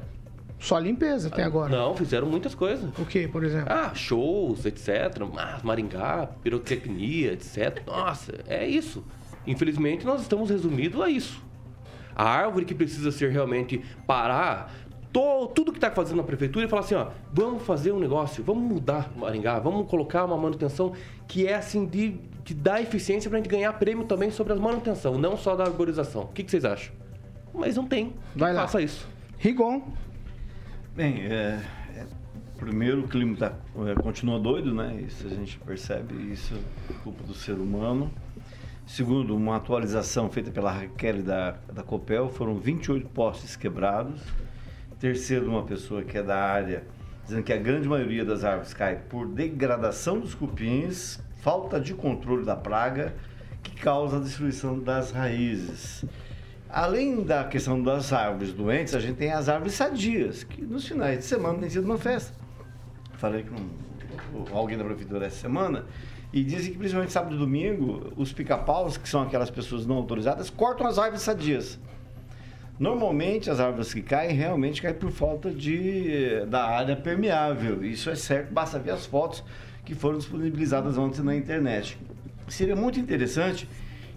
Só 0.59 0.79
limpeza 0.79 1.29
até 1.29 1.45
agora. 1.45 1.71
Não, 1.71 1.95
fizeram 1.95 2.27
muitas 2.27 2.55
coisas. 2.55 2.91
O 2.99 3.07
que, 3.07 3.29
por 3.29 3.45
exemplo? 3.45 3.73
Ah, 3.73 3.95
shows, 3.95 4.67
etc. 4.67 4.89
Maringá, 5.63 6.29
pirotecnia, 6.43 7.33
etc. 7.33 7.81
Nossa, 7.87 8.35
é 8.49 8.67
isso. 8.67 9.05
Infelizmente, 9.49 10.05
nós 10.05 10.21
estamos 10.21 10.51
resumidos 10.51 11.01
a 11.01 11.09
isso. 11.09 11.43
A 12.15 12.29
árvore 12.29 12.65
que 12.65 12.75
precisa 12.75 13.11
ser 13.11 13.31
realmente 13.31 13.83
parar 14.07 14.73
to, 15.13 15.47
tudo 15.55 15.73
que 15.73 15.79
está 15.79 15.91
fazendo 15.91 16.19
na 16.19 16.23
prefeitura 16.23 16.67
e 16.67 16.69
falar 16.69 16.83
assim, 16.83 16.95
ó, 16.95 17.09
vamos 17.33 17.63
fazer 17.63 17.93
um 17.93 17.99
negócio, 17.99 18.45
vamos 18.45 18.63
mudar 18.63 19.11
Maringá, 19.17 19.59
vamos 19.59 19.89
colocar 19.89 20.25
uma 20.25 20.37
manutenção 20.37 20.93
que 21.27 21.47
é 21.47 21.55
assim 21.55 21.87
de, 21.87 22.17
de 22.45 22.55
dar 22.55 22.83
eficiência 22.83 23.31
para 23.31 23.39
a 23.39 23.43
gente 23.43 23.51
ganhar 23.51 23.73
prêmio 23.75 24.05
também 24.05 24.31
sobre 24.31 24.53
a 24.53 24.57
manutenção, 24.57 25.17
não 25.17 25.37
só 25.37 25.57
da 25.57 25.65
arborização. 25.65 26.23
O 26.23 26.29
que, 26.29 26.45
que 26.45 26.51
vocês 26.51 26.65
acham? 26.65 26.93
Mas 27.55 27.77
não 27.77 27.87
tem. 27.87 28.13
Vai 28.37 28.53
lá. 28.53 28.63
Faça 28.63 28.83
isso. 28.83 29.09
Rigon. 29.39 29.83
Bem, 30.95 31.23
é, 31.23 31.61
é, 31.97 32.07
primeiro 32.57 33.01
o 33.01 33.09
clima 33.09 33.37
tá, 33.37 33.53
é, 33.87 33.95
continua 33.95 34.39
doido, 34.39 34.75
né? 34.75 35.01
Isso 35.07 35.27
a 35.27 35.31
gente 35.31 35.59
percebe, 35.61 36.15
isso 36.33 36.55
é 36.91 36.93
culpa 37.03 37.23
do 37.25 37.35
ser 37.35 37.55
humano. 37.55 38.11
Segundo, 38.89 39.37
uma 39.37 39.57
atualização 39.57 40.31
feita 40.31 40.51
pela 40.51 40.73
Raquel 40.73 41.23
da, 41.23 41.51
da 41.71 41.83
Copel, 41.83 42.31
foram 42.31 42.57
28 42.57 43.07
postes 43.11 43.55
quebrados. 43.55 44.19
Terceiro, 44.99 45.47
uma 45.47 45.63
pessoa 45.63 46.03
que 46.03 46.17
é 46.17 46.23
da 46.23 46.39
área, 46.39 46.85
dizendo 47.23 47.43
que 47.43 47.53
a 47.53 47.59
grande 47.59 47.87
maioria 47.87 48.25
das 48.25 48.45
árvores 48.45 48.73
cai 48.73 48.97
por 48.97 49.29
degradação 49.29 50.19
dos 50.19 50.35
cupins, 50.35 51.21
falta 51.43 51.79
de 51.79 51.93
controle 51.93 52.47
da 52.47 52.57
praga, 52.57 53.15
que 53.63 53.73
causa 53.73 54.17
a 54.17 54.21
destruição 54.21 54.81
das 54.81 55.11
raízes. 55.11 56.03
Além 56.71 57.23
da 57.23 57.45
questão 57.45 57.81
das 57.83 58.11
árvores 58.11 58.55
doentes, 58.55 58.95
a 58.95 59.01
gente 59.01 59.17
tem 59.17 59.31
as 59.31 59.51
árvores 59.51 59.75
sadias, 59.75 60.45
que 60.45 60.63
nos 60.63 60.89
finais 60.89 61.19
de 61.19 61.25
semana 61.27 61.59
tem 61.59 61.69
sido 61.69 61.85
uma 61.85 61.99
festa. 61.99 62.35
Falei 63.19 63.45
com 63.45 64.57
alguém 64.57 64.79
da 64.79 64.85
prefeitura 64.85 65.27
essa 65.27 65.37
semana, 65.37 65.85
e 66.33 66.45
dizem 66.45 66.73
que 66.73 66.79
principalmente 66.79 67.13
sábado 67.13 67.35
e 67.35 67.39
domingo, 67.39 68.13
os 68.17 68.33
pica-paus, 68.33 68.97
que 68.97 69.09
são 69.09 69.23
aquelas 69.23 69.51
pessoas 69.51 69.87
não 69.87 69.97
autorizadas, 69.97 70.51
cortam 70.51 70.87
as 70.87 70.99
árvores 70.99 71.23
sadias. 71.23 71.79
Normalmente 72.79 73.51
as 73.51 73.59
árvores 73.59 73.93
que 73.93 74.03
caem 74.03 74.37
realmente 74.37 74.81
caem 74.81 74.95
por 74.95 75.11
falta 75.11 75.51
de, 75.51 76.45
da 76.47 76.65
área 76.65 76.95
permeável. 76.95 77.85
Isso 77.85 78.09
é 78.09 78.15
certo, 78.15 78.53
basta 78.53 78.79
ver 78.79 78.93
as 78.93 79.07
fotos 79.07 79.43
que 79.85 79.95
foram 79.95 80.19
disponibilizadas 80.19 80.99
ontem 80.99 81.23
na 81.23 81.35
internet. 81.35 81.99
Seria 82.47 82.77
muito 82.77 83.01
interessante 83.01 83.69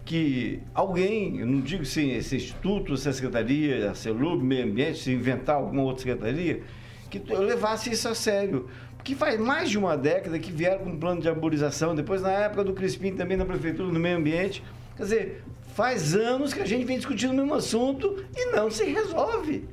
que 0.03 0.61
alguém, 0.73 1.43
não 1.45 1.61
digo 1.61 1.85
se 1.85 2.09
esse 2.09 2.35
instituto, 2.35 2.97
se 2.97 3.07
a 3.07 3.13
secretaria, 3.13 3.89
a 3.89 3.95
CELUB, 3.95 4.43
meio 4.43 4.65
ambiente, 4.65 4.99
se 4.99 5.11
inventar 5.11 5.55
alguma 5.55 5.83
outra 5.83 6.03
secretaria, 6.03 6.61
que 7.09 7.19
levasse 7.33 7.91
isso 7.91 8.07
a 8.07 8.15
sério. 8.15 8.69
Porque 9.01 9.15
faz 9.15 9.39
mais 9.39 9.67
de 9.67 9.79
uma 9.79 9.97
década 9.97 10.37
que 10.37 10.51
vieram 10.51 10.83
com 10.83 10.91
um 10.91 10.99
plano 10.99 11.19
de 11.19 11.27
arborização, 11.27 11.95
depois 11.95 12.21
na 12.21 12.29
época 12.29 12.63
do 12.63 12.71
Crispim 12.71 13.15
também 13.15 13.35
na 13.35 13.43
prefeitura, 13.43 13.91
no 13.91 13.99
meio 13.99 14.15
ambiente. 14.15 14.63
Quer 14.95 15.03
dizer, 15.03 15.43
faz 15.73 16.13
anos 16.13 16.53
que 16.53 16.59
a 16.59 16.65
gente 16.65 16.85
vem 16.85 16.97
discutindo 16.97 17.31
o 17.31 17.35
mesmo 17.35 17.55
assunto 17.55 18.23
e 18.35 18.51
não 18.51 18.69
se 18.69 18.83
resolve. 18.83 19.67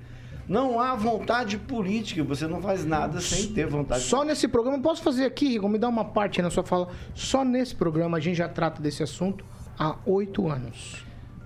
Não 0.49 0.81
há 0.81 0.95
vontade 0.95 1.59
política, 1.59 2.25
você 2.25 2.47
não 2.47 2.62
faz 2.62 2.87
nada 2.87 3.21
sem 3.21 3.49
ter 3.49 3.67
vontade 3.67 4.01
Só 4.01 4.25
nesse 4.25 4.49
programa, 4.49 4.81
posso 4.81 5.03
fazer 5.03 5.27
aqui, 5.27 5.47
Rigon, 5.47 5.69
me 5.69 5.79
dar 5.79 5.88
uma 5.88 6.07
parte 6.07 6.41
na 6.41 6.49
sua 6.49 6.64
fala. 6.64 6.88
Só 7.14 7.45
nesse 7.45 7.77
programa 7.77 8.17
a 8.17 8.21
gente 8.21 8.38
já 8.38 8.49
trata 8.49 8.81
desse 8.81 9.03
assunto 9.03 9.45
há 9.79 9.95
oito 10.07 10.49
anos. 10.49 11.05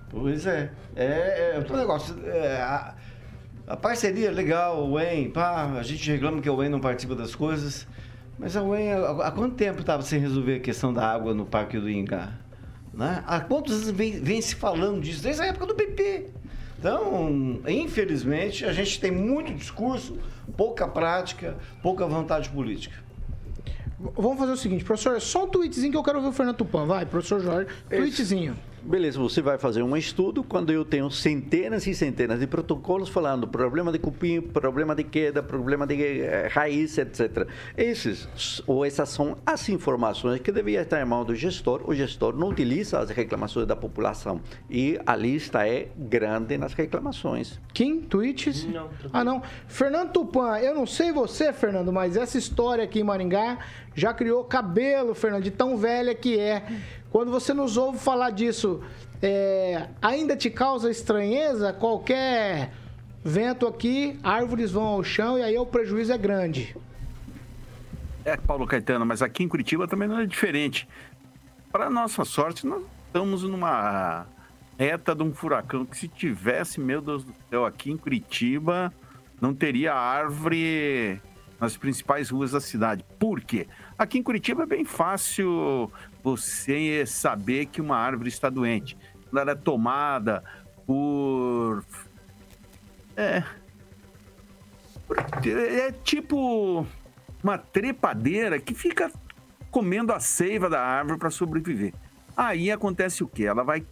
Pois 0.09 0.45
é. 0.45 0.71
É, 0.95 1.57
é 1.57 1.65
um 1.69 1.75
negócio. 1.75 2.15
É, 2.25 2.61
a, 2.61 2.95
a, 3.73 3.77
parceria 3.77 4.27
é 4.27 4.31
legal, 4.31 4.83
o 4.83 4.93
UEM, 4.93 5.31
pá, 5.31 5.63
a 5.79 5.83
gente 5.83 6.09
reclama 6.11 6.41
que 6.41 6.49
o 6.49 6.55
UEM 6.55 6.69
não 6.69 6.79
participa 6.79 7.15
das 7.15 7.33
coisas. 7.33 7.87
Mas 8.37 8.55
a 8.55 8.63
UEM, 8.63 8.91
há, 8.91 9.27
há 9.27 9.31
quanto 9.31 9.55
tempo 9.55 9.81
estava 9.81 10.03
sem 10.03 10.19
resolver 10.19 10.55
a 10.55 10.59
questão 10.59 10.93
da 10.93 11.07
água 11.07 11.33
no 11.33 11.45
Parque 11.45 11.79
do 11.79 11.89
Ingá? 11.89 12.33
Né? 12.93 13.23
Há 13.25 13.39
quantos 13.39 13.73
anos 13.73 13.89
vem, 13.91 14.19
vem 14.21 14.41
se 14.41 14.55
falando 14.55 15.01
disso? 15.01 15.23
Desde 15.23 15.41
a 15.41 15.47
época 15.47 15.65
do 15.65 15.75
PP. 15.75 16.27
Então, 16.77 17.61
infelizmente, 17.67 18.65
a 18.65 18.73
gente 18.73 18.99
tem 18.99 19.09
muito 19.09 19.53
discurso, 19.53 20.19
pouca 20.55 20.87
prática, 20.87 21.57
pouca 21.81 22.05
vontade 22.05 22.49
política. 22.49 23.01
Vamos 24.15 24.37
fazer 24.37 24.51
o 24.51 24.57
seguinte, 24.57 24.83
professor, 24.83 25.19
só 25.21 25.45
um 25.45 25.47
tweetzinho 25.47 25.91
que 25.91 25.97
eu 25.97 26.03
quero 26.03 26.21
ver 26.21 26.27
o 26.27 26.31
Fernando 26.33 26.57
Tupan. 26.57 26.85
Vai, 26.85 27.05
professor 27.05 27.39
Jorge, 27.39 27.69
tweetzinho. 27.89 28.55
Beleza, 28.85 29.17
você 29.17 29.41
vai 29.41 29.57
fazer 29.57 29.81
um 29.81 29.95
estudo 29.95 30.43
quando 30.43 30.71
eu 30.71 30.83
tenho 30.83 31.09
centenas 31.09 31.87
e 31.87 31.95
centenas 31.95 32.39
de 32.39 32.45
protocolos 32.45 33.07
falando 33.07 33.47
problema 33.47 33.93
de 33.93 33.97
cupim, 33.97 34.41
problema 34.41 34.93
de 34.93 35.05
queda, 35.05 35.41
problema 35.41 35.87
de 35.87 36.21
eh, 36.21 36.49
raiz, 36.51 36.97
etc. 36.97 37.47
Esses 37.77 38.61
ou 38.67 38.85
essas 38.85 39.07
são 39.07 39.37
as 39.45 39.69
informações 39.69 40.41
que 40.41 40.51
devia 40.51 40.81
estar 40.81 41.01
em 41.01 41.05
mão 41.05 41.23
do 41.23 41.33
gestor. 41.33 41.81
O 41.85 41.95
gestor 41.95 42.35
não 42.35 42.49
utiliza 42.49 42.99
as 42.99 43.09
reclamações 43.09 43.65
da 43.65 43.75
população 43.75 44.41
e 44.69 44.99
a 45.05 45.15
lista 45.15 45.65
é 45.65 45.87
grande 45.97 46.57
nas 46.57 46.73
reclamações. 46.73 47.59
Kim, 47.73 48.01
tweets? 48.01 48.65
Não. 48.65 48.89
Ah, 49.13 49.23
não. 49.23 49.41
Fernando 49.65 50.11
Tupan, 50.11 50.59
eu 50.59 50.75
não 50.75 50.85
sei 50.85 51.13
você, 51.13 51.53
Fernando, 51.53 51.93
mas 51.93 52.17
essa 52.17 52.37
história 52.37 52.83
aqui 52.83 52.99
em 52.99 53.03
Maringá 53.03 53.59
já 53.95 54.13
criou 54.13 54.43
cabelo, 54.43 55.13
Fernando, 55.13 55.43
de 55.43 55.51
tão 55.51 55.77
velha 55.77 56.13
que 56.13 56.37
é. 56.37 56.63
Quando 57.13 57.29
você 57.29 57.53
nos 57.53 57.77
ouve 57.77 57.99
falar 57.99 58.31
disso, 58.31 58.81
é, 59.21 59.87
ainda 60.01 60.35
te 60.35 60.49
causa 60.49 60.89
estranheza? 60.89 61.71
Qualquer 61.71 62.73
vento 63.23 63.67
aqui, 63.67 64.19
árvores 64.23 64.71
vão 64.71 64.83
ao 64.83 65.03
chão 65.03 65.37
e 65.37 65.43
aí 65.43 65.55
o 65.55 65.63
prejuízo 65.63 66.11
é 66.11 66.17
grande. 66.17 66.75
É, 68.25 68.35
Paulo 68.35 68.65
Caetano, 68.65 69.05
mas 69.05 69.21
aqui 69.21 69.43
em 69.43 69.47
Curitiba 69.47 69.87
também 69.87 70.07
não 70.07 70.21
é 70.21 70.25
diferente. 70.25 70.87
Para 71.71 71.87
nossa 71.87 72.25
sorte, 72.25 72.65
nós 72.65 72.81
estamos 73.05 73.43
numa 73.43 74.25
reta 74.75 75.13
de 75.13 75.21
um 75.21 75.31
furacão 75.31 75.85
que 75.85 75.95
se 75.95 76.07
tivesse, 76.07 76.79
meu 76.79 76.99
Deus 76.99 77.23
do 77.23 77.35
céu, 77.47 77.63
aqui 77.63 77.91
em 77.91 77.97
Curitiba, 77.97 78.91
não 79.39 79.53
teria 79.53 79.93
árvore 79.93 81.21
nas 81.59 81.77
principais 81.77 82.31
ruas 82.31 82.51
da 82.51 82.59
cidade. 82.59 83.05
Por 83.19 83.39
quê? 83.39 83.67
Aqui 83.99 84.17
em 84.17 84.23
Curitiba 84.23 84.63
é 84.63 84.65
bem 84.65 84.83
fácil 84.83 85.91
você 86.23 87.05
saber 87.05 87.65
que 87.65 87.81
uma 87.81 87.97
árvore 87.97 88.29
está 88.29 88.49
doente. 88.49 88.97
Ela 89.31 89.51
é 89.51 89.55
tomada 89.55 90.43
por. 90.85 91.83
É. 93.17 93.43
É 95.45 95.91
tipo 96.03 96.87
uma 97.43 97.57
trepadeira 97.57 98.59
que 98.59 98.73
fica 98.73 99.11
comendo 99.69 100.13
a 100.13 100.19
seiva 100.19 100.69
da 100.69 100.81
árvore 100.81 101.19
para 101.19 101.29
sobreviver. 101.29 101.93
Aí 102.37 102.71
acontece 102.71 103.23
o 103.23 103.27
que? 103.27 103.45
Ela 103.45 103.63
vai 103.63 103.85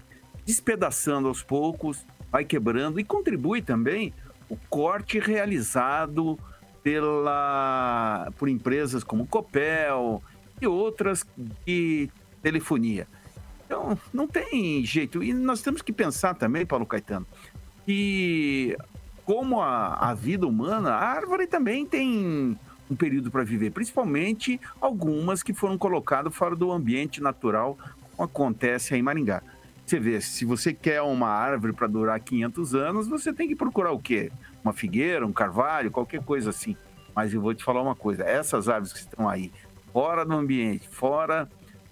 despedaçando 0.45 1.27
aos 1.27 1.43
poucos, 1.43 2.05
vai 2.31 2.45
quebrando 2.45 2.99
e 2.99 3.03
contribui 3.03 3.61
também 3.61 4.13
o 4.49 4.55
corte 4.69 5.19
realizado 5.19 6.39
pela 6.81 8.31
por 8.37 8.49
empresas 8.49 9.03
como 9.03 9.27
Copel 9.27 10.21
e 10.59 10.67
outras 10.67 11.25
de 11.65 12.09
telefonia. 12.41 13.07
Então, 13.65 13.97
não 14.13 14.27
tem 14.27 14.83
jeito. 14.83 15.23
E 15.23 15.33
nós 15.33 15.61
temos 15.61 15.81
que 15.81 15.93
pensar 15.93 16.33
também, 16.33 16.65
Paulo 16.65 16.85
Caetano, 16.85 17.25
que 17.85 18.75
como 19.25 19.61
a, 19.61 19.93
a 19.93 20.13
vida 20.13 20.45
humana, 20.45 20.91
a 20.91 21.05
árvore 21.05 21.47
também 21.47 21.85
tem 21.85 22.57
um 22.89 22.95
período 22.95 23.31
para 23.31 23.43
viver, 23.43 23.71
principalmente 23.71 24.59
algumas 24.81 25.41
que 25.41 25.53
foram 25.53 25.77
colocadas 25.77 26.35
fora 26.35 26.55
do 26.55 26.71
ambiente 26.71 27.21
natural, 27.21 27.77
como 28.11 28.25
acontece 28.25 28.93
aí 28.93 28.99
em 28.99 29.03
Maringá. 29.03 29.41
Você 29.85 29.99
vê, 29.99 30.19
se 30.19 30.43
você 30.43 30.73
quer 30.73 31.01
uma 31.01 31.27
árvore 31.27 31.73
para 31.73 31.87
durar 31.87 32.19
500 32.19 32.75
anos, 32.75 33.07
você 33.07 33.31
tem 33.31 33.47
que 33.47 33.55
procurar 33.55 33.91
o 33.91 33.99
quê? 33.99 34.31
Uma 34.63 34.73
figueira, 34.73 35.25
um 35.25 35.33
carvalho, 35.33 35.91
qualquer 35.91 36.21
coisa 36.23 36.49
assim. 36.49 36.75
Mas 37.15 37.33
eu 37.33 37.41
vou 37.41 37.53
te 37.53 37.63
falar 37.63 37.81
uma 37.81 37.95
coisa: 37.95 38.23
essas 38.23 38.67
árvores 38.69 38.93
que 38.93 38.99
estão 38.99 39.27
aí, 39.27 39.51
fora 39.91 40.25
do 40.25 40.33
ambiente, 40.33 40.87
fora 40.89 41.49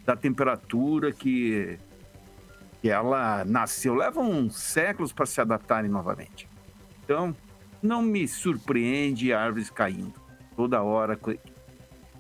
da 0.10 0.16
temperatura 0.16 1.12
que, 1.12 1.78
que 2.82 2.90
ela 2.90 3.46
nasceu, 3.46 3.94
levam 3.94 4.50
séculos 4.50 5.14
para 5.14 5.28
se 5.28 5.40
adaptarem 5.40 5.88
novamente. 5.88 6.50
Então, 7.04 7.36
não 7.80 8.02
me 8.02 8.28
surpreende 8.28 9.32
árvores 9.32 9.70
caindo. 9.70 10.16
Toda 10.56 10.82
hora 10.82 11.16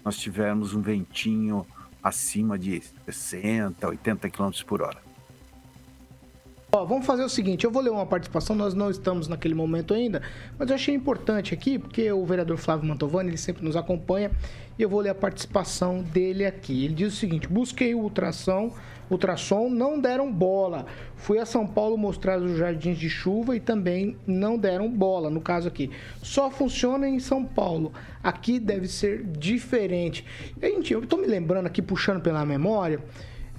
nós 0.05 0.19
tivermos 0.19 0.75
um 0.75 0.81
ventinho 0.83 1.65
acima 2.03 2.59
de 2.59 2.79
60, 3.07 3.87
80 3.87 4.29
km 4.29 4.51
por 4.67 4.83
hora. 4.83 5.08
Ó, 6.71 6.85
vamos 6.85 7.07
fazer 7.07 7.23
o 7.23 7.29
seguinte, 7.29 7.65
eu 7.65 7.71
vou 7.71 7.81
ler 7.81 7.89
uma 7.89 8.05
participação, 8.05 8.55
nós 8.55 8.75
não 8.75 8.91
estamos 8.91 9.27
naquele 9.27 9.55
momento 9.55 9.91
ainda, 9.91 10.21
mas 10.55 10.69
eu 10.69 10.75
achei 10.75 10.93
importante 10.93 11.51
aqui, 11.51 11.79
porque 11.79 12.11
o 12.11 12.23
vereador 12.23 12.57
Flávio 12.57 12.87
Mantovani, 12.87 13.31
ele 13.31 13.37
sempre 13.37 13.65
nos 13.65 13.75
acompanha, 13.75 14.29
e 14.77 14.83
eu 14.83 14.87
vou 14.87 14.99
ler 14.99 15.09
a 15.09 15.15
participação 15.15 16.03
dele 16.03 16.45
aqui. 16.45 16.85
Ele 16.85 16.93
diz 16.93 17.13
o 17.13 17.17
seguinte: 17.17 17.47
busquei 17.47 17.95
o 17.95 18.01
ultrassom, 18.01 18.71
ultrassom, 19.09 19.67
não 19.67 19.99
deram 19.99 20.31
bola. 20.31 20.85
Fui 21.15 21.39
a 21.39 21.45
São 21.45 21.65
Paulo 21.65 21.97
mostrar 21.97 22.39
os 22.39 22.55
jardins 22.55 22.99
de 22.99 23.09
chuva 23.09 23.55
e 23.55 23.59
também 23.59 24.15
não 24.27 24.55
deram 24.55 24.89
bola, 24.89 25.29
no 25.31 25.41
caso 25.41 25.67
aqui. 25.67 25.89
Só 26.21 26.51
funciona 26.51 27.09
em 27.09 27.19
São 27.19 27.43
Paulo. 27.43 27.91
Aqui 28.23 28.59
deve 28.59 28.87
ser 28.87 29.23
diferente. 29.23 30.23
Gente, 30.61 30.93
eu 30.93 31.03
estou 31.03 31.19
me 31.19 31.25
lembrando 31.25 31.65
aqui, 31.65 31.81
puxando 31.81 32.21
pela 32.21 32.45
memória, 32.45 33.01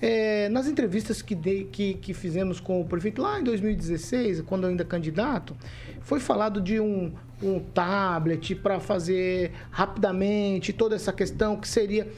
é, 0.01 0.49
nas 0.49 0.67
entrevistas 0.67 1.21
que, 1.21 1.37
que, 1.37 1.95
que, 1.95 2.15
fizemos 2.15 2.59
com 2.59 2.81
o 2.81 2.85
prefeito 2.85 3.21
lá 3.21 3.39
em 3.39 3.45
2016, 3.45 4.41
quando 4.43 4.67
ainda 4.67 4.85
candidato, 4.85 5.55
foi 6.01 6.19
falado 6.19 6.61
de 6.61 6.81
um, 6.81 7.13
um 7.43 7.61
tablet 7.61 8.55
para 8.55 8.81
fazer 8.81 9.53
rapidamente 9.71 10.73
toda 10.73 10.97
essa 10.97 11.13
questão 11.13 11.57
que 11.57 11.69
seria 11.69 12.09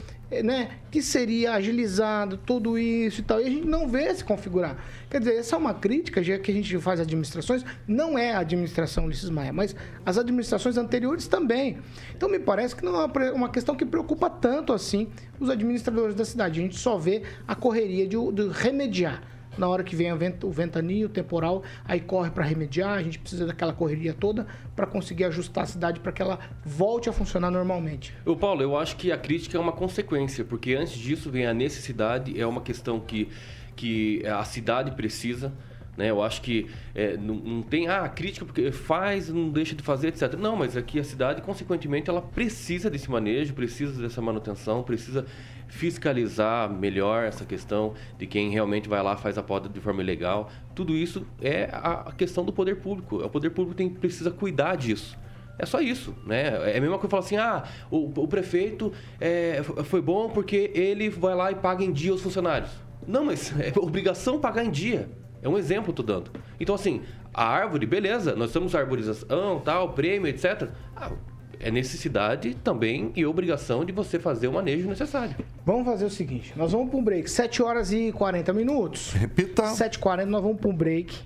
né, 0.41 0.79
que 0.89 1.01
seria 1.01 1.53
agilizado 1.53 2.37
tudo 2.37 2.77
isso 2.77 3.21
e 3.21 3.23
tal. 3.23 3.41
E 3.41 3.45
a 3.45 3.49
gente 3.49 3.67
não 3.67 3.87
vê 3.87 4.13
se 4.15 4.23
configurar. 4.23 4.77
Quer 5.09 5.19
dizer, 5.19 5.35
essa 5.35 5.55
é 5.55 5.59
uma 5.59 5.73
crítica, 5.73 6.23
já 6.23 6.39
que 6.39 6.49
a 6.49 6.53
gente 6.53 6.77
faz 6.79 6.99
administrações, 6.99 7.63
não 7.87 8.17
é 8.17 8.33
a 8.33 8.39
administração 8.39 9.05
Ulisses 9.05 9.29
Maia, 9.29 9.51
mas 9.51 9.75
as 10.05 10.17
administrações 10.17 10.77
anteriores 10.77 11.27
também. 11.27 11.77
Então 12.15 12.29
me 12.29 12.39
parece 12.39 12.75
que 12.75 12.83
não 12.83 13.01
é 13.01 13.31
uma 13.31 13.49
questão 13.49 13.75
que 13.75 13.85
preocupa 13.85 14.29
tanto 14.29 14.73
assim 14.73 15.09
os 15.39 15.49
administradores 15.49 16.15
da 16.15 16.25
cidade. 16.25 16.59
A 16.59 16.63
gente 16.63 16.79
só 16.79 16.97
vê 16.97 17.23
a 17.47 17.53
correria 17.55 18.07
de, 18.07 18.15
de 18.31 18.47
remediar 18.49 19.32
na 19.57 19.67
hora 19.67 19.83
que 19.83 19.95
vem 19.95 20.11
o 20.11 20.51
ventania, 20.51 21.05
o 21.05 21.09
temporal, 21.09 21.63
aí 21.85 21.99
corre 21.99 22.31
para 22.31 22.43
remediar, 22.43 22.97
a 22.97 23.03
gente 23.03 23.19
precisa 23.19 23.45
daquela 23.45 23.73
correria 23.73 24.13
toda 24.13 24.47
para 24.75 24.85
conseguir 24.85 25.25
ajustar 25.25 25.63
a 25.63 25.67
cidade 25.67 25.99
para 25.99 26.11
que 26.11 26.21
ela 26.21 26.39
volte 26.65 27.09
a 27.09 27.13
funcionar 27.13 27.51
normalmente. 27.51 28.13
O 28.25 28.35
Paulo, 28.35 28.61
eu 28.61 28.77
acho 28.77 28.95
que 28.95 29.11
a 29.11 29.17
crítica 29.17 29.57
é 29.57 29.61
uma 29.61 29.71
consequência, 29.71 30.43
porque 30.43 30.73
antes 30.73 30.97
disso 30.97 31.29
vem 31.29 31.45
a 31.45 31.53
necessidade, 31.53 32.39
é 32.39 32.45
uma 32.45 32.61
questão 32.61 32.99
que, 32.99 33.29
que 33.75 34.25
a 34.25 34.43
cidade 34.43 34.91
precisa. 34.91 35.51
Né? 35.95 36.09
Eu 36.09 36.23
acho 36.23 36.41
que 36.41 36.69
é, 36.95 37.15
não, 37.17 37.35
não, 37.35 37.61
tem 37.61 37.87
ah, 37.87 38.07
crítica 38.09 38.45
porque 38.45 38.71
faz, 38.71 39.29
não 39.29 39.49
deixa 39.49 39.75
de 39.75 39.83
fazer, 39.83 40.07
etc. 40.07 40.33
Não, 40.33 40.55
mas 40.55 40.75
aqui 40.75 40.99
a 40.99 41.03
cidade, 41.03 41.41
consequentemente, 41.41 42.09
ela 42.09 42.21
precisa 42.21 42.89
desse 42.89 43.09
manejo, 43.09 43.53
precisa 43.53 44.01
dessa 44.01 44.21
manutenção, 44.21 44.83
precisa 44.83 45.25
fiscalizar 45.67 46.71
melhor 46.71 47.25
essa 47.25 47.45
questão 47.45 47.93
de 48.17 48.27
quem 48.27 48.51
realmente 48.51 48.87
vai 48.87 49.01
lá 49.01 49.17
faz 49.17 49.37
a 49.37 49.43
poda 49.43 49.69
de 49.69 49.79
forma 49.79 50.01
ilegal. 50.01 50.49
Tudo 50.75 50.95
isso 50.95 51.25
é 51.41 51.69
a 51.71 52.11
questão 52.15 52.43
do 52.43 52.53
poder 52.53 52.77
público. 52.77 53.17
O 53.17 53.29
poder 53.29 53.51
público 53.51 53.75
tem, 53.75 53.89
precisa 53.89 54.31
cuidar 54.31 54.75
disso. 54.75 55.17
É 55.57 55.65
só 55.65 55.79
isso, 55.79 56.15
né? 56.25 56.71
É 56.71 56.77
a 56.77 56.81
mesma 56.81 56.97
coisa 56.97 57.09
falar 57.09 57.23
assim, 57.23 57.37
ah, 57.37 57.63
o, 57.91 58.11
o 58.21 58.27
prefeito 58.27 58.91
é, 59.21 59.61
foi 59.83 60.01
bom 60.01 60.29
porque 60.29 60.71
ele 60.73 61.09
vai 61.09 61.35
lá 61.35 61.51
e 61.51 61.55
paga 61.55 61.83
em 61.83 61.91
dia 61.91 62.13
os 62.13 62.21
funcionários. 62.21 62.71
Não, 63.07 63.25
mas 63.25 63.53
é 63.59 63.71
obrigação 63.77 64.39
pagar 64.39 64.65
em 64.65 64.71
dia. 64.71 65.07
É 65.43 65.49
um 65.49 65.57
exemplo 65.57 65.85
que 65.85 65.89
eu 65.91 65.95
tô 65.95 66.03
dando. 66.03 66.31
Então, 66.59 66.73
assim, 66.73 67.01
a 67.33 67.45
árvore, 67.45 67.85
beleza, 67.85 68.35
nós 68.35 68.51
temos 68.53 68.73
arborização, 68.73 69.59
tal, 69.59 69.93
prêmio, 69.93 70.27
etc. 70.27 70.69
Ah, 70.95 71.11
é 71.59 71.69
necessidade 71.69 72.55
também 72.55 73.11
e 73.15 73.25
obrigação 73.25 73.83
de 73.83 73.91
você 73.91 74.19
fazer 74.19 74.47
o 74.47 74.53
manejo 74.53 74.87
necessário. 74.87 75.35
Vamos 75.65 75.85
fazer 75.85 76.05
o 76.05 76.09
seguinte, 76.09 76.53
nós 76.55 76.71
vamos 76.71 76.89
para 76.89 76.97
um 76.97 77.03
break, 77.03 77.29
7 77.29 77.61
horas 77.61 77.91
e 77.91 78.11
40 78.13 78.53
minutos. 78.53 79.11
Repita. 79.13 79.63
7h40, 79.63 80.25
nós 80.25 80.41
vamos 80.41 80.59
para 80.59 80.69
um 80.69 80.75
break, 80.75 81.19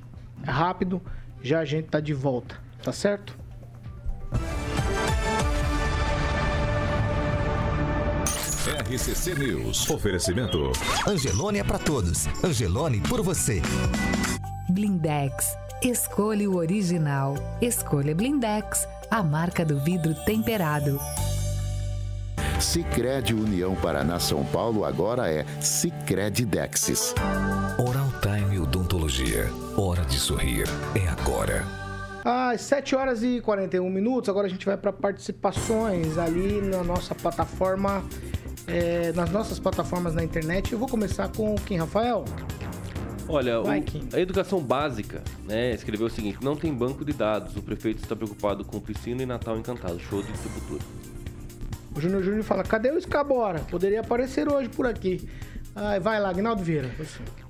é 0.46 0.50
rápido, 0.50 1.02
já 1.42 1.60
a 1.60 1.66
gente 1.66 1.86
tá 1.86 2.00
de 2.00 2.14
volta, 2.14 2.60
tá 2.84 2.92
certo? 2.92 3.37
RCC 8.88 9.36
News. 9.36 9.90
Oferecimento. 9.90 10.72
Angelone 11.06 11.60
é 11.60 11.64
para 11.64 11.78
todos. 11.78 12.26
Angelone 12.42 13.02
por 13.02 13.22
você. 13.22 13.62
Blindex. 14.70 15.58
Escolha 15.84 16.50
o 16.50 16.56
original. 16.56 17.36
Escolha 17.62 18.16
Blindex 18.16 18.88
a 19.12 19.22
marca 19.22 19.66
do 19.66 19.78
vidro 19.78 20.16
temperado. 20.24 20.98
Sicredi 22.62 23.34
União 23.34 23.76
Paraná 23.76 24.20
São 24.20 24.46
Paulo 24.46 24.86
agora 24.86 25.30
é 25.30 25.46
Sicredi 25.60 26.46
Dexis. 26.46 27.14
Oral 27.78 28.08
Time 28.22 28.58
Odontologia. 28.58 29.50
Hora 29.76 30.06
de 30.06 30.18
sorrir 30.18 30.66
é 30.96 31.10
agora. 31.10 31.66
Às 32.24 32.62
7 32.62 32.96
horas 32.96 33.24
e 33.24 33.42
41 33.42 33.90
minutos, 33.90 34.30
agora 34.30 34.48
a 34.48 34.50
gente 34.50 34.66
vai 34.66 34.78
para 34.78 34.92
participações 34.92 36.18
ali 36.18 36.62
na 36.62 36.84
nossa 36.84 37.16
plataforma, 37.16 38.04
é, 38.68 39.12
nas 39.14 39.32
nossas 39.32 39.60
plataformas 39.60 40.14
na 40.14 40.24
internet. 40.24 40.74
Eu 40.74 40.80
vou 40.80 40.88
começar 40.88 41.30
com 41.30 41.56
quem, 41.56 41.78
Rafael? 41.78 42.26
Olha, 43.30 43.62
o, 43.62 43.68
a 43.68 44.20
educação 44.20 44.62
básica, 44.62 45.22
né, 45.46 45.74
escreveu 45.74 46.08
o 46.08 46.10
seguinte: 46.10 46.38
não 46.42 46.56
tem 46.56 46.74
banco 46.74 47.04
de 47.04 47.14
dados. 47.14 47.56
O 47.56 47.62
prefeito 47.62 48.04
está 48.04 48.16
preocupado 48.16 48.64
com 48.64 48.80
piscina 48.80 49.24
e 49.24 49.26
Natal 49.26 49.58
encantado. 49.58 50.00
Show 50.00 50.22
de 50.22 50.38
sepultura. 50.38 50.82
O 51.96 52.00
Júnior 52.00 52.24
Júnior 52.24 52.44
fala: 52.44 52.64
cadê 52.64 52.92
o 52.92 52.98
Escabora? 52.98 53.60
Poderia 53.72 54.02
aparecer 54.02 54.48
hoje 54.48 54.70
por 54.70 54.86
aqui. 54.86 55.28
Ah, 55.80 56.00
vai 56.00 56.20
lá, 56.20 56.30
Agnaldo 56.30 56.64
Vieira. 56.64 56.90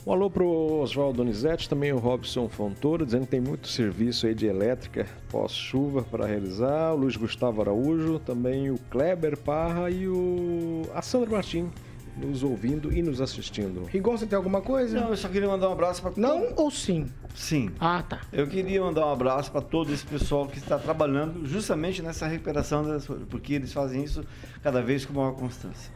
Um 0.05 0.11
alô 0.11 0.29
pro 0.29 0.45
Oswaldo 0.81 1.17
Donizete, 1.17 1.69
também 1.69 1.93
o 1.93 1.97
Robson 1.97 2.49
Fontoura, 2.49 3.05
dizendo 3.05 3.23
que 3.23 3.31
tem 3.31 3.39
muito 3.39 3.69
serviço 3.69 4.27
aí 4.27 4.35
de 4.35 4.45
elétrica 4.45 5.07
pós-chuva 5.29 6.03
para 6.03 6.25
realizar. 6.25 6.91
O 6.93 6.97
Luiz 6.97 7.15
Gustavo 7.15 7.61
Araújo, 7.61 8.19
também 8.19 8.69
o 8.69 8.77
Kleber 8.91 9.37
Parra 9.37 9.89
e 9.89 10.09
o 10.09 10.81
a 10.93 11.01
Sandra 11.01 11.29
Martins 11.29 11.69
nos 12.17 12.43
ouvindo 12.43 12.91
e 12.91 13.01
nos 13.01 13.21
assistindo. 13.21 13.85
Rigon, 13.85 14.17
você 14.17 14.25
tem 14.25 14.35
alguma 14.35 14.59
coisa? 14.59 14.99
Não, 14.99 15.09
eu 15.09 15.17
só 15.17 15.29
queria 15.29 15.47
mandar 15.47 15.69
um 15.69 15.73
abraço 15.73 16.01
para 16.01 16.11
Não 16.17 16.51
ou 16.57 16.69
sim? 16.69 17.07
Sim. 17.33 17.69
Ah, 17.79 18.03
tá. 18.03 18.21
Eu 18.33 18.47
queria 18.47 18.81
mandar 18.81 19.05
um 19.05 19.11
abraço 19.13 19.51
para 19.51 19.61
todo 19.61 19.93
esse 19.93 20.05
pessoal 20.05 20.47
que 20.47 20.57
está 20.57 20.77
trabalhando 20.77 21.45
justamente 21.45 22.01
nessa 22.01 22.27
recuperação, 22.27 22.83
das, 22.83 23.07
porque 23.29 23.53
eles 23.53 23.71
fazem 23.71 24.03
isso 24.03 24.21
cada 24.61 24.81
vez 24.81 25.05
com 25.05 25.13
maior 25.13 25.33
constância. 25.33 25.93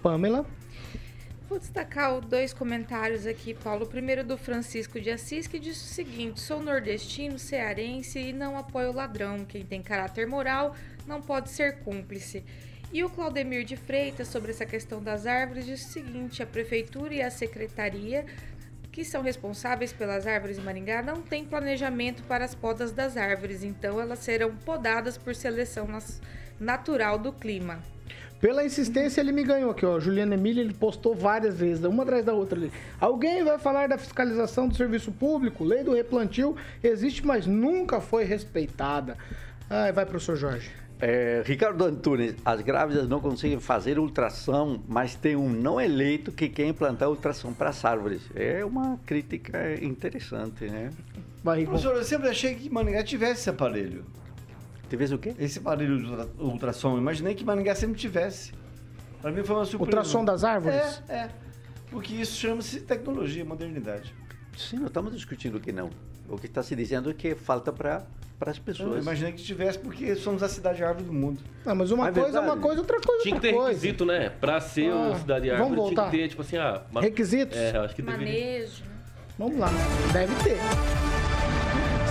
Pamela? 0.00 0.46
Vou 1.48 1.60
destacar 1.60 2.20
dois 2.20 2.52
comentários 2.52 3.24
aqui, 3.24 3.54
Paulo. 3.54 3.84
O 3.84 3.88
primeiro 3.88 4.24
do 4.24 4.36
Francisco 4.36 5.00
de 5.00 5.12
Assis, 5.12 5.46
que 5.46 5.60
diz 5.60 5.80
o 5.80 5.94
seguinte: 5.94 6.40
sou 6.40 6.60
nordestino, 6.60 7.38
cearense 7.38 8.18
e 8.18 8.32
não 8.32 8.58
apoio 8.58 8.92
ladrão. 8.92 9.44
Quem 9.44 9.64
tem 9.64 9.80
caráter 9.80 10.26
moral 10.26 10.74
não 11.06 11.22
pode 11.22 11.50
ser 11.50 11.78
cúmplice. 11.84 12.44
E 12.92 13.04
o 13.04 13.10
Claudemir 13.10 13.64
de 13.64 13.76
Freitas, 13.76 14.26
sobre 14.26 14.50
essa 14.50 14.66
questão 14.66 15.00
das 15.00 15.24
árvores, 15.24 15.66
diz 15.66 15.86
o 15.86 15.92
seguinte: 15.92 16.42
a 16.42 16.46
prefeitura 16.46 17.14
e 17.14 17.22
a 17.22 17.30
secretaria 17.30 18.26
que 18.90 19.04
são 19.04 19.22
responsáveis 19.22 19.92
pelas 19.92 20.26
árvores 20.26 20.58
em 20.58 20.62
Maringá 20.62 21.00
não 21.00 21.22
têm 21.22 21.44
planejamento 21.44 22.24
para 22.24 22.44
as 22.44 22.56
podas 22.56 22.90
das 22.90 23.16
árvores, 23.16 23.62
então 23.62 24.00
elas 24.00 24.18
serão 24.18 24.56
podadas 24.56 25.16
por 25.16 25.34
seleção 25.34 25.86
natural 26.58 27.18
do 27.18 27.32
clima. 27.32 27.80
Pela 28.40 28.64
insistência, 28.64 29.20
ele 29.20 29.32
me 29.32 29.42
ganhou 29.42 29.70
aqui, 29.70 29.86
ó. 29.86 29.98
Juliana 29.98 30.34
Emília, 30.34 30.60
ele 30.60 30.74
postou 30.74 31.14
várias 31.14 31.56
vezes, 31.56 31.84
uma 31.84 32.02
atrás 32.02 32.24
da 32.24 32.34
outra 32.34 32.58
ali. 32.58 32.70
Alguém 33.00 33.42
vai 33.42 33.58
falar 33.58 33.88
da 33.88 33.96
fiscalização 33.96 34.68
do 34.68 34.76
serviço 34.76 35.10
público? 35.10 35.64
Lei 35.64 35.82
do 35.82 35.94
replantio 35.94 36.56
existe, 36.82 37.26
mas 37.26 37.46
nunca 37.46 38.00
foi 38.00 38.24
respeitada. 38.24 39.16
Ai, 39.70 39.92
vai, 39.92 40.04
professor 40.04 40.36
Jorge. 40.36 40.70
É, 40.98 41.42
Ricardo 41.44 41.84
Antunes, 41.84 42.34
as 42.42 42.62
grávidas 42.62 43.06
não 43.06 43.20
conseguem 43.20 43.60
fazer 43.60 43.98
ultrassom, 43.98 44.80
mas 44.88 45.14
tem 45.14 45.36
um 45.36 45.50
não 45.50 45.78
eleito 45.78 46.32
que 46.32 46.48
quer 46.48 46.66
implantar 46.66 47.10
ultrassom 47.10 47.52
para 47.52 47.68
as 47.68 47.84
árvores. 47.84 48.22
É 48.34 48.64
uma 48.64 48.98
crítica 49.04 49.74
interessante, 49.82 50.64
né? 50.66 50.90
Professor, 51.42 51.96
eu 51.96 52.04
sempre 52.04 52.28
achei 52.28 52.54
que 52.54 52.70
Maningá 52.70 53.02
tivesse 53.04 53.40
esse 53.40 53.50
aparelho. 53.50 54.04
Tivesse 54.88 55.14
o 55.14 55.18
quê? 55.18 55.34
Esse 55.38 55.58
aparelho 55.58 55.98
de 55.98 56.42
ultrassom. 56.42 56.96
Imaginei 56.96 57.34
que 57.34 57.44
Maningá 57.44 57.74
sempre 57.74 57.98
tivesse. 57.98 58.52
Para 59.20 59.32
mim 59.32 59.42
foi 59.42 59.56
uma 59.56 59.64
surpresa. 59.64 59.98
Ultrassom 59.98 60.24
das 60.24 60.44
árvores? 60.44 61.02
É, 61.08 61.14
é. 61.14 61.30
Porque 61.90 62.14
isso 62.14 62.38
chama-se 62.38 62.80
tecnologia, 62.80 63.44
modernidade. 63.44 64.14
Sim, 64.56 64.76
não 64.76 64.86
estamos 64.86 65.12
discutindo 65.12 65.60
que 65.60 65.72
não. 65.72 65.90
O 66.28 66.38
que 66.38 66.46
está 66.46 66.62
se 66.62 66.74
dizendo 66.74 67.10
é 67.10 67.14
que 67.14 67.34
falta 67.34 67.72
para 67.72 68.06
para 68.38 68.50
as 68.50 68.58
pessoas. 68.58 68.96
Eu 68.96 69.02
imaginei 69.02 69.32
que 69.32 69.42
tivesse, 69.42 69.78
porque 69.78 70.14
somos 70.14 70.42
a 70.42 70.48
cidade 70.48 70.84
árvore 70.84 71.06
do 71.06 71.12
mundo. 71.12 71.40
Não, 71.64 71.74
mas 71.74 71.90
uma 71.90 72.08
é 72.08 72.12
coisa 72.12 72.38
é 72.38 72.40
uma 72.40 72.56
coisa, 72.56 72.80
outra 72.80 73.00
coisa 73.00 73.20
é 73.20 73.22
Tinha 73.22 73.34
que 73.36 73.40
ter 73.40 73.52
coisa. 73.52 73.68
requisito, 73.68 74.04
né? 74.04 74.30
Para 74.30 74.60
ser 74.60 74.90
ah, 74.90 74.94
uma 74.94 75.18
cidade 75.18 75.50
árvore, 75.50 75.70
vamos 75.70 75.84
voltar. 75.84 76.10
tinha 76.10 76.10
que 76.10 76.16
ter, 76.18 76.28
tipo 76.28 76.42
assim, 76.42 76.56
ah... 76.58 76.82
Uma... 76.90 77.00
Requisitos? 77.00 77.56
É, 77.56 77.76
acho 77.78 77.94
que 77.94 78.02
Manejo. 78.02 78.24
Deveria... 78.26 78.68
Vamos 79.38 79.58
lá, 79.58 79.70
deve 80.12 80.34
ter. 80.44 80.58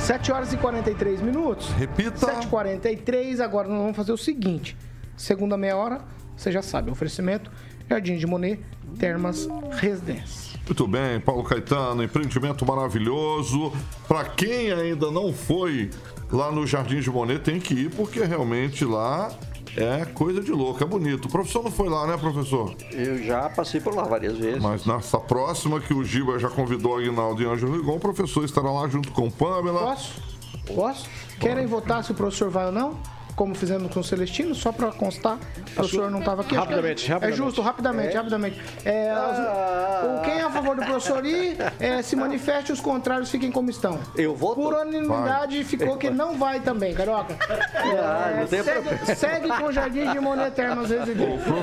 7 0.05 0.31
horas 0.31 0.53
e 0.53 0.57
43 0.57 1.19
minutos. 1.19 1.67
Repita. 1.69 2.27
7h43, 2.27 3.39
agora 3.39 3.67
nós 3.67 3.79
vamos 3.79 3.97
fazer 3.97 4.11
o 4.11 4.17
seguinte. 4.17 4.77
Segunda 5.17 5.57
meia 5.57 5.75
hora, 5.75 5.99
você 6.37 6.51
já 6.51 6.61
sabe, 6.61 6.91
oferecimento 6.91 7.49
Jardim 7.89 8.15
de 8.15 8.27
Monet, 8.27 8.59
Termas 8.99 9.47
Residência. 9.71 10.59
Muito 10.63 10.87
bem, 10.87 11.19
Paulo 11.19 11.43
Caetano, 11.43 12.03
empreendimento 12.03 12.63
maravilhoso. 12.67 13.73
Para 14.07 14.25
quem 14.25 14.71
ainda 14.71 15.09
não 15.09 15.33
foi 15.33 15.89
lá 16.31 16.51
no 16.51 16.67
Jardim 16.67 16.99
de 16.99 17.09
Monet, 17.09 17.39
tem 17.39 17.59
que 17.59 17.73
ir, 17.73 17.89
porque 17.89 18.23
realmente 18.23 18.85
lá 18.85 19.31
é 19.75 20.05
coisa 20.05 20.41
de 20.41 20.51
louco, 20.51 20.81
é 20.83 20.87
bonito. 20.87 21.25
O 21.25 21.29
professor 21.29 21.63
não 21.63 21.71
foi 21.71 21.89
lá, 21.89 22.07
né, 22.07 22.17
professor? 22.17 22.73
Eu 22.91 23.23
já 23.23 23.49
passei 23.49 23.81
por 23.81 23.93
lá 23.93 24.03
várias 24.03 24.37
vezes. 24.37 24.61
Mas 24.61 24.85
nessa 24.85 25.19
próxima 25.19 25.79
que 25.79 25.93
o 25.93 26.03
Giba 26.03 26.39
já 26.39 26.49
convidou 26.49 26.97
Aguinaldo 26.97 27.41
e 27.41 27.45
Ângelo 27.45 27.75
Rigon, 27.75 27.97
o 27.97 27.99
professor 27.99 28.45
estará 28.45 28.71
lá 28.71 28.87
junto 28.87 29.11
com 29.11 29.29
Pamela. 29.29 29.79
Posso? 29.79 30.21
Posso? 30.65 31.09
Querem 31.39 31.65
votar 31.65 32.03
se 32.03 32.11
o 32.11 32.15
professor 32.15 32.49
vai 32.49 32.67
ou 32.67 32.71
não? 32.71 32.97
Como 33.35 33.53
fizemos 33.53 33.93
com 33.93 33.99
o 33.99 34.03
Celestino, 34.03 34.55
só 34.55 34.71
para 34.71 34.91
constar, 34.91 35.37
o 35.57 35.71
professor 35.75 36.09
não 36.09 36.19
estava 36.19 36.41
aqui. 36.41 36.55
Rapidamente, 36.55 37.05
É 37.05 37.13
rapidamente. 37.13 37.37
justo, 37.37 37.61
rapidamente, 37.61 38.15
rapidamente. 38.15 38.61
É, 38.85 39.13
o- 39.13 40.21
quem 40.23 40.35
é 40.39 40.43
a 40.43 40.49
favor 40.49 40.75
do 40.75 40.85
professor 40.85 41.25
ir, 41.25 41.57
é, 41.79 42.01
se 42.01 42.15
manifeste, 42.15 42.71
os 42.71 42.79
contrários 42.79 43.29
fiquem 43.29 43.51
como 43.51 43.69
estão. 43.69 43.99
Eu 44.15 44.33
voto. 44.35 44.55
Por 44.61 44.73
unanimidade 44.73 45.63
ficou 45.65 45.97
que 45.97 46.09
não 46.09 46.37
vai 46.37 46.59
também, 46.61 46.93
Carioca. 46.93 47.35
Ah, 48.07 48.45
tem 48.49 48.63
segue, 48.63 49.15
segue 49.15 49.47
com 49.47 49.65
o 49.65 49.71
Jardim 49.71 50.09
de 50.11 50.19
Monet 50.19 50.51
Termas 50.55 50.89
Residência. 50.89 51.53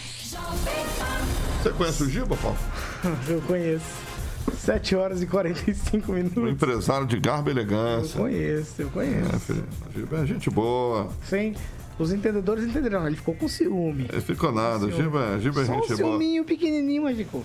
Você 1.61 1.71
conhece 1.71 2.03
o 2.03 2.09
Giba, 2.09 2.37
Paulo? 2.37 2.57
Eu 3.27 3.41
conheço. 3.41 4.12
7 4.57 4.95
horas 4.95 5.21
e 5.21 5.25
45 5.27 6.11
Um 6.11 6.15
minutos. 6.15 6.49
empresário 6.49 7.05
de 7.07 7.19
garbo 7.19 7.49
e 7.49 7.51
Eu 7.51 7.57
elegância. 7.57 8.19
conheço, 8.19 8.81
eu 8.81 8.87
É, 8.87 8.91
conheço. 8.91 9.39
filho, 9.39 9.63
Giba 9.95 10.17
é 10.19 10.25
gente 10.25 10.49
boa. 10.49 11.09
Sim. 11.23 11.55
Os 11.99 12.11
entendedores 12.11 12.63
entenderão, 12.65 13.05
ele 13.05 13.15
ficou 13.15 13.35
com 13.35 13.47
ciúme. 13.47 14.07
Ele 14.11 14.21
ficou 14.21 14.51
nada. 14.51 14.89
Giba, 14.91 15.39
Giba 15.39 15.61
é 15.61 15.65
Só 15.65 15.71
um 15.73 15.75
gente 15.75 15.87
boa. 15.89 15.97
ciúminho 15.97 16.43
pequenininho, 16.43 17.03
mas 17.03 17.15
ficou. 17.17 17.43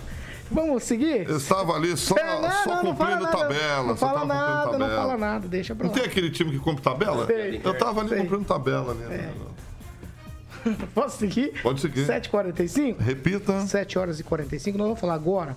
Vamos 0.51 0.83
seguir? 0.85 1.29
Eu 1.29 1.37
estava 1.37 1.75
ali 1.75 1.95
só, 1.95 2.17
É, 2.17 2.41
não, 2.41 2.51
só 2.51 2.77
não, 2.77 2.85
não 2.85 2.97
fala 2.97 3.17
cumprindo 3.17 3.23
nada, 3.25 3.37
tabela. 3.37 3.83
Não 3.89 3.97
só 3.99 4.07
fala 4.07 4.25
nada, 4.25 4.65
não 4.65 4.79
tabela. 4.79 4.97
fala 4.97 5.17
nada, 5.19 5.49
deixa 5.49 5.75
pra 5.75 5.85
Não 5.87 5.93
lá. 5.93 5.99
tem 6.01 6.09
aquele 6.09 6.31
time 6.31 6.51
que 6.53 6.59
cumpre 6.59 6.83
tabela? 6.83 7.27
Sei. 7.27 7.61
Eu 7.63 7.75
tava 7.77 8.01
ali 8.01 8.09
Sei. 8.09 8.19
É. 8.19 8.23
cumprindo 8.23 8.45
tabela 8.45 8.93
ali. 8.93 9.29
Posso 10.95 11.19
seguir? 11.19 11.53
Pode 11.63 11.81
seguir. 11.83 12.07
7h45? 12.07 12.97
Repita. 12.99 13.61
7 13.67 13.99
horas 13.99 14.19
e 14.21 14.25
45. 14.25 14.79
Nós 14.79 14.87
vamos 14.87 15.01
falar 15.01 15.15
agora 15.15 15.55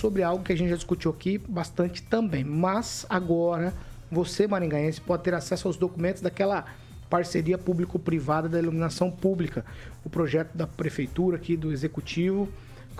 sobre 0.00 0.22
algo 0.22 0.42
que 0.42 0.52
a 0.52 0.56
gente 0.56 0.70
já 0.70 0.76
discutiu 0.76 1.10
aqui 1.10 1.36
bastante 1.36 2.02
também. 2.02 2.42
Mas 2.42 3.04
agora, 3.08 3.74
você, 4.10 4.46
maringaense, 4.46 5.00
pode 5.00 5.22
ter 5.22 5.34
acesso 5.34 5.68
aos 5.68 5.76
documentos 5.76 6.22
daquela 6.22 6.64
parceria 7.10 7.58
público-privada 7.58 8.48
da 8.48 8.58
iluminação 8.58 9.10
pública. 9.10 9.64
O 10.02 10.08
projeto 10.08 10.56
da 10.56 10.66
prefeitura 10.66 11.36
aqui, 11.36 11.56
do 11.56 11.70
executivo, 11.70 12.48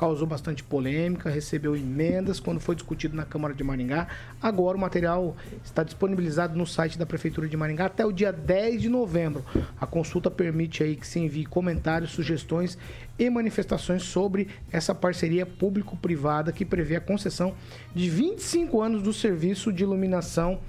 causou 0.01 0.27
bastante 0.27 0.65
polêmica, 0.65 1.29
recebeu 1.29 1.77
emendas 1.77 2.41
quando 2.41 2.59
foi 2.59 2.75
discutido 2.75 3.15
na 3.15 3.27
Câmara 3.27 3.53
de 3.53 3.63
Maringá. 3.63 4.09
Agora 4.41 4.75
o 4.75 4.81
material 4.81 5.37
está 5.63 5.83
disponibilizado 5.83 6.57
no 6.57 6.67
site 6.67 6.99
da 6.99 7.05
Prefeitura 7.05 7.47
de 7.47 7.55
Maringá 7.55 7.85
até 7.85 8.07
o 8.07 8.11
dia 8.11 8.33
10 8.33 8.81
de 8.81 8.89
novembro. 8.89 9.45
A 9.79 9.87
consulta 9.87 10.31
permite 10.31 10.83
aí 10.83 10.97
que 10.97 11.07
se 11.07 11.21
envie 11.21 11.45
comentários, 11.45 12.13
sugestões 12.13 12.79
e 13.19 13.29
manifestações 13.29 14.03
sobre 14.03 14.49
essa 14.73 14.95
parceria 14.95 15.45
público-privada 15.45 16.51
que 16.51 16.65
prevê 16.65 16.97
a 16.97 17.01
concessão 17.03 17.55
de 17.95 18.09
25 18.09 18.81
anos 18.81 19.03
do 19.03 19.13
serviço 19.13 19.71
de 19.71 19.83
iluminação 19.83 20.61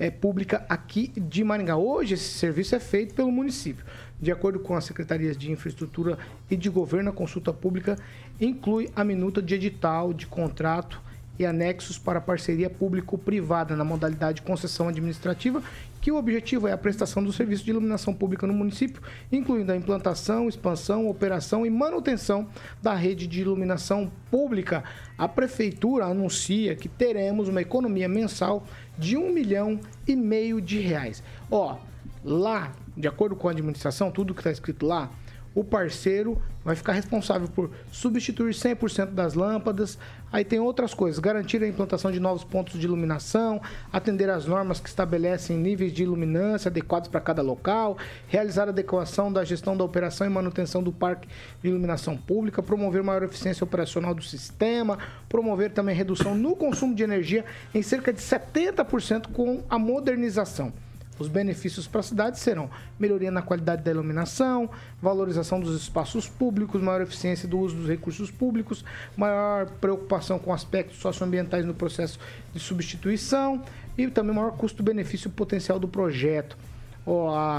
é, 0.00 0.10
pública 0.10 0.64
aqui 0.68 1.12
de 1.14 1.44
Maringá. 1.44 1.76
Hoje 1.76 2.14
esse 2.14 2.30
serviço 2.30 2.74
é 2.74 2.80
feito 2.80 3.14
pelo 3.14 3.30
município. 3.30 3.84
De 4.20 4.30
acordo 4.30 4.60
com 4.60 4.74
as 4.74 4.84
secretarias 4.84 5.36
de 5.36 5.50
infraestrutura 5.50 6.18
e 6.50 6.56
de 6.56 6.68
governo, 6.68 7.10
a 7.10 7.12
consulta 7.12 7.52
pública 7.52 7.96
inclui 8.40 8.90
a 8.94 9.02
minuta 9.02 9.40
de 9.40 9.54
edital, 9.54 10.12
de 10.12 10.26
contrato 10.26 11.00
e 11.38 11.46
anexos 11.46 11.96
para 11.96 12.20
parceria 12.20 12.68
público-privada 12.68 13.74
na 13.74 13.82
modalidade 13.82 14.42
concessão 14.42 14.88
administrativa, 14.88 15.62
que 15.98 16.12
o 16.12 16.16
objetivo 16.16 16.68
é 16.68 16.72
a 16.72 16.76
prestação 16.76 17.24
do 17.24 17.32
serviço 17.32 17.64
de 17.64 17.70
iluminação 17.70 18.12
pública 18.12 18.46
no 18.46 18.52
município, 18.52 19.00
incluindo 19.32 19.72
a 19.72 19.76
implantação, 19.76 20.50
expansão, 20.50 21.08
operação 21.08 21.64
e 21.64 21.70
manutenção 21.70 22.46
da 22.82 22.94
rede 22.94 23.26
de 23.26 23.40
iluminação 23.40 24.12
pública. 24.30 24.84
A 25.16 25.26
prefeitura 25.26 26.04
anuncia 26.04 26.76
que 26.76 26.88
teremos 26.90 27.48
uma 27.48 27.62
economia 27.62 28.08
mensal 28.08 28.66
de 28.98 29.16
um 29.16 29.32
milhão 29.32 29.80
e 30.06 30.14
meio 30.14 30.60
de 30.60 30.78
reais. 30.78 31.22
Ó, 31.50 31.78
lá, 32.22 32.72
de 32.96 33.08
acordo 33.08 33.36
com 33.36 33.48
a 33.48 33.50
administração, 33.50 34.10
tudo 34.10 34.34
que 34.34 34.40
está 34.40 34.50
escrito 34.50 34.86
lá, 34.86 35.10
o 35.54 35.64
parceiro 35.64 36.40
vai 36.64 36.76
ficar 36.76 36.92
responsável 36.92 37.48
por 37.48 37.70
substituir 37.90 38.52
100% 38.52 39.06
das 39.06 39.34
lâmpadas. 39.34 39.98
Aí 40.32 40.44
tem 40.44 40.60
outras 40.60 40.94
coisas, 40.94 41.18
garantir 41.18 41.60
a 41.62 41.66
implantação 41.66 42.12
de 42.12 42.20
novos 42.20 42.44
pontos 42.44 42.78
de 42.78 42.86
iluminação, 42.86 43.60
atender 43.92 44.30
às 44.30 44.46
normas 44.46 44.78
que 44.78 44.88
estabelecem 44.88 45.56
níveis 45.56 45.92
de 45.92 46.04
iluminância 46.04 46.68
adequados 46.68 47.08
para 47.08 47.20
cada 47.20 47.42
local, 47.42 47.98
realizar 48.28 48.66
a 48.66 48.70
adequação 48.70 49.32
da 49.32 49.42
gestão 49.42 49.76
da 49.76 49.82
operação 49.82 50.26
e 50.26 50.30
manutenção 50.30 50.82
do 50.82 50.92
parque 50.92 51.26
de 51.60 51.68
iluminação 51.68 52.16
pública, 52.16 52.62
promover 52.62 53.02
maior 53.02 53.24
eficiência 53.24 53.64
operacional 53.64 54.14
do 54.14 54.22
sistema, 54.22 54.98
promover 55.28 55.72
também 55.72 55.96
redução 55.96 56.34
no 56.34 56.54
consumo 56.54 56.94
de 56.94 57.02
energia 57.02 57.44
em 57.74 57.82
cerca 57.82 58.12
de 58.12 58.20
70% 58.20 59.32
com 59.32 59.64
a 59.68 59.78
modernização. 59.78 60.72
Os 61.20 61.28
benefícios 61.28 61.86
para 61.86 62.00
a 62.00 62.02
cidade 62.02 62.38
serão 62.38 62.70
melhoria 62.98 63.30
na 63.30 63.42
qualidade 63.42 63.82
da 63.82 63.90
iluminação, 63.90 64.70
valorização 65.02 65.60
dos 65.60 65.78
espaços 65.78 66.26
públicos, 66.26 66.80
maior 66.80 67.02
eficiência 67.02 67.46
do 67.46 67.58
uso 67.58 67.76
dos 67.76 67.86
recursos 67.86 68.30
públicos, 68.30 68.82
maior 69.14 69.66
preocupação 69.66 70.38
com 70.38 70.50
aspectos 70.50 70.96
socioambientais 70.96 71.66
no 71.66 71.74
processo 71.74 72.18
de 72.54 72.58
substituição 72.58 73.62
e 73.98 74.08
também 74.08 74.34
maior 74.34 74.52
custo-benefício 74.52 75.28
potencial 75.28 75.78
do 75.78 75.86
projeto. 75.86 76.56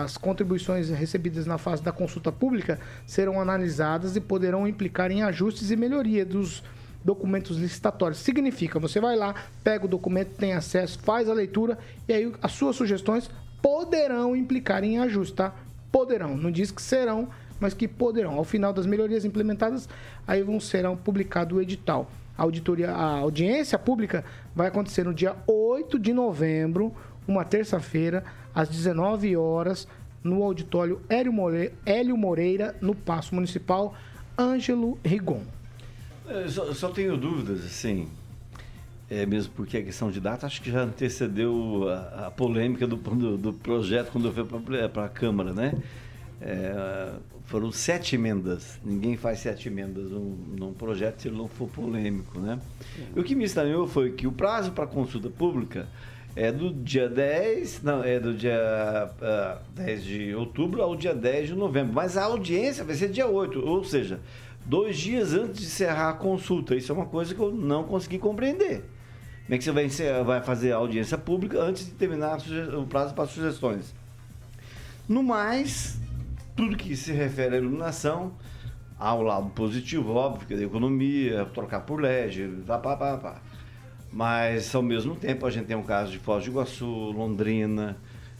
As 0.03 0.17
contribuições 0.17 0.89
recebidas 0.89 1.45
na 1.45 1.59
fase 1.59 1.83
da 1.83 1.91
consulta 1.91 2.31
pública 2.31 2.79
serão 3.05 3.39
analisadas 3.39 4.15
e 4.15 4.21
poderão 4.21 4.67
implicar 4.67 5.11
em 5.11 5.21
ajustes 5.21 5.69
e 5.69 5.75
melhoria 5.75 6.25
dos 6.25 6.63
documentos 7.03 7.57
licitatórios. 7.57 8.19
Significa, 8.19 8.79
você 8.79 8.99
vai 8.99 9.15
lá, 9.15 9.35
pega 9.63 9.85
o 9.85 9.87
documento, 9.87 10.35
tem 10.37 10.53
acesso, 10.53 10.99
faz 10.99 11.29
a 11.29 11.33
leitura 11.33 11.77
e 12.07 12.13
aí 12.13 12.31
as 12.41 12.51
suas 12.51 12.75
sugestões 12.75 13.29
poderão 13.61 14.35
implicar 14.35 14.83
em 14.83 14.99
ajuste, 14.99 15.35
tá? 15.35 15.53
Poderão, 15.91 16.35
não 16.35 16.51
diz 16.51 16.71
que 16.71 16.81
serão, 16.81 17.27
mas 17.59 17.73
que 17.73 17.87
poderão. 17.87 18.33
Ao 18.33 18.43
final 18.43 18.73
das 18.73 18.85
melhorias 18.85 19.25
implementadas, 19.25 19.87
aí 20.27 20.41
vão 20.41 20.59
serão 20.59 20.97
publicado 20.97 21.55
o 21.55 21.61
edital. 21.61 22.09
A 22.37 22.43
auditoria, 22.43 22.91
a 22.91 23.19
audiência 23.19 23.77
pública 23.77 24.23
vai 24.55 24.67
acontecer 24.67 25.03
no 25.03 25.13
dia 25.13 25.35
8 25.45 25.99
de 25.99 26.13
novembro, 26.13 26.93
uma 27.27 27.45
terça-feira, 27.45 28.23
às 28.53 28.67
19 28.67 29.35
horas, 29.37 29.87
no 30.23 30.43
auditório 30.43 31.01
Hélio 31.09 32.17
Moreira, 32.17 32.75
no 32.81 32.95
Paço 32.95 33.35
Municipal 33.35 33.93
Ângelo 34.37 34.97
Rigon. 35.03 35.41
Eu 36.27 36.49
só, 36.49 36.73
só 36.73 36.89
tenho 36.89 37.17
dúvidas, 37.17 37.65
assim. 37.65 38.07
É 39.13 39.25
mesmo 39.25 39.51
porque 39.53 39.75
a 39.75 39.83
questão 39.83 40.09
de 40.09 40.21
data 40.21 40.45
acho 40.45 40.61
que 40.61 40.71
já 40.71 40.83
antecedeu 40.83 41.85
a, 41.89 42.27
a 42.27 42.31
polêmica 42.31 42.87
do, 42.87 42.95
do, 42.95 43.37
do 43.37 43.51
projeto 43.51 44.09
quando 44.09 44.31
foi 44.31 44.45
para 44.87 45.03
a 45.03 45.09
Câmara, 45.09 45.51
né? 45.51 45.73
É, 46.39 47.11
foram 47.43 47.73
sete 47.73 48.15
emendas. 48.15 48.79
Ninguém 48.85 49.17
faz 49.17 49.39
sete 49.39 49.67
emendas 49.67 50.09
num, 50.11 50.37
num 50.57 50.73
projeto 50.73 51.21
se 51.21 51.27
ele 51.27 51.35
não 51.35 51.49
for 51.49 51.67
polêmico, 51.67 52.39
né? 52.39 52.57
E 53.13 53.19
o 53.19 53.21
que 53.21 53.35
me 53.35 53.43
estranhou 53.43 53.85
foi 53.85 54.13
que 54.13 54.25
o 54.25 54.31
prazo 54.31 54.71
para 54.71 54.87
consulta 54.87 55.29
pública 55.29 55.89
é 56.33 56.49
do 56.49 56.73
dia 56.73 57.09
10, 57.09 57.83
não, 57.83 58.01
é 58.01 58.17
do 58.17 58.33
dia 58.33 59.11
uh, 59.21 59.73
10 59.73 60.03
de 60.05 60.35
outubro 60.35 60.81
ao 60.81 60.95
dia 60.95 61.13
10 61.13 61.49
de 61.49 61.55
novembro. 61.55 61.91
Mas 61.93 62.15
a 62.15 62.23
audiência 62.23 62.85
vai 62.85 62.95
ser 62.95 63.09
dia 63.09 63.27
8, 63.27 63.59
ou 63.59 63.83
seja, 63.83 64.21
dois 64.65 64.97
dias 64.97 65.33
antes 65.33 65.59
de 65.59 65.65
encerrar 65.65 66.11
a 66.11 66.13
consulta. 66.13 66.73
Isso 66.75 66.93
é 66.93 66.95
uma 66.95 67.07
coisa 67.07 67.35
que 67.35 67.41
eu 67.41 67.51
não 67.51 67.83
consegui 67.83 68.17
compreender. 68.17 68.85
É 69.51 69.57
que 69.57 69.65
você 69.65 69.71
vai, 69.73 70.23
vai 70.23 70.41
fazer 70.41 70.71
a 70.71 70.77
audiência 70.77 71.17
pública 71.17 71.61
antes 71.61 71.85
de 71.85 71.91
terminar 71.91 72.37
o 72.73 72.87
prazo 72.87 73.13
para 73.13 73.25
sugestões? 73.25 73.93
No 75.09 75.21
mais, 75.21 75.99
tudo 76.55 76.77
que 76.77 76.95
se 76.95 77.11
refere 77.11 77.55
à 77.55 77.57
iluminação, 77.57 78.31
ao 78.97 79.21
lado 79.21 79.49
positivo, 79.49 80.13
óbvio, 80.13 80.47
que 80.47 80.53
é 80.53 80.57
da 80.57 80.63
economia, 80.63 81.43
trocar 81.53 81.81
por 81.81 81.99
LED, 81.99 82.63
pá, 82.65 82.77
pá, 82.77 82.95
pá, 82.95 83.17
pá. 83.17 83.41
Mas, 84.09 84.73
ao 84.73 84.81
mesmo 84.81 85.17
tempo, 85.17 85.45
a 85.45 85.51
gente 85.51 85.65
tem 85.65 85.75
um 85.75 85.83
caso 85.83 86.13
de 86.13 86.19
Foz 86.19 86.45
do 86.45 86.51
Iguaçu, 86.51 86.85
Londrina, 86.85 87.97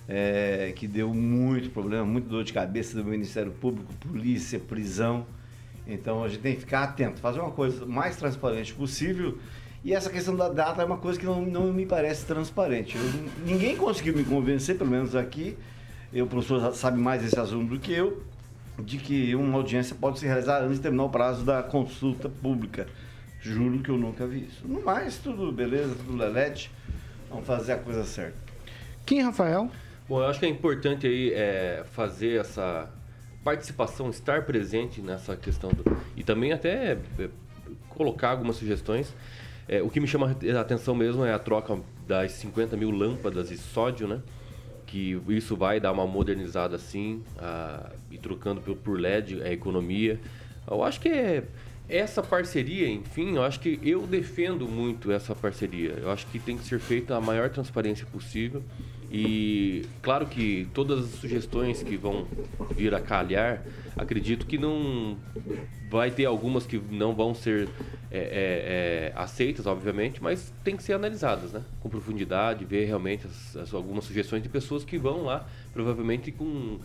é, 0.08 0.72
que 0.78 0.88
deu 0.88 1.14
muito 1.14 1.72
problema, 1.72 2.06
muito 2.06 2.30
dor 2.30 2.46
de 2.46 2.54
cabeça 2.54 2.96
do 2.96 3.04
Ministério 3.04 3.52
Público, 3.52 3.94
polícia, 3.96 4.58
prisão. 4.60 5.26
Então, 5.86 6.24
a 6.24 6.30
gente 6.30 6.40
tem 6.40 6.54
que 6.56 6.62
ficar 6.62 6.84
atento, 6.84 7.20
fazer 7.20 7.42
uma 7.42 7.52
coisa 7.52 7.86
mais 7.86 8.16
transparente 8.16 8.74
possível. 8.74 9.38
E 9.84 9.94
essa 9.94 10.10
questão 10.10 10.36
da 10.36 10.48
data 10.48 10.82
é 10.82 10.86
uma 10.86 10.98
coisa 10.98 11.20
que 11.20 11.26
não, 11.26 11.42
não 11.42 11.74
me 11.74 11.86
parece 11.86 12.26
transparente. 12.26 12.96
Eu, 12.96 13.04
ninguém 13.46 13.76
conseguiu 13.76 14.16
me 14.16 14.24
convencer, 14.24 14.78
pelo 14.78 14.92
menos 14.92 15.16
aqui, 15.16 15.58
eu, 16.14 16.26
o 16.26 16.28
professor 16.28 16.74
sabe 16.76 17.00
mais 17.00 17.22
desse 17.22 17.40
assunto 17.40 17.70
do 17.70 17.80
que 17.80 17.92
eu, 17.92 18.22
de 18.78 18.98
que 18.98 19.34
uma 19.34 19.58
audiência 19.58 19.96
pode 19.96 20.20
se 20.20 20.26
realizar 20.26 20.62
antes 20.62 20.76
de 20.76 20.82
terminar 20.82 21.06
o 21.06 21.10
prazo 21.10 21.44
da 21.44 21.64
consulta 21.64 22.30
pública. 22.30 22.88
Juro 23.40 23.80
que 23.80 23.90
eu 23.90 23.98
nunca 23.98 24.28
vi 24.28 24.46
isso. 24.46 24.68
No 24.68 24.82
mais, 24.82 25.18
tudo 25.18 25.52
beleza, 25.52 25.96
tudo 25.96 26.16
lelete. 26.16 26.72
Vamos 27.30 27.48
fazer 27.48 27.74
a 27.74 27.78
coisa 27.78 28.04
certa. 28.04 28.38
Quem, 29.04 29.22
Rafael? 29.24 29.70
Bom, 30.08 30.20
eu 30.20 30.28
acho 30.28 30.40
que 30.40 30.46
é 30.46 30.50
importante 30.50 31.08
aí 31.08 31.34
é, 31.34 31.84
fazer 31.92 32.40
essa 32.40 32.88
participação, 33.44 34.10
estar 34.10 34.46
presente 34.46 35.02
nessa 35.02 35.36
questão 35.36 35.72
do, 35.72 35.84
e 36.16 36.24
também 36.24 36.52
até 36.52 36.92
é, 37.18 37.30
colocar 37.90 38.30
algumas 38.30 38.58
sugestões. 38.58 39.12
É, 39.68 39.82
o 39.82 39.90
que 39.90 40.00
me 40.00 40.08
chama 40.08 40.36
a 40.56 40.60
atenção 40.60 40.94
mesmo 40.96 41.24
é 41.24 41.34
a 41.34 41.40
troca 41.40 41.80
das 42.08 42.32
50 42.34 42.76
mil 42.76 42.92
lâmpadas 42.92 43.50
de 43.50 43.58
sódio, 43.58 44.08
né? 44.08 44.22
Que 44.86 45.22
isso 45.30 45.56
vai 45.56 45.80
dar 45.80 45.92
uma 45.92 46.06
modernizada 46.06 46.76
assim, 46.76 47.24
a, 47.38 47.92
e 48.10 48.18
trocando 48.18 48.60
por, 48.62 48.76
por 48.76 49.00
LED, 49.00 49.42
a 49.42 49.52
economia. 49.52 50.20
Eu 50.70 50.84
acho 50.84 51.00
que 51.00 51.10
é 51.10 51.44
essa 51.88 52.24
parceria, 52.24 52.88
enfim, 52.90 53.36
eu 53.36 53.44
acho 53.44 53.60
que 53.60 53.80
eu 53.84 54.08
defendo 54.08 54.68
muito 54.68 55.12
essa 55.12 55.36
parceria. 55.36 55.92
Eu 55.92 56.10
acho 56.12 56.26
que 56.28 56.40
tem 56.40 56.58
que 56.58 56.64
ser 56.64 56.80
feita 56.80 57.16
a 57.16 57.22
maior 57.22 57.50
transparência 57.50 58.06
possível. 58.06 58.64
E 59.12 59.86
claro 60.02 60.26
que 60.26 60.68
todas 60.74 61.04
as 61.04 61.12
sugestões 61.20 61.84
que 61.84 61.98
vão 61.98 62.26
vir 62.74 62.96
a 62.96 63.02
calhar, 63.02 63.62
acredito 63.98 64.46
que 64.46 64.58
não 64.58 65.18
vai 65.90 66.10
ter 66.10 66.24
algumas 66.24 66.66
que 66.66 66.82
não 66.90 67.14
vão 67.14 67.36
ser 67.36 67.68
é, 68.10 68.20
é, 68.20 68.22
é, 68.22 69.14
aceitas, 69.14 69.66
obviamente, 69.66 70.24
mas 70.24 70.54
tem 70.64 70.78
que 70.78 70.84
ser 70.84 70.94
analisadas, 70.94 71.52
né? 71.52 71.62
Com 71.82 71.90
profundidade, 71.90 72.64
ver 72.64 72.86
realmente 72.86 73.28
as, 73.28 73.58
as, 73.58 73.74
algumas 73.74 74.06
sugestões 74.06 74.42
de 74.42 74.48
pessoas 74.48 74.86
que 74.86 74.98
vão 74.98 75.24
lá, 75.24 75.46
provavelmente 75.74 76.32
com 76.32 76.80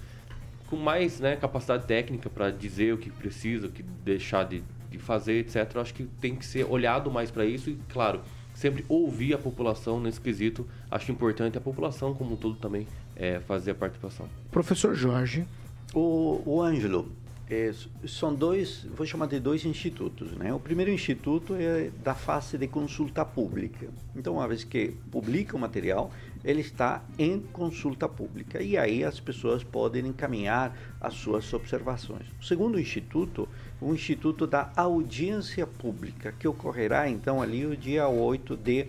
com 0.68 0.74
mais 0.76 1.20
né, 1.20 1.36
capacidade 1.36 1.86
técnica 1.86 2.28
para 2.28 2.50
dizer 2.50 2.92
o 2.92 2.98
que 2.98 3.08
precisa, 3.08 3.68
o 3.68 3.70
que 3.70 3.82
deixar 3.82 4.44
de, 4.44 4.64
de 4.90 4.98
fazer, 4.98 5.38
etc. 5.38 5.70
Eu 5.74 5.80
acho 5.80 5.94
que 5.94 6.04
tem 6.20 6.34
que 6.34 6.44
ser 6.44 6.64
olhado 6.64 7.08
mais 7.08 7.30
para 7.30 7.44
isso 7.44 7.70
e, 7.70 7.78
claro, 7.88 8.20
sempre 8.56 8.84
ouvir 8.88 9.34
a 9.34 9.38
população 9.38 10.00
nesse 10.00 10.20
quesito. 10.20 10.66
Acho 10.90 11.12
importante 11.12 11.56
a 11.58 11.60
população 11.60 12.14
como 12.14 12.32
um 12.32 12.36
todo 12.36 12.56
também 12.56 12.88
é, 13.14 13.38
fazer 13.40 13.72
a 13.72 13.74
participação. 13.74 14.26
Professor 14.50 14.94
Jorge. 14.94 15.46
O, 15.94 16.42
o 16.44 16.60
Ângelo, 16.60 17.12
é, 17.48 17.72
são 18.06 18.34
dois, 18.34 18.84
vou 18.96 19.06
chamar 19.06 19.26
de 19.26 19.38
dois 19.38 19.64
institutos. 19.64 20.32
Né? 20.32 20.52
O 20.52 20.58
primeiro 20.58 20.90
instituto 20.90 21.54
é 21.54 21.90
da 22.02 22.14
fase 22.14 22.58
de 22.58 22.66
consulta 22.66 23.24
pública. 23.24 23.86
Então, 24.16 24.34
uma 24.34 24.48
vez 24.48 24.64
que 24.64 24.94
publica 25.10 25.56
o 25.56 25.60
material, 25.60 26.10
ele 26.44 26.60
está 26.60 27.04
em 27.18 27.40
consulta 27.52 28.08
pública. 28.08 28.62
E 28.62 28.76
aí 28.76 29.04
as 29.04 29.20
pessoas 29.20 29.62
podem 29.62 30.06
encaminhar 30.06 30.76
as 31.00 31.14
suas 31.14 31.52
observações. 31.52 32.26
O 32.40 32.44
segundo 32.44 32.80
instituto 32.80 33.48
o 33.80 33.92
Instituto 33.92 34.46
da 34.46 34.70
Audiência 34.74 35.66
Pública, 35.66 36.32
que 36.38 36.48
ocorrerá 36.48 37.08
então 37.08 37.42
ali 37.42 37.66
o 37.66 37.76
dia 37.76 38.08
8 38.08 38.56
de 38.56 38.88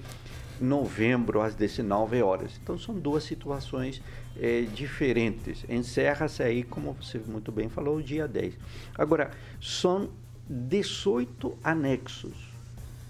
novembro, 0.60 1.42
às 1.42 1.56
19 1.56 2.22
horas. 2.22 2.60
Então 2.62 2.78
são 2.78 2.96
duas 2.96 3.24
situações 3.24 4.02
é, 4.40 4.62
diferentes. 4.62 5.66
Encerra-se 5.70 6.42
aí, 6.42 6.64
como 6.64 6.94
você 6.94 7.20
muito 7.20 7.52
bem 7.52 7.70
falou, 7.70 7.98
o 7.98 8.04
dia 8.04 8.28
10. 8.28 8.54
Agora, 8.98 9.32
são 9.62 10.10
18 10.50 11.58
anexos. 11.64 12.34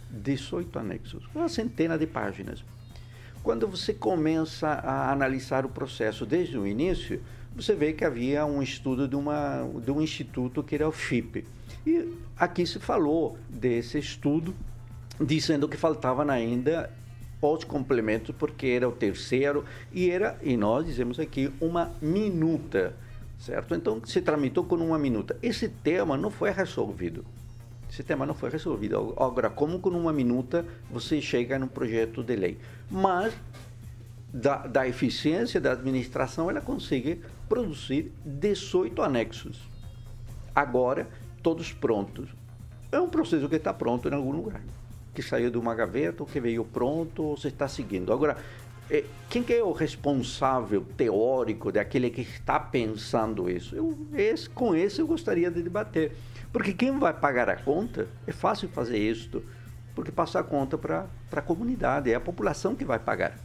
18 0.10 0.80
anexos, 0.80 1.24
uma 1.36 1.50
centena 1.50 1.98
de 1.98 2.08
páginas. 2.08 2.64
Quando 3.44 3.68
você 3.68 3.94
começa 3.94 4.68
a 4.68 5.12
analisar 5.12 5.66
o 5.66 5.70
processo 5.70 6.26
desde 6.26 6.58
o 6.58 6.66
início, 6.66 7.22
você 7.56 7.76
vê 7.76 7.94
que 7.94 8.06
havia 8.06 8.46
um 8.46 8.62
estudo 8.62 9.08
de, 9.08 9.16
uma, 9.16 9.68
de 9.84 9.92
um 9.92 10.02
instituto 10.02 10.64
que 10.64 10.76
era 10.76 10.88
o 10.88 10.92
FIP. 10.92 11.46
E 11.88 12.06
aqui 12.38 12.68
se 12.68 12.80
falou 12.80 13.38
desse 13.48 13.98
estudo, 13.98 14.54
dizendo 15.22 15.70
que 15.70 15.78
faltavam 15.78 16.30
ainda 16.30 16.92
os 17.42 17.64
complementos, 17.64 18.36
porque 18.38 18.68
era 18.68 18.90
o 18.90 18.92
terceiro, 18.92 19.64
e 19.94 20.10
era, 20.10 20.38
e 20.44 20.58
nós 20.58 20.86
dizemos 20.86 21.18
aqui, 21.18 21.50
uma 21.62 21.94
minuta, 22.02 22.94
certo? 23.40 23.74
Então, 23.74 24.02
se 24.06 24.20
tramitou 24.20 24.66
com 24.66 24.76
uma 24.76 25.00
minuta. 25.00 25.38
Esse 25.42 25.70
tema 25.70 26.18
não 26.18 26.30
foi 26.30 26.52
resolvido. 26.52 27.24
Esse 27.90 28.04
tema 28.04 28.26
não 28.26 28.34
foi 28.34 28.50
resolvido. 28.50 29.14
Agora, 29.18 29.50
como 29.50 29.80
com 29.80 29.92
uma 29.92 30.12
minuta 30.12 30.66
você 30.92 31.22
chega 31.22 31.58
num 31.58 31.70
projeto 31.70 32.22
de 32.22 32.36
lei? 32.36 32.58
Mas, 32.92 33.34
da, 34.34 34.68
da 34.68 34.86
eficiência 34.86 35.62
da 35.62 35.72
administração, 35.72 36.50
ela 36.50 36.60
consegue 36.60 37.22
produzir 37.48 38.12
18 38.26 39.02
anexos. 39.02 39.62
Agora, 40.54 41.08
todos 41.48 41.72
prontos. 41.72 42.28
É 42.92 43.00
um 43.00 43.08
processo 43.08 43.48
que 43.48 43.56
está 43.56 43.74
pronto 43.74 44.10
em 44.10 44.14
algum 44.14 44.34
lugar. 44.34 44.62
Que 45.14 45.22
saiu 45.22 45.50
de 45.50 45.58
uma 45.58 45.74
gaveta, 45.74 46.22
ou 46.22 46.28
que 46.28 46.42
veio 46.42 46.66
pronto, 46.66 47.24
ou 47.24 47.38
você 47.38 47.48
está 47.48 47.70
seguindo. 47.70 48.12
Agora, 48.12 48.36
é, 48.92 49.06
quem 49.30 49.42
que 49.42 49.54
é 49.54 49.64
o 49.64 49.72
responsável 49.72 50.86
teórico 50.98 51.72
daquele 51.72 52.10
que 52.10 52.20
está 52.20 52.60
pensando 52.60 53.50
isso? 53.50 53.74
Eu, 53.74 53.98
esse, 54.14 54.50
com 54.50 54.76
esse 54.76 55.00
eu 55.00 55.08
gostaria 55.08 55.50
de 55.50 55.64
debater. 55.64 56.12
Porque 56.52 56.74
quem 56.74 57.00
vai 57.00 57.14
pagar 57.14 57.48
a 57.48 57.56
conta, 57.56 58.10
é 58.28 58.34
fácil 58.34 58.68
fazer 58.68 58.98
isso, 58.98 59.42
porque 59.96 60.12
passa 60.12 60.42
a 60.42 60.44
conta 60.44 60.78
para 60.78 61.08
a 61.32 61.42
comunidade, 61.42 62.12
é 62.12 62.16
a 62.16 62.20
população 62.20 62.76
que 62.76 62.84
vai 62.84 63.00
pagar. 63.00 63.38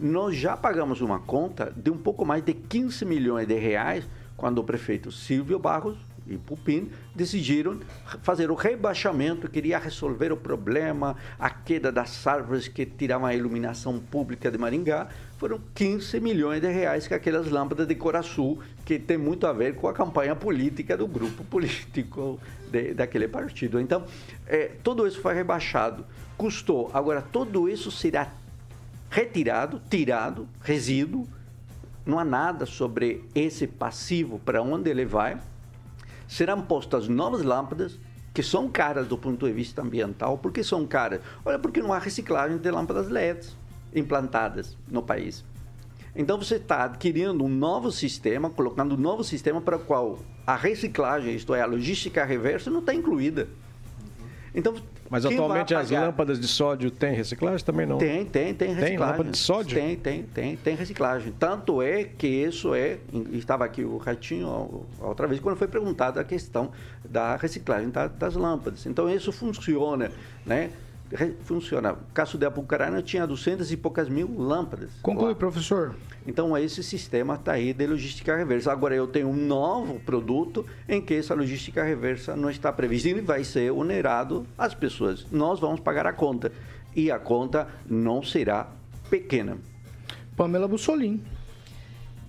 Nós 0.00 0.34
já 0.34 0.56
pagamos 0.56 1.02
uma 1.02 1.18
conta 1.18 1.70
de 1.76 1.90
um 1.90 1.98
pouco 1.98 2.24
mais 2.24 2.42
de 2.42 2.54
15 2.54 3.04
milhões 3.04 3.46
de 3.46 3.58
reais 3.58 4.08
quando 4.38 4.58
o 4.58 4.64
prefeito 4.64 5.12
Silvio 5.12 5.58
Barros 5.58 6.11
e 6.26 6.36
Pupim 6.38 6.90
decidiram 7.14 7.80
fazer 8.22 8.50
o 8.50 8.54
rebaixamento, 8.54 9.48
queria 9.48 9.78
resolver 9.78 10.32
o 10.32 10.36
problema, 10.36 11.16
a 11.38 11.50
queda 11.50 11.90
das 11.90 12.26
árvores 12.26 12.68
que 12.68 12.86
tiravam 12.86 13.26
a 13.26 13.34
iluminação 13.34 13.98
pública 13.98 14.50
de 14.50 14.58
Maringá. 14.58 15.08
Foram 15.38 15.60
15 15.74 16.20
milhões 16.20 16.60
de 16.60 16.68
reais 16.68 17.06
que 17.08 17.14
aquelas 17.14 17.50
lâmpadas 17.50 17.86
de 17.86 17.94
cor 17.94 18.14
azul, 18.14 18.60
que 18.84 18.98
tem 18.98 19.18
muito 19.18 19.46
a 19.46 19.52
ver 19.52 19.74
com 19.74 19.88
a 19.88 19.92
campanha 19.92 20.36
política 20.36 20.96
do 20.96 21.06
grupo 21.06 21.42
político 21.44 22.38
de, 22.70 22.94
daquele 22.94 23.26
partido. 23.28 23.80
Então, 23.80 24.04
é, 24.46 24.70
tudo 24.82 25.06
isso 25.06 25.20
foi 25.20 25.34
rebaixado, 25.34 26.06
custou. 26.36 26.90
Agora, 26.94 27.20
tudo 27.20 27.68
isso 27.68 27.90
será 27.90 28.32
retirado, 29.10 29.80
tirado, 29.90 30.48
resíduo. 30.62 31.26
Não 32.04 32.18
há 32.18 32.24
nada 32.24 32.66
sobre 32.66 33.24
esse 33.34 33.66
passivo, 33.66 34.38
para 34.38 34.62
onde 34.62 34.90
ele 34.90 35.04
vai. 35.04 35.38
Serão 36.32 36.62
postas 36.62 37.08
novas 37.08 37.42
lâmpadas, 37.42 38.00
que 38.32 38.42
são 38.42 38.66
caras 38.66 39.06
do 39.06 39.18
ponto 39.18 39.46
de 39.46 39.52
vista 39.52 39.82
ambiental. 39.82 40.38
Por 40.38 40.50
que 40.50 40.64
são 40.64 40.86
caras? 40.86 41.20
Olha, 41.44 41.58
porque 41.58 41.82
não 41.82 41.92
há 41.92 41.98
reciclagem 41.98 42.56
de 42.56 42.70
lâmpadas 42.70 43.10
LEDs 43.10 43.54
implantadas 43.94 44.74
no 44.88 45.02
país. 45.02 45.44
Então 46.16 46.38
você 46.38 46.54
está 46.54 46.84
adquirindo 46.84 47.44
um 47.44 47.50
novo 47.50 47.92
sistema, 47.92 48.48
colocando 48.48 48.94
um 48.94 48.98
novo 48.98 49.22
sistema 49.22 49.60
para 49.60 49.76
o 49.76 49.80
qual 49.80 50.20
a 50.46 50.56
reciclagem, 50.56 51.34
isto 51.34 51.54
é, 51.54 51.60
a 51.60 51.66
logística 51.66 52.24
reversa, 52.24 52.70
não 52.70 52.80
está 52.80 52.94
incluída. 52.94 53.46
Então, 54.54 54.74
Mas 55.12 55.26
quem 55.26 55.34
atualmente 55.34 55.74
as 55.74 55.90
lâmpadas 55.90 56.40
de 56.40 56.48
sódio 56.48 56.90
têm 56.90 57.12
reciclagem? 57.14 57.62
Também 57.62 57.84
não. 57.84 57.98
Tem, 57.98 58.24
tem, 58.24 58.54
tem 58.54 58.68
reciclagem. 58.68 58.96
Tem 58.96 58.98
lâmpada 58.98 59.30
de 59.30 59.36
sódio? 59.36 59.78
Tem, 59.78 59.94
tem, 59.94 60.22
tem, 60.22 60.56
tem 60.56 60.74
reciclagem. 60.74 61.34
Tanto 61.38 61.82
é 61.82 62.04
que 62.04 62.26
isso 62.26 62.74
é, 62.74 62.96
estava 63.30 63.62
aqui 63.66 63.84
o 63.84 63.98
Ratinho 63.98 64.86
outra 64.98 65.26
vez, 65.26 65.38
quando 65.38 65.56
foi 65.56 65.68
perguntada 65.68 66.18
a 66.18 66.24
questão 66.24 66.70
da 67.04 67.36
reciclagem 67.36 67.90
da- 67.90 68.08
das 68.08 68.34
lâmpadas. 68.36 68.86
Então 68.86 69.10
isso 69.10 69.30
funciona, 69.30 70.10
né? 70.46 70.70
Funciona. 71.44 71.92
O 71.92 72.12
caso 72.14 72.38
de 72.38 72.46
Apucarana 72.46 73.02
tinha 73.02 73.26
200 73.26 73.70
e 73.70 73.76
poucas 73.76 74.08
mil 74.08 74.34
lâmpadas. 74.38 74.90
Conclui, 75.02 75.30
lá. 75.30 75.34
professor. 75.34 75.94
Então, 76.26 76.56
esse 76.56 76.82
sistema 76.82 77.34
está 77.34 77.52
aí 77.52 77.72
de 77.72 77.86
logística 77.86 78.36
reversa. 78.36 78.72
Agora, 78.72 78.94
eu 78.94 79.06
tenho 79.06 79.28
um 79.28 79.36
novo 79.36 79.98
produto 80.00 80.64
em 80.88 81.00
que 81.00 81.14
essa 81.14 81.34
logística 81.34 81.82
reversa 81.82 82.36
não 82.36 82.48
está 82.48 82.72
prevista 82.72 83.08
e 83.08 83.20
vai 83.20 83.44
ser 83.44 83.72
onerado 83.72 84.46
às 84.56 84.74
pessoas. 84.74 85.26
Nós 85.30 85.60
vamos 85.60 85.80
pagar 85.80 86.06
a 86.06 86.12
conta. 86.12 86.52
E 86.94 87.10
a 87.10 87.18
conta 87.18 87.68
não 87.86 88.22
será 88.22 88.68
pequena. 89.10 89.58
Pamela 90.36 90.68
Bussolim. 90.68 91.22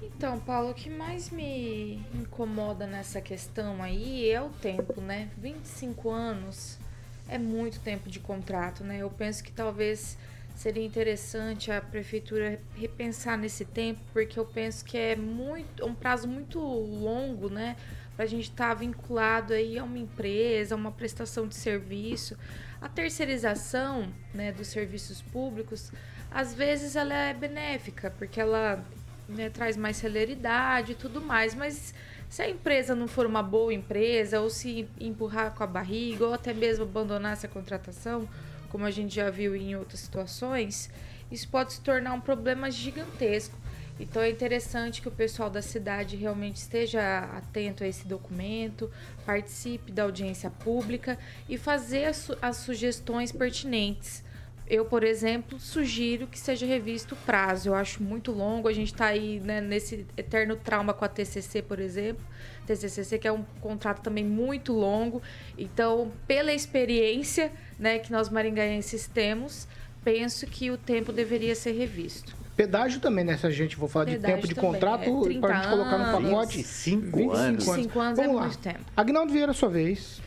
Então, 0.01 0.39
Paulo, 0.39 0.71
o 0.71 0.73
que 0.73 0.89
mais 0.89 1.29
me 1.29 2.01
incomoda 2.13 2.88
nessa 2.88 3.19
questão 3.21 3.81
aí 3.84 4.29
é 4.29 4.41
o 4.41 4.49
tempo, 4.49 5.01
né? 5.01 5.29
25 5.38 6.09
anos 6.09 6.79
é 7.28 7.38
muito 7.38 7.80
tempo 7.80 8.09
de 8.09 8.19
contrato, 8.19 8.84
né? 8.84 8.97
Eu 8.99 9.09
penso 9.09 9.43
que 9.43 9.51
talvez 9.51 10.17
seria 10.55 10.86
interessante 10.86 11.71
a 11.71 11.82
prefeitura 11.82 12.59
repensar 12.76 13.38
nesse 13.38 13.65
tempo, 13.65 13.99
porque 14.11 14.39
eu 14.39 14.45
penso 14.45 14.86
que 14.86 14.97
é 14.97 15.15
muito 15.15 15.86
um 15.86 15.95
prazo 15.95 16.28
muito 16.28 16.59
longo, 16.59 17.49
né? 17.49 17.76
Para 18.15 18.26
a 18.26 18.28
gente 18.28 18.49
estar 18.49 18.74
vinculado 18.76 19.53
aí 19.53 19.78
a 19.78 19.84
uma 19.84 19.97
empresa, 19.97 20.76
a 20.76 20.78
uma 20.78 20.91
prestação 20.91 21.47
de 21.47 21.55
serviço. 21.55 22.38
A 22.80 22.88
terceirização 22.88 24.13
né, 24.34 24.51
dos 24.51 24.67
serviços 24.67 25.21
públicos, 25.21 25.91
às 26.30 26.53
vezes 26.53 26.95
ela 26.95 27.13
é 27.13 27.34
benéfica, 27.34 28.11
porque 28.11 28.39
ela 28.39 28.84
né, 29.28 29.49
traz 29.49 29.76
mais 29.78 29.97
celeridade 29.97 30.91
e 30.91 30.95
tudo 30.95 31.21
mais, 31.21 31.55
mas 31.55 31.93
se 32.34 32.41
a 32.41 32.49
empresa 32.49 32.95
não 32.95 33.07
for 33.07 33.27
uma 33.27 33.43
boa 33.43 33.71
empresa, 33.71 34.41
ou 34.41 34.49
se 34.49 34.89
empurrar 34.99 35.53
com 35.53 35.63
a 35.63 35.67
barriga, 35.67 36.25
ou 36.25 36.34
até 36.34 36.51
mesmo 36.51 36.84
abandonar 36.84 37.34
essa 37.34 37.47
contratação, 37.47 38.27
como 38.69 38.86
a 38.86 38.89
gente 38.89 39.13
já 39.13 39.29
viu 39.29 39.55
em 39.55 39.75
outras 39.75 39.99
situações, 39.99 40.89
isso 41.31 41.47
pode 41.47 41.73
se 41.73 41.81
tornar 41.81 42.11
um 42.13 42.19
problema 42.19 42.71
gigantesco. 42.71 43.55
Então 43.99 44.19
é 44.19 44.31
interessante 44.31 44.99
que 44.99 45.07
o 45.07 45.11
pessoal 45.11 45.47
da 45.47 45.61
cidade 45.61 46.15
realmente 46.15 46.55
esteja 46.55 47.19
atento 47.38 47.84
a 47.84 47.88
esse 47.88 48.07
documento, 48.07 48.89
participe 49.27 49.91
da 49.91 50.01
audiência 50.01 50.49
pública 50.49 51.19
e 51.47 51.55
fazer 51.55 52.05
as, 52.05 52.17
su- 52.17 52.38
as 52.41 52.57
sugestões 52.57 53.31
pertinentes. 53.31 54.23
Eu, 54.68 54.86
por 54.86 55.03
exemplo, 55.03 55.59
sugiro 55.59 56.26
que 56.26 56.39
seja 56.39 56.66
revisto 56.66 57.16
o 57.16 57.18
prazo. 57.18 57.70
Eu 57.70 57.76
acho 57.76 58.01
muito 58.01 58.32
longo. 58.32 58.68
A 58.68 58.74
gente 58.74 58.93
está 58.93 59.07
aí 59.07 59.39
né, 59.39 59.59
nesse 59.59 60.05
eterno 60.16 60.55
trauma 60.55 60.93
com 60.93 61.03
a 61.03 61.07
TCC, 61.07 61.61
por 61.61 61.80
exemplo. 61.80 62.24
TCCC, 62.66 63.20
que 63.20 63.28
é 63.28 63.32
um 63.32 63.43
contrato 63.59 64.01
também 64.01 64.24
muito 64.24 64.72
longo. 64.72 65.22
Então, 65.57 66.11
pela 66.26 66.53
experiência 66.53 67.51
né, 67.78 67.99
que 67.99 68.11
nós 68.11 68.30
maringaenses 68.30 69.07
temos, 69.07 69.68
penso 70.03 70.47
que 70.47 70.72
o 70.72 70.78
tempo 70.78 71.11
deveria 71.11 71.55
ser 71.55 71.74
revisto. 71.74 72.34
Pedágio 72.55 73.01
também, 73.01 73.26
né? 73.26 73.36
Se 73.36 73.47
a 73.47 73.49
gente 73.49 73.76
for 73.76 73.89
falar 73.89 74.05
de 74.05 74.11
Pedágio 74.11 74.36
tempo 74.36 74.47
de 74.47 74.55
também, 74.55 74.72
contrato, 74.72 75.01
é 75.01 75.24
30 75.24 75.39
pra 75.47 75.55
gente 75.55 75.70
colocar 75.70 75.97
no 75.97 76.24
pacote. 76.24 76.57
25 76.57 77.32
anos. 77.32 77.66
25 77.66 77.99
anos 77.99 78.20
é 78.20 78.28
lá. 78.28 78.41
muito 78.41 78.57
tempo. 78.59 78.80
Agnaldo 78.95 79.34
Vieira, 79.34 79.53
sua 79.53 79.70
vez. 79.70 80.22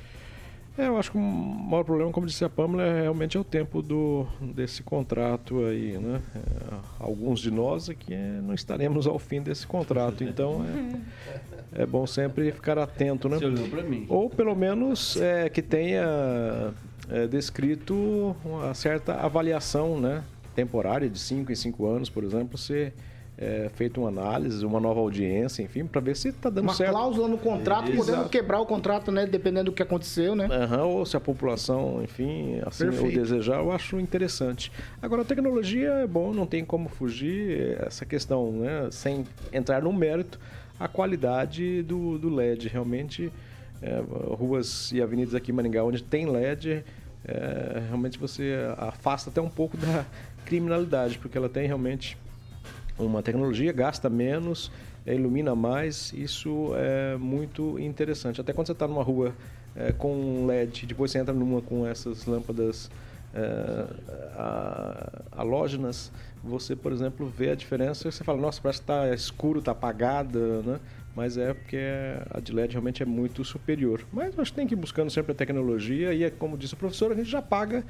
É, 0.78 0.88
eu 0.88 0.98
acho 0.98 1.10
que 1.10 1.16
o 1.16 1.20
maior 1.20 1.84
problema, 1.84 2.12
como 2.12 2.26
disse 2.26 2.44
a 2.44 2.50
Pâmela, 2.50 2.82
é 2.82 3.02
realmente 3.02 3.36
é 3.36 3.40
o 3.40 3.44
tempo 3.44 3.80
do, 3.80 4.26
desse 4.40 4.82
contrato 4.82 5.64
aí, 5.64 5.96
né? 5.98 6.20
É, 6.34 6.40
alguns 7.00 7.40
de 7.40 7.50
nós 7.50 7.88
aqui 7.88 8.12
é, 8.12 8.40
não 8.42 8.52
estaremos 8.52 9.06
ao 9.06 9.18
fim 9.18 9.40
desse 9.40 9.66
contrato, 9.66 10.22
então 10.22 10.64
é, 11.72 11.82
é 11.82 11.86
bom 11.86 12.06
sempre 12.06 12.52
ficar 12.52 12.78
atento, 12.78 13.26
né? 13.26 13.38
Você 13.38 13.46
olhou 13.46 13.68
para 13.68 13.82
mim. 13.82 14.04
Ou 14.08 14.28
pelo 14.28 14.54
menos 14.54 15.16
é, 15.16 15.48
que 15.48 15.62
tenha 15.62 16.74
é, 17.08 17.26
descrito 17.26 18.36
uma 18.44 18.74
certa 18.74 19.14
avaliação, 19.14 19.98
né? 19.98 20.22
Temporária 20.54 21.08
de 21.08 21.18
5 21.18 21.52
em 21.52 21.54
5 21.54 21.86
anos, 21.86 22.10
por 22.10 22.22
exemplo, 22.22 22.58
ser 22.58 22.92
é, 23.38 23.68
feita 23.74 24.00
uma 24.00 24.08
análise, 24.08 24.64
uma 24.64 24.80
nova 24.80 25.00
audiência, 25.00 25.62
enfim, 25.62 25.84
para 25.84 26.00
ver 26.00 26.16
se 26.16 26.28
está 26.28 26.48
dando 26.48 26.64
Uma 26.64 26.74
certo. 26.74 26.92
cláusula 26.92 27.28
no 27.28 27.36
contrato, 27.36 27.90
Exato. 27.90 27.96
podendo 28.06 28.28
quebrar 28.30 28.60
o 28.60 28.66
contrato, 28.66 29.12
né? 29.12 29.26
Dependendo 29.26 29.66
do 29.66 29.72
que 29.72 29.82
aconteceu, 29.82 30.34
né? 30.34 30.48
Aham, 30.50 30.84
ou 30.84 31.04
se 31.06 31.16
a 31.16 31.20
população, 31.20 32.02
enfim, 32.02 32.60
assim 32.64 32.84
ou 32.84 32.90
Perfeito. 32.92 33.14
desejar, 33.14 33.58
eu 33.58 33.70
acho 33.70 34.00
interessante. 34.00 34.72
Agora, 35.02 35.22
a 35.22 35.24
tecnologia 35.24 35.90
é 35.90 36.06
bom, 36.06 36.32
não 36.32 36.46
tem 36.46 36.64
como 36.64 36.88
fugir 36.88 37.76
essa 37.86 38.06
questão, 38.06 38.52
né? 38.52 38.88
Sem 38.90 39.26
entrar 39.52 39.82
no 39.82 39.92
mérito, 39.92 40.40
a 40.80 40.88
qualidade 40.88 41.82
do, 41.82 42.18
do 42.18 42.30
LED. 42.30 42.68
Realmente, 42.68 43.30
é, 43.82 44.02
ruas 44.34 44.90
e 44.92 45.02
avenidas 45.02 45.34
aqui 45.34 45.50
em 45.50 45.54
Maringá, 45.54 45.84
onde 45.84 46.02
tem 46.02 46.24
LED, 46.24 46.82
é, 47.22 47.82
realmente 47.86 48.18
você 48.18 48.54
afasta 48.78 49.28
até 49.28 49.42
um 49.42 49.50
pouco 49.50 49.76
da 49.76 50.06
criminalidade, 50.46 51.18
porque 51.18 51.36
ela 51.36 51.50
tem 51.50 51.66
realmente 51.66 52.16
uma 52.98 53.22
tecnologia, 53.22 53.72
gasta 53.72 54.08
menos, 54.08 54.70
ilumina 55.06 55.54
mais, 55.54 56.12
isso 56.12 56.72
é 56.76 57.16
muito 57.16 57.78
interessante. 57.78 58.40
Até 58.40 58.52
quando 58.52 58.66
você 58.66 58.72
está 58.72 58.88
numa 58.88 59.02
rua 59.02 59.34
eh, 59.74 59.92
com 59.92 60.46
LED, 60.46 60.86
depois 60.86 61.10
você 61.10 61.18
entra 61.18 61.34
numa 61.34 61.60
com 61.60 61.86
essas 61.86 62.24
lâmpadas 62.26 62.90
a- 64.36 65.22
halógenas, 65.32 66.10
você, 66.42 66.74
por 66.76 66.92
exemplo, 66.92 67.26
vê 67.36 67.50
a 67.50 67.54
diferença, 67.54 68.10
você 68.10 68.24
fala, 68.24 68.40
nossa, 68.40 68.60
parece 68.60 68.80
que 68.80 68.84
está 68.84 69.12
escuro, 69.14 69.58
está 69.58 69.72
apagada, 69.72 70.62
né? 70.62 70.80
Mas 71.14 71.38
é 71.38 71.54
porque 71.54 71.78
a 72.30 72.40
de 72.40 72.52
LED 72.52 72.72
realmente 72.72 73.02
é 73.02 73.06
muito 73.06 73.42
superior. 73.44 74.02
Mas 74.12 74.34
que 74.34 74.52
tem 74.52 74.66
que 74.66 74.74
ir 74.74 74.76
buscando 74.76 75.10
sempre 75.10 75.32
a 75.32 75.34
tecnologia 75.34 76.12
e, 76.12 76.24
é 76.24 76.30
como 76.30 76.58
disse 76.58 76.74
o 76.74 76.76
professor, 76.76 77.10
a 77.10 77.14
gente 77.14 77.30
já 77.30 77.40
paga 77.40 77.84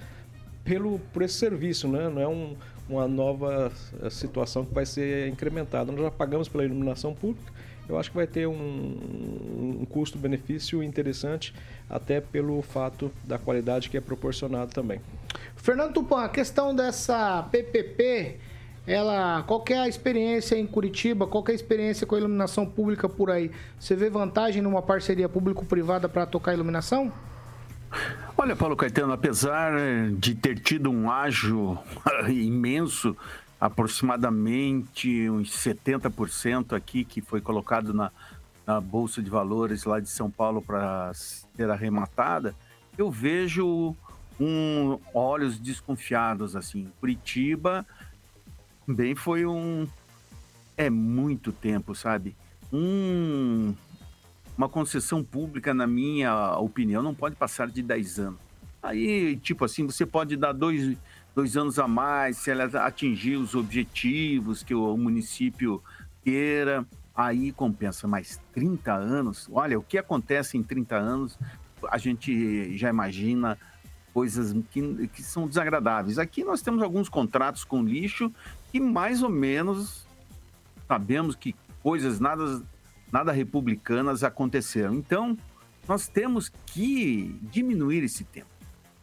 pelo, 0.65 0.99
por 1.13 1.23
esse 1.23 1.35
serviço, 1.35 1.89
né? 1.89 2.09
não 2.09 2.23
é 2.23 2.29
um, 2.29 2.57
uma 2.89 3.09
nova 3.09 3.72
eh, 4.03 4.11
situação 4.11 4.64
que 4.64 4.72
vai 4.72 4.87
ser 4.87 5.28
incrementada. 5.28 5.91
Nós 5.91 6.03
já 6.03 6.11
pagamos 6.11 6.49
pela 6.49 6.64
iluminação 6.64 7.14
pública, 7.14 7.53
eu 7.89 7.99
acho 7.99 8.11
que 8.11 8.16
vai 8.16 8.26
ter 8.26 8.47
um, 8.47 9.78
um 9.80 9.87
custo-benefício 9.89 10.82
interessante, 10.82 11.55
até 11.89 12.20
pelo 12.20 12.61
fato 12.62 13.12
da 13.24 13.39
qualidade 13.39 13.89
que 13.89 13.97
é 13.97 14.01
proporcionado 14.01 14.72
também. 14.72 15.01
Fernando 15.55 15.93
Tupan, 15.93 16.24
a 16.24 16.28
questão 16.28 16.74
dessa 16.74 17.45
PPP, 17.51 18.39
ela, 18.87 19.43
qual 19.43 19.64
é 19.70 19.78
a 19.78 19.89
experiência 19.89 20.57
em 20.57 20.66
Curitiba? 20.66 21.26
Qual 21.26 21.45
é 21.49 21.53
a 21.53 21.55
experiência 21.55 22.07
com 22.07 22.14
a 22.14 22.18
iluminação 22.18 22.66
pública 22.66 23.09
por 23.09 23.30
aí? 23.30 23.51
Você 23.78 23.95
vê 23.95 24.09
vantagem 24.09 24.62
numa 24.62 24.82
parceria 24.82 25.28
público-privada 25.28 26.09
para 26.09 26.26
tocar 26.26 26.55
iluminação? 26.55 27.12
Olha, 28.39 28.55
Paulo 28.55 28.76
Caetano, 28.76 29.14
apesar 29.14 29.72
de 30.18 30.34
ter 30.34 30.59
tido 30.61 30.91
um 30.91 31.11
ágio 31.11 31.78
imenso, 32.28 33.16
aproximadamente 33.59 35.28
uns 35.30 35.51
70% 35.51 36.76
aqui 36.76 37.03
que 37.03 37.22
foi 37.22 37.41
colocado 37.41 37.95
na, 37.95 38.12
na 38.66 38.78
Bolsa 38.78 39.22
de 39.22 39.30
Valores 39.30 39.84
lá 39.84 40.01
de 40.01 40.11
São 40.11 40.30
Paulo 40.30 40.61
para 40.61 41.12
ser 41.14 41.70
arrematada, 41.70 42.55
eu 42.99 43.11
vejo 43.11 43.97
um 44.39 44.99
olhos 45.14 45.59
desconfiados 45.59 46.55
assim. 46.55 46.93
Curitiba 47.01 47.87
bem 48.87 49.14
foi 49.14 49.47
um 49.47 49.89
é 50.76 50.91
muito 50.91 51.53
tempo, 51.53 51.95
sabe? 51.95 52.37
Um 52.70 53.74
uma 54.57 54.69
concessão 54.69 55.23
pública, 55.23 55.75
na 55.75 55.87
minha 55.87 56.57
opinião, 56.59 57.03
não 57.03 57.15
pode 57.15 57.37
passar 57.37 57.69
de 57.69 57.83
10 57.83 58.19
anos. 58.19 58.41
Aí, 58.83 59.37
tipo 59.37 59.65
assim, 59.65 59.85
você 59.85 60.07
pode 60.07 60.37
dar 60.37 60.53
dois, 60.53 60.97
dois 61.35 61.57
anos 61.57 61.79
a 61.79 61.89
mais 61.89 62.39
se 62.39 62.51
ela 62.51 62.65
atingir 62.87 63.37
os 63.37 63.55
objetivos 63.55 64.63
que 64.63 64.75
o 64.75 64.97
município 64.97 65.83
queira, 66.25 66.87
aí 67.15 67.53
compensa. 67.53 68.07
Mas 68.07 68.41
30 68.53 68.93
anos, 68.93 69.49
olha, 69.53 69.79
o 69.79 69.83
que 69.83 69.99
acontece 69.99 70.57
em 70.57 70.63
30 70.63 70.97
anos, 70.97 71.39
a 71.91 71.99
gente 71.99 72.77
já 72.77 72.89
imagina 72.89 73.59
coisas 74.15 74.55
que, 74.71 75.09
que 75.09 75.23
são 75.23 75.47
desagradáveis. 75.47 76.19
Aqui 76.19 76.43
nós 76.43 76.63
temos 76.63 76.83
alguns 76.83 77.09
contratos 77.09 77.65
com 77.65 77.83
lixo 77.83 78.33
que 78.73 78.81
mais 78.81 79.23
ou 79.23 79.29
menos 79.29 80.07
sabemos 80.89 81.35
que 81.35 81.55
coisas 81.83 82.19
nada 82.19 82.63
nada 83.13 83.33
republicanas 83.33 84.23
aconteceram. 84.25 84.95
Então, 84.95 85.37
nós 85.89 86.09
temos 86.09 86.51
que 86.67 87.39
diminuir 87.43 88.03
esse 88.05 88.25
tempo. 88.25 88.49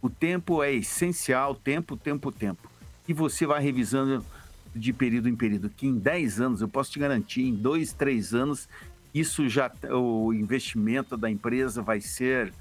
O 0.02 0.10
tempo 0.10 0.62
é 0.62 0.74
essencial, 0.74 1.56
tempo, 1.56 1.96
tempo, 1.96 2.32
tempo. 2.32 2.70
E 3.08 3.14
você 3.14 3.46
vai 3.46 3.62
revisando 3.62 4.24
de 4.76 4.92
período 4.92 5.30
em 5.30 5.36
período, 5.36 5.70
que 5.70 5.88
em 5.88 5.98
10 5.98 6.42
anos, 6.42 6.62
eu 6.62 6.68
posso 6.68 6.92
te 6.92 7.00
garantir, 7.00 7.44
em 7.44 7.56
2, 7.56 7.94
3 7.94 8.34
anos, 8.34 8.68
isso 9.14 9.48
já 9.48 9.72
o 9.92 10.34
investimento 10.34 11.16
da 11.16 11.30
empresa 11.30 11.82
vai 11.82 12.02
ser 12.02 12.52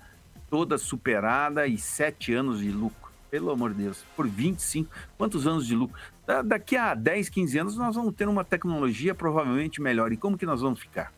toda 0.50 0.76
superada 0.76 1.66
e 1.66 1.78
sete 1.78 2.32
anos 2.34 2.60
de 2.60 2.70
lucro. 2.70 3.10
Pelo 3.30 3.50
amor 3.50 3.72
de 3.72 3.84
Deus, 3.84 4.04
por 4.14 4.28
25, 4.28 4.90
quantos 5.16 5.46
anos 5.46 5.66
de 5.66 5.74
lucro? 5.74 5.98
Da- 6.26 6.42
Daqui 6.42 6.76
a 6.76 6.94
10, 6.94 7.30
15 7.30 7.58
anos 7.58 7.76
nós 7.78 7.96
vamos 7.96 8.14
ter 8.14 8.28
uma 8.28 8.44
tecnologia 8.44 9.14
provavelmente 9.14 9.80
melhor. 9.80 10.12
E 10.12 10.16
como 10.18 10.36
que 10.36 10.44
nós 10.44 10.60
vamos 10.60 10.78
ficar? 10.80 11.10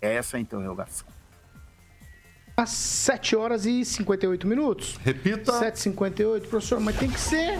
Essa 0.00 0.36
é 0.36 0.38
a 0.38 0.40
interrogação. 0.40 1.06
Às 2.56 2.70
7 2.70 3.36
horas 3.36 3.64
e 3.64 3.84
58 3.84 4.46
minutos. 4.46 4.98
Repita. 5.02 5.52
7h58, 5.52 6.48
professor, 6.48 6.78
mas 6.80 6.96
tem 6.98 7.08
que 7.08 7.20
ser 7.20 7.58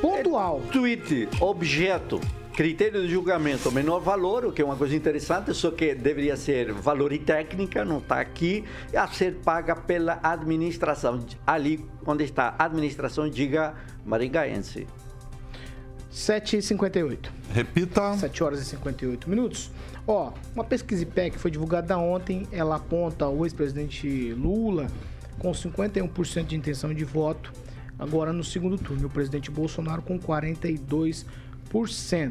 pontual. 0.00 0.60
Tweet, 0.70 1.28
objeto, 1.40 2.20
critério 2.54 3.00
de 3.02 3.08
julgamento, 3.08 3.72
menor 3.72 4.00
valor, 4.00 4.44
o 4.44 4.52
que 4.52 4.60
é 4.60 4.64
uma 4.64 4.76
coisa 4.76 4.94
interessante, 4.94 5.54
só 5.54 5.70
que 5.70 5.94
deveria 5.94 6.36
ser 6.36 6.70
valor 6.72 7.12
e 7.12 7.18
técnica, 7.18 7.84
não 7.84 7.98
está 7.98 8.20
aqui, 8.20 8.64
a 8.94 9.08
ser 9.08 9.36
paga 9.36 9.74
pela 9.74 10.20
administração. 10.22 11.24
Ali, 11.46 11.82
onde 12.06 12.24
está 12.24 12.54
administração, 12.58 13.28
diga 13.30 13.74
maringaense. 14.04 14.86
7h58. 16.12 17.30
Repita. 17.52 18.14
7 18.18 18.44
horas 18.44 18.60
e 18.60 18.64
58 18.66 19.30
minutos. 19.30 19.70
Ó, 20.06 20.32
uma 20.54 20.64
pesquisa 20.64 21.02
IPEC 21.02 21.38
foi 21.38 21.50
divulgada 21.50 21.96
ontem, 21.96 22.46
ela 22.52 22.76
aponta 22.76 23.26
o 23.28 23.44
ex-presidente 23.46 24.32
Lula 24.34 24.88
com 25.38 25.50
51% 25.52 26.44
de 26.44 26.56
intenção 26.56 26.92
de 26.92 27.04
voto 27.04 27.52
agora 27.98 28.32
no 28.32 28.42
segundo 28.42 28.76
turno, 28.76 29.06
o 29.06 29.10
presidente 29.10 29.50
Bolsonaro 29.50 30.02
com 30.02 30.18
42%. 30.18 31.24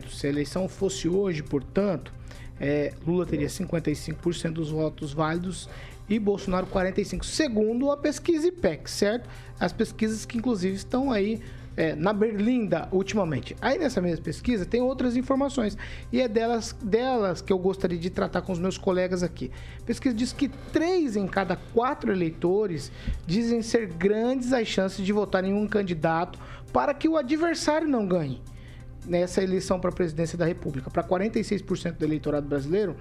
Se 0.10 0.28
a 0.28 0.30
eleição 0.30 0.68
fosse 0.68 1.08
hoje, 1.08 1.42
portanto, 1.42 2.14
é, 2.60 2.94
Lula 3.08 3.26
teria 3.26 3.48
55% 3.48 4.52
dos 4.52 4.70
votos 4.70 5.14
válidos 5.14 5.70
e 6.10 6.20
Bolsonaro 6.20 6.68
45%, 6.68 7.24
segundo 7.24 7.90
a 7.90 7.98
pesquisa 7.98 8.48
IPEC, 8.48 8.92
certo? 8.92 9.30
As 9.60 9.72
pesquisas 9.72 10.26
que 10.26 10.38
inclusive 10.38 10.76
estão 10.76 11.10
aí 11.10 11.42
é, 11.76 11.96
na 11.96 12.14
Berlinda 12.14 12.88
ultimamente. 12.92 13.56
Aí 13.62 13.78
nessa 13.78 14.02
mesma 14.02 14.24
pesquisa 14.24 14.66
tem 14.66 14.82
outras 14.82 15.16
informações 15.16 15.78
e 16.12 16.22
é 16.22 16.28
delas, 16.28 16.76
delas 16.82 17.42
que 17.42 17.52
eu 17.52 17.58
gostaria 17.58 17.98
de 17.98 18.10
tratar 18.10 18.42
com 18.42 18.52
os 18.52 18.60
meus 18.60 18.78
colegas 18.78 19.24
aqui. 19.24 19.52
A 19.82 19.86
pesquisa 19.86 20.16
diz 20.16 20.34
que 20.34 20.50
três 20.72 21.16
em 21.16 21.28
cada 21.28 21.56
quatro 21.56 22.12
eleitores 22.12 22.92
dizem 23.26 23.62
ser 23.62 23.88
grandes 23.88 24.54
as 24.54 24.68
chances 24.68 25.06
de 25.06 25.14
votar 25.14 25.44
em 25.44 25.54
um 25.54 25.68
candidato 25.68 26.40
para 26.72 26.94
que 26.94 27.08
o 27.08 27.18
adversário 27.18 27.88
não 27.88 28.06
ganhe 28.06 28.42
nessa 29.06 29.42
eleição 29.42 29.80
para 29.80 29.90
a 29.90 29.94
presidência 29.94 30.38
da 30.38 30.46
República. 30.46 30.90
Para 30.90 31.04
46% 31.04 31.94
do 31.94 32.06
eleitorado 32.06 32.48
brasileiro, 32.48 32.96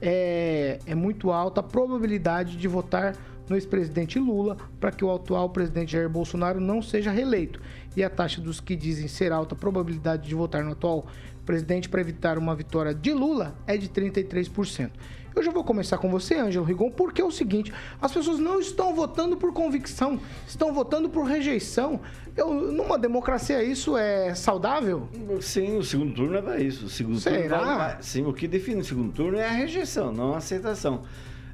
é, 0.00 0.78
é 0.86 0.94
muito 0.94 1.30
alta 1.30 1.60
a 1.60 1.62
probabilidade 1.62 2.56
de 2.56 2.68
votar 2.68 3.16
no 3.48 3.56
ex-presidente 3.56 4.18
Lula 4.18 4.56
para 4.80 4.90
que 4.92 5.04
o 5.04 5.12
atual 5.14 5.48
presidente 5.50 5.92
Jair 5.92 6.08
Bolsonaro 6.08 6.60
não 6.60 6.82
seja 6.82 7.10
reeleito. 7.10 7.60
E 7.96 8.02
a 8.04 8.10
taxa 8.10 8.40
dos 8.40 8.60
que 8.60 8.76
dizem 8.76 9.08
ser 9.08 9.32
alta 9.32 9.54
a 9.54 9.58
probabilidade 9.58 10.28
de 10.28 10.34
votar 10.34 10.62
no 10.64 10.72
atual 10.72 11.06
presidente 11.44 11.88
para 11.88 12.00
evitar 12.00 12.38
uma 12.38 12.54
vitória 12.54 12.92
de 12.94 13.12
Lula 13.12 13.54
é 13.66 13.76
de 13.76 13.88
33%. 13.88 14.90
Eu 15.34 15.42
já 15.42 15.52
vou 15.52 15.62
começar 15.62 15.98
com 15.98 16.10
você, 16.10 16.36
Ângelo 16.36 16.64
Rigon, 16.64 16.90
porque 16.90 17.20
é 17.20 17.24
o 17.24 17.30
seguinte: 17.30 17.70
as 18.00 18.10
pessoas 18.10 18.38
não 18.38 18.58
estão 18.58 18.94
votando 18.94 19.36
por 19.36 19.52
convicção, 19.52 20.18
estão 20.48 20.72
votando 20.72 21.10
por 21.10 21.24
rejeição. 21.26 22.00
Eu, 22.34 22.54
numa 22.72 22.98
democracia, 22.98 23.62
isso 23.62 23.98
é 23.98 24.34
saudável? 24.34 25.08
Sim, 25.42 25.76
o 25.76 25.82
segundo 25.84 26.14
turno 26.14 26.38
é 26.38 26.42
para 26.42 26.58
isso. 26.58 26.86
O 26.86 26.88
segundo 26.88 27.20
Será? 27.20 27.58
turno 27.58 27.76
mais- 27.76 28.06
Sim, 28.06 28.24
o 28.24 28.32
que 28.32 28.48
define 28.48 28.80
o 28.80 28.84
segundo 28.84 29.12
turno 29.12 29.36
é 29.36 29.46
a 29.46 29.52
rejeição, 29.52 30.10
não 30.10 30.32
a 30.32 30.38
aceitação. 30.38 31.02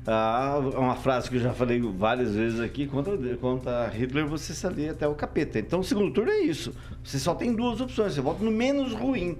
Ah, 0.06 0.58
uma 0.74 0.96
frase 0.96 1.30
que 1.30 1.36
eu 1.36 1.40
já 1.40 1.52
falei 1.52 1.80
várias 1.80 2.34
vezes 2.34 2.58
aqui, 2.58 2.86
contra, 2.88 3.16
contra 3.36 3.86
Hitler 3.88 4.26
você 4.26 4.52
sabia 4.52 4.90
até 4.90 5.06
o 5.06 5.14
capeta. 5.14 5.58
Então 5.58 5.80
o 5.80 5.84
segundo 5.84 6.12
turno 6.12 6.30
é 6.30 6.40
isso. 6.40 6.74
Você 7.04 7.18
só 7.18 7.34
tem 7.34 7.54
duas 7.54 7.80
opções, 7.80 8.14
você 8.14 8.20
vota 8.20 8.42
no 8.42 8.50
menos 8.50 8.92
ruim. 8.92 9.38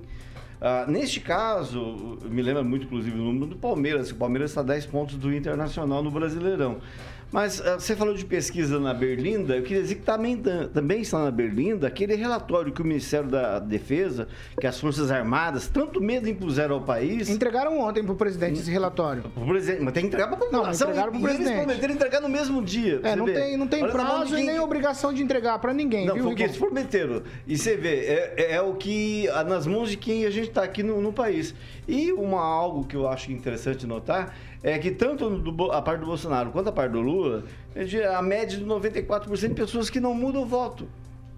Ah, 0.60 0.84
neste 0.86 1.18
caso, 1.18 2.16
me 2.24 2.40
lembra 2.40 2.62
muito, 2.62 2.86
inclusive, 2.86 3.18
o 3.18 3.24
número 3.24 3.46
do 3.46 3.56
Palmeiras. 3.56 4.12
O 4.12 4.14
Palmeiras 4.14 4.52
está 4.52 4.60
a 4.60 4.64
10 4.64 4.86
pontos 4.86 5.16
do 5.16 5.34
Internacional 5.34 6.04
no 6.04 6.10
Brasileirão. 6.12 6.78
Mas 7.32 7.60
ah, 7.62 7.78
você 7.80 7.96
falou 7.96 8.14
de 8.14 8.24
pesquisa 8.26 8.78
na 8.78 8.92
Berlinda, 8.92 9.56
eu 9.56 9.62
queria 9.62 9.82
dizer 9.82 9.94
que 9.96 10.02
também, 10.02 10.36
também 10.72 11.00
está 11.00 11.18
na 11.24 11.30
Berlinda 11.30 11.86
aquele 11.86 12.14
relatório 12.14 12.70
que 12.72 12.82
o 12.82 12.84
Ministério 12.84 13.28
da 13.28 13.58
Defesa, 13.58 14.28
que 14.60 14.66
as 14.66 14.78
Forças 14.78 15.10
Armadas, 15.10 15.66
tanto 15.66 15.98
medo 16.00 16.28
impuseram 16.28 16.74
ao 16.76 16.82
país. 16.82 17.30
Entregaram 17.30 17.80
ontem 17.80 18.04
para 18.04 18.12
o 18.12 18.16
presidente 18.16 18.60
esse 18.60 18.70
relatório. 18.70 19.24
O 19.34 19.46
presidente, 19.46 19.82
mas 19.82 19.94
tem 19.94 20.02
que 20.02 20.08
entregar 20.08 20.26
para 20.28 20.36
a 20.36 20.40
Não, 20.40 20.50
população. 20.50 20.88
entregaram 20.90 21.12
pro 21.12 21.20
e 21.20 21.24
eles 21.24 21.36
presidente. 21.36 21.64
prometeram 21.64 21.94
entregar 21.94 22.20
no 22.20 22.28
mesmo 22.28 22.62
dia. 22.62 23.00
É, 23.02 23.16
não 23.16 23.24
vê. 23.24 23.32
tem, 23.32 23.56
não 23.56 23.66
tem 23.66 23.82
Olha, 23.82 23.92
prazo 23.92 24.36
de 24.36 24.42
e 24.42 24.44
nem 24.44 24.60
obrigação 24.60 25.12
de 25.12 25.22
entregar 25.22 25.58
para 25.58 25.72
ninguém, 25.72 26.06
Não, 26.06 26.14
viu, 26.14 26.24
porque 26.24 26.42
eles 26.42 26.56
prometeram. 26.58 27.22
E 27.46 27.56
você 27.56 27.76
vê, 27.76 27.94
é, 28.04 28.34
é- 28.36 28.52
é 28.56 28.60
o 28.60 28.74
que. 28.74 29.26
nas 29.48 29.66
mãos 29.66 29.88
de 29.88 29.96
quem 29.96 30.26
a 30.26 30.30
gente 30.30 30.48
está 30.48 30.62
aqui 30.62 30.82
no, 30.82 31.00
no 31.00 31.12
país. 31.12 31.54
E 31.88 32.12
uma, 32.12 32.40
algo 32.40 32.84
que 32.84 32.94
eu 32.94 33.08
acho 33.08 33.32
interessante 33.32 33.86
notar 33.86 34.34
é 34.62 34.78
que 34.78 34.90
tanto 34.90 35.28
do 35.28 35.72
a 35.72 35.82
parte 35.82 36.00
do 36.00 36.06
Bolsonaro 36.06 36.50
quanto 36.50 36.68
a 36.68 36.72
parte 36.72 36.92
do 36.92 37.00
Lula, 37.00 37.44
a 38.16 38.22
média 38.22 38.56
de 38.58 38.64
94% 38.64 39.48
de 39.48 39.54
pessoas 39.54 39.90
que 39.90 39.98
não 40.00 40.14
mudam 40.14 40.42
o 40.42 40.46
voto. 40.46 40.88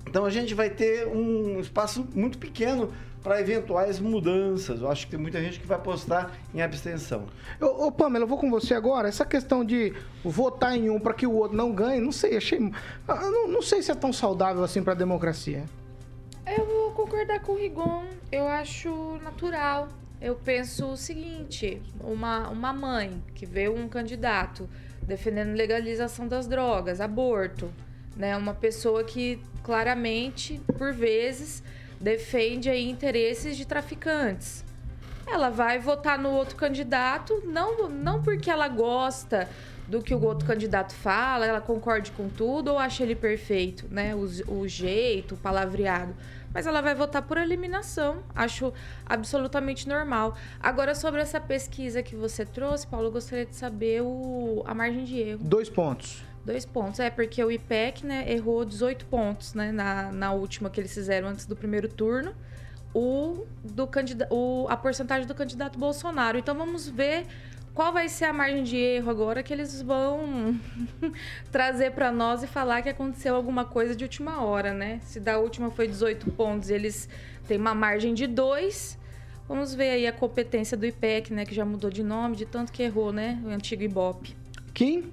Então 0.06 0.24
a 0.24 0.30
gente 0.30 0.54
vai 0.54 0.70
ter 0.70 1.06
um 1.08 1.58
espaço 1.58 2.06
muito 2.14 2.38
pequeno 2.38 2.92
para 3.22 3.40
eventuais 3.40 3.98
mudanças. 3.98 4.82
Eu 4.82 4.90
acho 4.90 5.06
que 5.06 5.12
tem 5.12 5.18
muita 5.18 5.40
gente 5.40 5.58
que 5.58 5.66
vai 5.66 5.78
apostar 5.78 6.32
em 6.54 6.60
abstenção. 6.60 7.24
Ô, 7.58 7.86
ô, 7.86 7.90
Pamela, 7.92 8.24
eu 8.24 8.28
vou 8.28 8.36
com 8.36 8.50
você 8.50 8.74
agora. 8.74 9.08
Essa 9.08 9.24
questão 9.24 9.64
de 9.64 9.94
votar 10.22 10.76
em 10.76 10.90
um 10.90 11.00
para 11.00 11.14
que 11.14 11.26
o 11.26 11.32
outro 11.32 11.56
não 11.56 11.72
ganhe, 11.72 12.00
não 12.00 12.12
sei, 12.12 12.36
achei. 12.36 12.70
ah, 13.08 13.14
Não, 13.30 13.48
não 13.48 13.62
sei 13.62 13.80
se 13.82 13.90
é 13.90 13.94
tão 13.94 14.12
saudável 14.12 14.62
assim 14.62 14.82
para 14.82 14.92
a 14.92 14.96
democracia. 14.96 15.64
Eu 16.46 16.66
vou 16.66 16.90
concordar 16.90 17.40
com 17.40 17.52
o 17.52 17.56
Rigon. 17.56 18.04
Eu 18.30 18.46
acho 18.46 19.18
natural. 19.24 19.88
Eu 20.24 20.34
penso 20.36 20.86
o 20.86 20.96
seguinte: 20.96 21.82
uma, 22.00 22.48
uma 22.48 22.72
mãe 22.72 23.22
que 23.34 23.44
vê 23.44 23.68
um 23.68 23.86
candidato 23.86 24.66
defendendo 25.02 25.54
legalização 25.54 26.26
das 26.26 26.46
drogas, 26.46 26.98
aborto, 26.98 27.70
né? 28.16 28.34
Uma 28.34 28.54
pessoa 28.54 29.04
que 29.04 29.38
claramente, 29.62 30.62
por 30.78 30.94
vezes, 30.94 31.62
defende 32.00 32.70
aí 32.70 32.88
interesses 32.88 33.54
de 33.54 33.66
traficantes. 33.66 34.64
Ela 35.26 35.50
vai 35.50 35.78
votar 35.78 36.18
no 36.18 36.30
outro 36.30 36.56
candidato, 36.56 37.42
não, 37.44 37.90
não 37.90 38.22
porque 38.22 38.50
ela 38.50 38.66
gosta 38.66 39.46
do 39.86 40.00
que 40.00 40.14
o 40.14 40.24
outro 40.24 40.46
candidato 40.46 40.94
fala, 40.94 41.44
ela 41.44 41.60
concorde 41.60 42.10
com 42.12 42.30
tudo 42.30 42.72
ou 42.72 42.78
acha 42.78 43.02
ele 43.02 43.14
perfeito, 43.14 43.86
né? 43.90 44.14
O, 44.14 44.60
o 44.60 44.66
jeito, 44.66 45.34
o 45.34 45.38
palavreado. 45.38 46.14
Mas 46.54 46.68
ela 46.68 46.80
vai 46.80 46.94
votar 46.94 47.22
por 47.22 47.36
eliminação. 47.36 48.22
Acho 48.32 48.72
absolutamente 49.04 49.88
normal. 49.88 50.36
Agora, 50.60 50.94
sobre 50.94 51.20
essa 51.20 51.40
pesquisa 51.40 52.00
que 52.00 52.14
você 52.14 52.46
trouxe, 52.46 52.86
Paulo, 52.86 53.08
eu 53.08 53.12
gostaria 53.12 53.44
de 53.44 53.56
saber 53.56 54.02
o, 54.02 54.62
a 54.64 54.72
margem 54.72 55.02
de 55.02 55.18
erro. 55.18 55.40
Dois 55.42 55.68
pontos. 55.68 56.22
Dois 56.44 56.64
pontos. 56.64 57.00
É, 57.00 57.10
porque 57.10 57.42
o 57.42 57.50
IPEC, 57.50 58.06
né, 58.06 58.30
errou 58.30 58.64
18 58.64 59.04
pontos, 59.06 59.52
né, 59.52 59.72
na, 59.72 60.12
na 60.12 60.32
última 60.32 60.70
que 60.70 60.80
eles 60.80 60.94
fizeram 60.94 61.28
antes 61.28 61.44
do 61.44 61.56
primeiro 61.56 61.88
turno. 61.88 62.32
O, 62.94 63.44
do 63.64 63.88
candida 63.88 64.28
o, 64.30 64.66
a 64.68 64.76
porcentagem 64.76 65.26
do 65.26 65.34
candidato 65.34 65.76
Bolsonaro. 65.76 66.38
Então, 66.38 66.54
vamos 66.54 66.88
ver 66.88 67.26
qual 67.74 67.92
vai 67.92 68.08
ser 68.08 68.26
a 68.26 68.32
margem 68.32 68.62
de 68.62 68.76
erro 68.76 69.10
agora 69.10 69.42
que 69.42 69.52
eles 69.52 69.82
vão 69.82 70.58
trazer 71.50 71.90
para 71.90 72.12
nós 72.12 72.42
e 72.44 72.46
falar 72.46 72.82
que 72.82 72.88
aconteceu 72.88 73.34
alguma 73.34 73.64
coisa 73.64 73.96
de 73.96 74.04
última 74.04 74.42
hora, 74.44 74.72
né? 74.72 75.00
Se 75.02 75.18
da 75.18 75.38
última 75.38 75.70
foi 75.70 75.88
18 75.88 76.30
pontos 76.30 76.70
e 76.70 76.74
eles 76.74 77.08
têm 77.48 77.58
uma 77.58 77.74
margem 77.74 78.14
de 78.14 78.28
2, 78.28 78.96
vamos 79.48 79.74
ver 79.74 79.90
aí 79.90 80.06
a 80.06 80.12
competência 80.12 80.76
do 80.76 80.86
IPEC, 80.86 81.32
né? 81.32 81.44
Que 81.44 81.54
já 81.54 81.64
mudou 81.64 81.90
de 81.90 82.04
nome, 82.04 82.36
de 82.36 82.46
tanto 82.46 82.70
que 82.70 82.80
errou, 82.80 83.12
né? 83.12 83.42
O 83.44 83.48
antigo 83.48 83.82
Ibope. 83.82 84.36
Kim? 84.72 85.10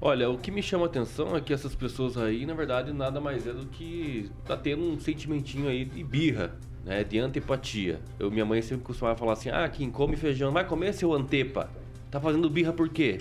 Olha, 0.00 0.30
o 0.30 0.38
que 0.38 0.50
me 0.50 0.62
chama 0.62 0.84
a 0.84 0.86
atenção 0.86 1.36
é 1.36 1.40
que 1.40 1.52
essas 1.52 1.74
pessoas 1.74 2.16
aí, 2.16 2.46
na 2.46 2.54
verdade, 2.54 2.92
nada 2.92 3.20
mais 3.20 3.46
é 3.46 3.52
do 3.52 3.66
que 3.66 4.30
tá 4.46 4.56
tendo 4.56 4.82
um 4.82 4.98
sentimentinho 4.98 5.68
aí 5.68 5.84
de 5.84 6.04
birra, 6.04 6.54
né? 6.84 7.02
De 7.02 7.18
antipatia. 7.18 8.00
Eu, 8.16 8.30
minha 8.30 8.46
mãe 8.46 8.62
sempre 8.62 8.84
costumava 8.84 9.18
falar 9.18 9.32
assim: 9.32 9.50
ah, 9.50 9.68
quem 9.68 9.90
come 9.90 10.16
feijão, 10.16 10.52
vai 10.52 10.64
comer 10.64 10.94
seu 10.94 11.12
antepa. 11.12 11.79
Tá 12.10 12.20
fazendo 12.20 12.48
birra 12.50 12.72
por 12.72 12.88
quê? 12.88 13.20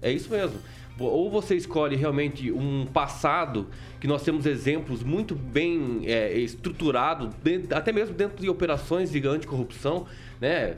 É 0.00 0.10
isso 0.10 0.30
mesmo. 0.30 0.58
Ou 0.98 1.30
você 1.30 1.54
escolhe 1.54 1.96
realmente 1.96 2.52
um 2.52 2.84
passado 2.84 3.68
que 3.98 4.06
nós 4.06 4.22
temos 4.22 4.44
exemplos 4.44 5.02
muito 5.02 5.34
bem 5.34 6.02
é, 6.04 6.36
estruturados, 6.38 7.34
até 7.74 7.90
mesmo 7.90 8.14
dentro 8.14 8.40
de 8.40 8.50
operações 8.50 9.10
de 9.10 9.26
anticorrupção, 9.26 10.06
né? 10.38 10.76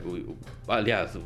Aliás, 0.65 1.17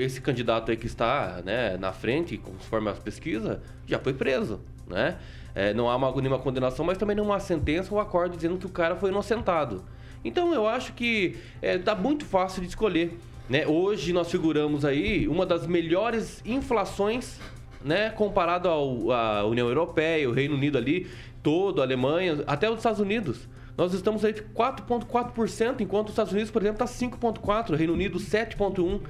esse 0.00 0.20
candidato 0.20 0.70
aí 0.70 0.76
que 0.76 0.86
está 0.86 1.42
né, 1.44 1.76
na 1.76 1.92
frente, 1.92 2.36
conforme 2.36 2.88
as 2.88 3.00
pesquisas, 3.00 3.58
já 3.86 3.98
foi 3.98 4.12
preso, 4.12 4.60
né? 4.86 5.18
É, 5.52 5.72
não 5.72 5.88
há 5.88 5.96
uma, 5.96 6.12
nenhuma 6.16 6.38
condenação, 6.38 6.84
mas 6.84 6.98
também 6.98 7.16
não 7.16 7.32
há 7.32 7.40
sentença 7.40 7.92
ou 7.92 8.00
acordo 8.00 8.36
dizendo 8.36 8.58
que 8.58 8.66
o 8.66 8.70
cara 8.70 8.94
foi 8.94 9.10
inocentado. 9.10 9.84
Então 10.24 10.54
eu 10.54 10.66
acho 10.66 10.92
que 10.94 11.36
é, 11.60 11.78
tá 11.78 11.94
muito 11.94 12.24
fácil 12.24 12.62
de 12.62 12.68
escolher. 12.68 13.16
Né? 13.48 13.66
Hoje 13.66 14.12
nós 14.12 14.30
figuramos 14.30 14.84
aí 14.84 15.28
uma 15.28 15.44
das 15.44 15.66
melhores 15.66 16.40
inflações 16.44 17.38
né? 17.84 18.10
Comparado 18.10 18.68
à 19.12 19.44
União 19.44 19.68
Europeia, 19.68 20.28
o 20.28 20.32
Reino 20.32 20.54
Unido 20.54 20.78
ali, 20.78 21.06
todo, 21.42 21.82
a 21.82 21.84
Alemanha, 21.84 22.42
até 22.46 22.68
os 22.68 22.78
Estados 22.78 22.98
Unidos. 22.98 23.46
Nós 23.76 23.92
estamos 23.92 24.24
aí 24.24 24.32
4,4%, 24.32 25.80
enquanto 25.80 26.06
os 26.06 26.12
Estados 26.12 26.32
Unidos, 26.32 26.50
por 26.50 26.62
exemplo, 26.62 26.82
está 26.82 27.06
5,4%, 27.06 27.76
Reino 27.76 27.92
Unido 27.92 28.18
7,1%. 28.18 29.00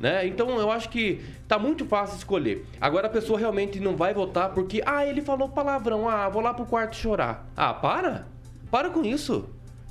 Né? 0.00 0.28
Então 0.28 0.60
eu 0.60 0.70
acho 0.70 0.90
que 0.90 1.20
tá 1.48 1.58
muito 1.58 1.84
fácil 1.84 2.18
escolher. 2.18 2.64
Agora 2.80 3.08
a 3.08 3.10
pessoa 3.10 3.36
realmente 3.36 3.80
não 3.80 3.96
vai 3.96 4.14
votar 4.14 4.50
porque, 4.50 4.80
ah, 4.86 5.04
ele 5.04 5.20
falou 5.20 5.48
palavrão, 5.48 6.08
ah, 6.08 6.28
vou 6.28 6.40
lá 6.40 6.54
pro 6.54 6.66
quarto 6.66 6.94
chorar. 6.94 7.48
Ah, 7.56 7.74
para! 7.74 8.26
Para 8.70 8.90
com 8.90 9.04
isso. 9.04 9.48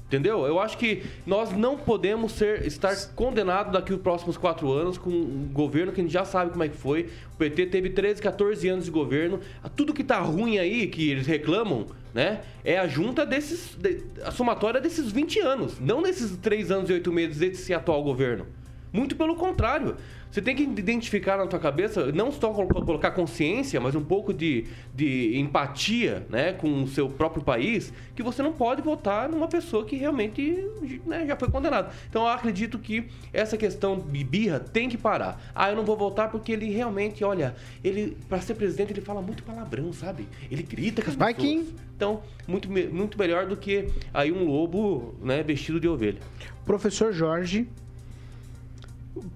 Entendeu? 0.08 0.46
Eu 0.46 0.58
acho 0.58 0.78
que 0.78 1.04
nós 1.26 1.52
não 1.52 1.78
podemos 1.78 2.32
ser, 2.32 2.66
estar 2.66 2.96
condenados 3.14 3.74
daqui 3.74 3.94
os 3.94 4.00
próximos 4.00 4.38
quatro 4.38 4.72
anos 4.72 4.98
com 4.98 5.10
um 5.10 5.50
governo 5.52 5.92
que 5.92 6.00
a 6.00 6.04
gente 6.04 6.14
já 6.14 6.24
sabe 6.24 6.52
como 6.52 6.64
é 6.64 6.70
que 6.70 6.78
foi. 6.78 7.10
O 7.34 7.38
PT 7.38 7.66
teve 7.66 7.90
13, 7.90 8.22
14 8.22 8.70
anos 8.70 8.86
de 8.86 8.92
governo. 8.92 9.42
Tudo 9.76 9.94
que 9.94 10.06
tá 10.06 10.20
ruim 10.20 10.60
aí, 10.60 10.88
que 10.88 11.12
eles 11.12 11.28
reclamam, 11.28 11.88
né? 12.14 12.40
É 12.64 12.78
a 12.78 12.88
junta 12.88 13.26
desses. 13.26 13.76
De, 13.76 14.02
a 14.24 14.32
somatória 14.32 14.80
desses 14.80 15.12
20 15.12 15.40
anos. 15.42 15.78
Não 15.78 16.02
desses 16.02 16.38
3 16.38 16.72
anos 16.72 16.90
e 16.90 16.94
8 16.94 17.12
meses 17.12 17.38
desse 17.38 17.74
atual 17.74 18.02
governo. 18.02 18.46
Muito 18.92 19.16
pelo 19.16 19.36
contrário. 19.36 19.96
Você 20.32 20.42
tem 20.42 20.56
que 20.56 20.64
identificar 20.64 21.38
na 21.38 21.48
tua 21.48 21.60
cabeça, 21.60 22.12
não 22.12 22.32
só 22.32 22.52
colocar 22.52 23.12
consciência, 23.12 23.80
mas 23.80 23.96
um 23.96 24.04
pouco 24.04 24.34
de, 24.34 24.66
de 24.94 25.38
empatia 25.38 26.26
né, 26.30 26.54
com 26.54 26.84
o 26.84 26.88
seu 26.88 27.10
próprio 27.10 27.44
país, 27.44 27.94
que 28.14 28.22
você 28.22 28.44
não 28.44 28.52
pode 28.52 28.82
votar 28.82 29.30
numa 29.30 29.48
pessoa 29.48 29.86
que 29.86 29.96
realmente 29.96 30.68
né, 31.06 31.26
já 31.26 31.36
foi 31.36 31.50
condenada. 31.50 31.92
Então 32.10 32.24
eu 32.24 32.28
acredito 32.30 32.78
que 32.78 33.08
essa 33.32 33.58
questão 33.58 33.98
de 33.98 34.24
birra 34.24 34.60
tem 34.60 34.90
que 34.90 34.98
parar. 34.98 35.42
Ah, 35.56 35.70
eu 35.70 35.76
não 35.76 35.86
vou 35.86 35.96
votar 35.96 36.30
porque 36.30 36.52
ele 36.52 36.70
realmente, 36.70 37.24
olha, 37.24 37.56
ele 37.84 38.18
para 38.28 38.42
ser 38.42 38.56
presidente 38.56 38.92
ele 38.92 39.02
fala 39.02 39.22
muito 39.22 39.44
palavrão, 39.44 39.94
sabe? 39.94 40.28
Ele 40.52 40.64
grita 40.64 41.02
com 41.02 41.10
as 41.10 41.16
Vai 41.16 41.34
pessoas. 41.34 41.52
Kim. 41.52 41.76
Então, 41.96 42.22
muito, 42.48 42.70
muito 42.70 43.18
melhor 43.18 43.48
do 43.48 43.58
que 43.58 43.88
aí 44.14 44.32
um 44.32 44.46
lobo 44.46 45.16
né, 45.22 45.42
vestido 45.42 45.80
de 45.80 45.88
ovelha. 45.88 46.20
Professor 46.66 47.12
Jorge. 47.12 47.68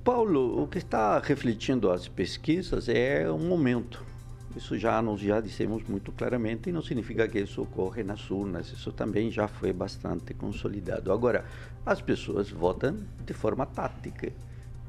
Paulo, 0.04 0.62
o 0.62 0.68
que 0.68 0.78
está 0.78 1.20
refletindo 1.20 1.92
as 1.92 2.08
pesquisas 2.08 2.88
é 2.90 3.32
um 3.32 3.48
momento. 3.48 4.04
Isso 4.56 4.78
já 4.78 5.02
nós 5.02 5.22
já 5.22 5.40
dissemos 5.40 5.84
muito 5.88 6.12
claramente 6.12 6.70
e 6.70 6.74
não 6.74 6.82
significa 6.82 7.28
que 7.28 7.40
isso 7.40 7.62
ocorre 7.62 8.04
nas 8.04 8.30
urnas. 8.30 8.72
Isso 8.72 8.92
também 8.92 9.32
já 9.32 9.48
foi 9.48 9.72
bastante 9.72 10.34
consolidado. 10.34 11.12
Agora, 11.12 11.46
as 11.86 12.02
pessoas 12.02 12.50
votam 12.50 12.98
de 13.26 13.34
forma 13.34 13.66
tática. 13.66 14.32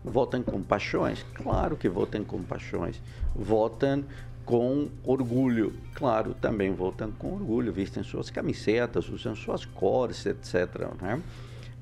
Votam 0.05 0.43
com 0.43 0.61
paixões? 0.63 1.25
Claro 1.35 1.77
que 1.77 1.89
votam 1.89 2.25
com 2.25 2.43
paixões. 2.43 3.01
Votam 3.37 4.05
com 4.45 4.89
orgulho. 5.05 5.73
Claro, 5.95 6.35
também 6.35 6.73
votam 6.73 7.13
com 7.13 7.35
orgulho. 7.35 7.73
Vestem 7.73 8.03
suas 8.03 8.31
camisetas, 8.31 9.09
usam 9.09 9.37
suas 9.37 9.65
cores, 9.65 10.27
etc. 10.27 10.93
Né? 11.01 11.23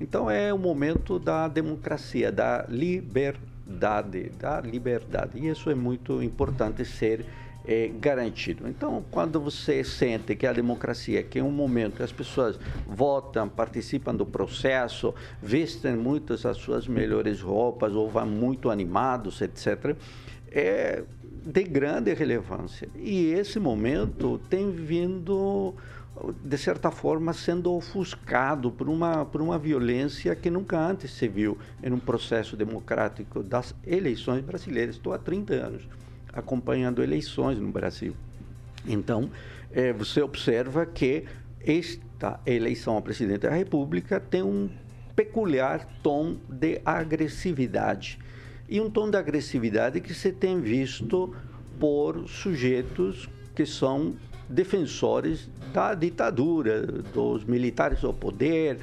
Então 0.01 0.29
é 0.29 0.51
o 0.51 0.57
momento 0.57 1.19
da 1.19 1.47
democracia, 1.47 2.31
da 2.31 2.65
liberdade, 2.67 4.31
da 4.39 4.59
liberdade. 4.59 5.37
E 5.37 5.47
isso 5.47 5.69
é 5.69 5.75
muito 5.75 6.23
importante 6.23 6.83
ser 6.83 7.23
eh, 7.67 7.91
garantido. 7.99 8.67
Então, 8.67 9.05
quando 9.11 9.39
você 9.39 9.83
sente 9.83 10.35
que 10.35 10.47
a 10.47 10.53
democracia, 10.53 11.21
que 11.21 11.37
é 11.37 11.43
um 11.43 11.51
momento 11.51 11.97
que 11.97 12.03
as 12.03 12.11
pessoas 12.11 12.59
votam, 12.87 13.47
participam 13.47 14.15
do 14.15 14.25
processo, 14.25 15.13
vestem 15.41 15.95
muitas 15.95 16.43
as 16.47 16.57
suas 16.57 16.87
melhores 16.87 17.39
roupas 17.39 17.93
ou 17.93 18.09
vão 18.09 18.25
muito 18.25 18.71
animados, 18.71 19.39
etc., 19.41 19.95
é 20.51 21.03
de 21.45 21.63
grande 21.63 22.13
relevância. 22.13 22.89
E 22.95 23.31
esse 23.33 23.59
momento 23.59 24.39
tem 24.49 24.71
vindo 24.71 25.75
de 26.43 26.57
certa 26.57 26.91
forma, 26.91 27.33
sendo 27.33 27.73
ofuscado 27.73 28.71
por 28.71 28.87
uma, 28.89 29.25
por 29.25 29.41
uma 29.41 29.57
violência 29.57 30.35
que 30.35 30.49
nunca 30.49 30.77
antes 30.77 31.11
se 31.11 31.27
viu 31.27 31.57
em 31.81 31.91
um 31.91 31.99
processo 31.99 32.55
democrático 32.55 33.41
das 33.41 33.73
eleições 33.85 34.43
brasileiras. 34.43 34.95
Estou 34.95 35.13
há 35.13 35.17
30 35.17 35.53
anos 35.53 35.87
acompanhando 36.33 37.03
eleições 37.03 37.57
no 37.57 37.71
Brasil. 37.71 38.15
Então, 38.85 39.29
eh, 39.71 39.93
você 39.93 40.21
observa 40.21 40.85
que 40.85 41.25
esta 41.59 42.39
eleição 42.45 42.97
a 42.97 43.01
presidente 43.01 43.41
da 43.41 43.51
República 43.51 44.19
tem 44.19 44.41
um 44.41 44.69
peculiar 45.15 45.87
tom 46.01 46.37
de 46.49 46.81
agressividade. 46.85 48.17
E 48.67 48.79
um 48.79 48.89
tom 48.89 49.09
de 49.09 49.17
agressividade 49.17 49.99
que 49.99 50.13
se 50.13 50.31
tem 50.31 50.61
visto 50.61 51.35
por 51.79 52.27
sujeitos 52.27 53.29
que 53.53 53.65
são 53.65 54.15
defensores 54.51 55.49
da 55.73 55.93
ditadura, 55.93 56.81
dos 57.13 57.43
militares 57.45 58.03
ao 58.03 58.13
poder. 58.13 58.77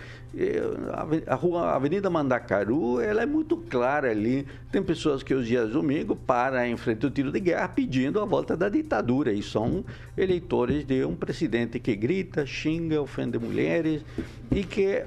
A 1.27 1.35
rua 1.35 1.75
Avenida 1.75 2.09
Mandacaru, 2.09 3.01
ela 3.01 3.23
é 3.23 3.27
muito 3.27 3.57
clara 3.57 4.11
ali. 4.11 4.47
Tem 4.73 4.83
pessoas 4.83 5.23
que 5.23 5.35
os 5.35 5.47
dias 5.47 5.71
domingo 5.71 6.16
param 6.16 6.64
em 6.64 6.77
frente 6.77 7.05
ao 7.05 7.11
tiro 7.11 7.31
de 7.31 7.41
guerra 7.41 7.69
pedindo 7.69 8.21
a 8.21 8.25
volta 8.25 8.57
da 8.57 8.69
ditadura 8.69 9.33
e 9.33 9.43
são 9.43 9.85
eleitores 10.16 10.85
de 10.85 11.05
um 11.05 11.14
presidente 11.14 11.79
que 11.79 11.95
grita, 11.95 12.47
xinga, 12.47 13.01
ofende 13.01 13.39
mulheres 13.39 14.03
e 14.51 14.64
que 14.64 15.05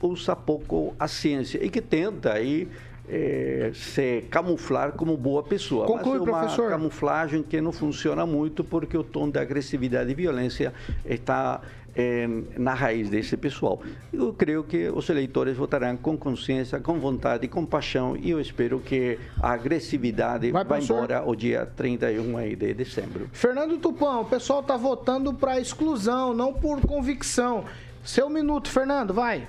usa 0.00 0.36
pouco 0.36 0.94
a 0.98 1.08
ciência 1.08 1.64
e 1.64 1.70
que 1.70 1.80
tenta 1.80 2.32
aí 2.32 2.68
eh, 3.08 3.70
se 3.74 4.24
camuflar 4.30 4.92
como 4.92 5.16
boa 5.16 5.42
pessoa. 5.42 5.86
Conclui, 5.86 6.18
Mas 6.18 6.28
é 6.28 6.30
uma 6.30 6.38
professor. 6.40 6.70
camuflagem 6.70 7.42
que 7.42 7.60
não 7.60 7.72
funciona 7.72 8.26
muito 8.26 8.64
porque 8.64 8.96
o 8.96 9.04
tom 9.04 9.30
de 9.30 9.38
agressividade 9.38 10.10
e 10.10 10.14
violência 10.14 10.72
está 11.04 11.60
eh, 11.94 12.28
na 12.58 12.74
raiz 12.74 13.08
desse 13.08 13.36
pessoal. 13.36 13.80
Eu 14.12 14.32
creio 14.32 14.62
que 14.64 14.88
os 14.88 15.08
eleitores 15.08 15.56
votarão 15.56 15.96
com 15.96 16.16
consciência, 16.16 16.78
com 16.80 16.98
vontade, 16.98 17.48
com 17.48 17.64
paixão 17.64 18.16
e 18.16 18.30
eu 18.30 18.40
espero 18.40 18.80
que 18.80 19.18
a 19.40 19.52
agressividade 19.52 20.50
Vai, 20.50 20.64
professor. 20.64 20.96
embora 21.04 21.22
o 21.26 21.34
dia 21.34 21.64
31 21.76 22.36
aí 22.36 22.54
de 22.54 22.74
dezembro. 22.74 23.28
Fernando 23.32 23.78
Tupã, 23.78 24.18
o 24.18 24.24
pessoal 24.24 24.62
tá 24.62 24.76
votando 24.76 25.32
para 25.32 25.58
exclusão, 25.60 26.34
não 26.34 26.52
por 26.52 26.80
convicção. 26.80 27.64
Seu 28.04 28.28
minuto, 28.28 28.68
Fernando, 28.68 29.14
vai. 29.14 29.46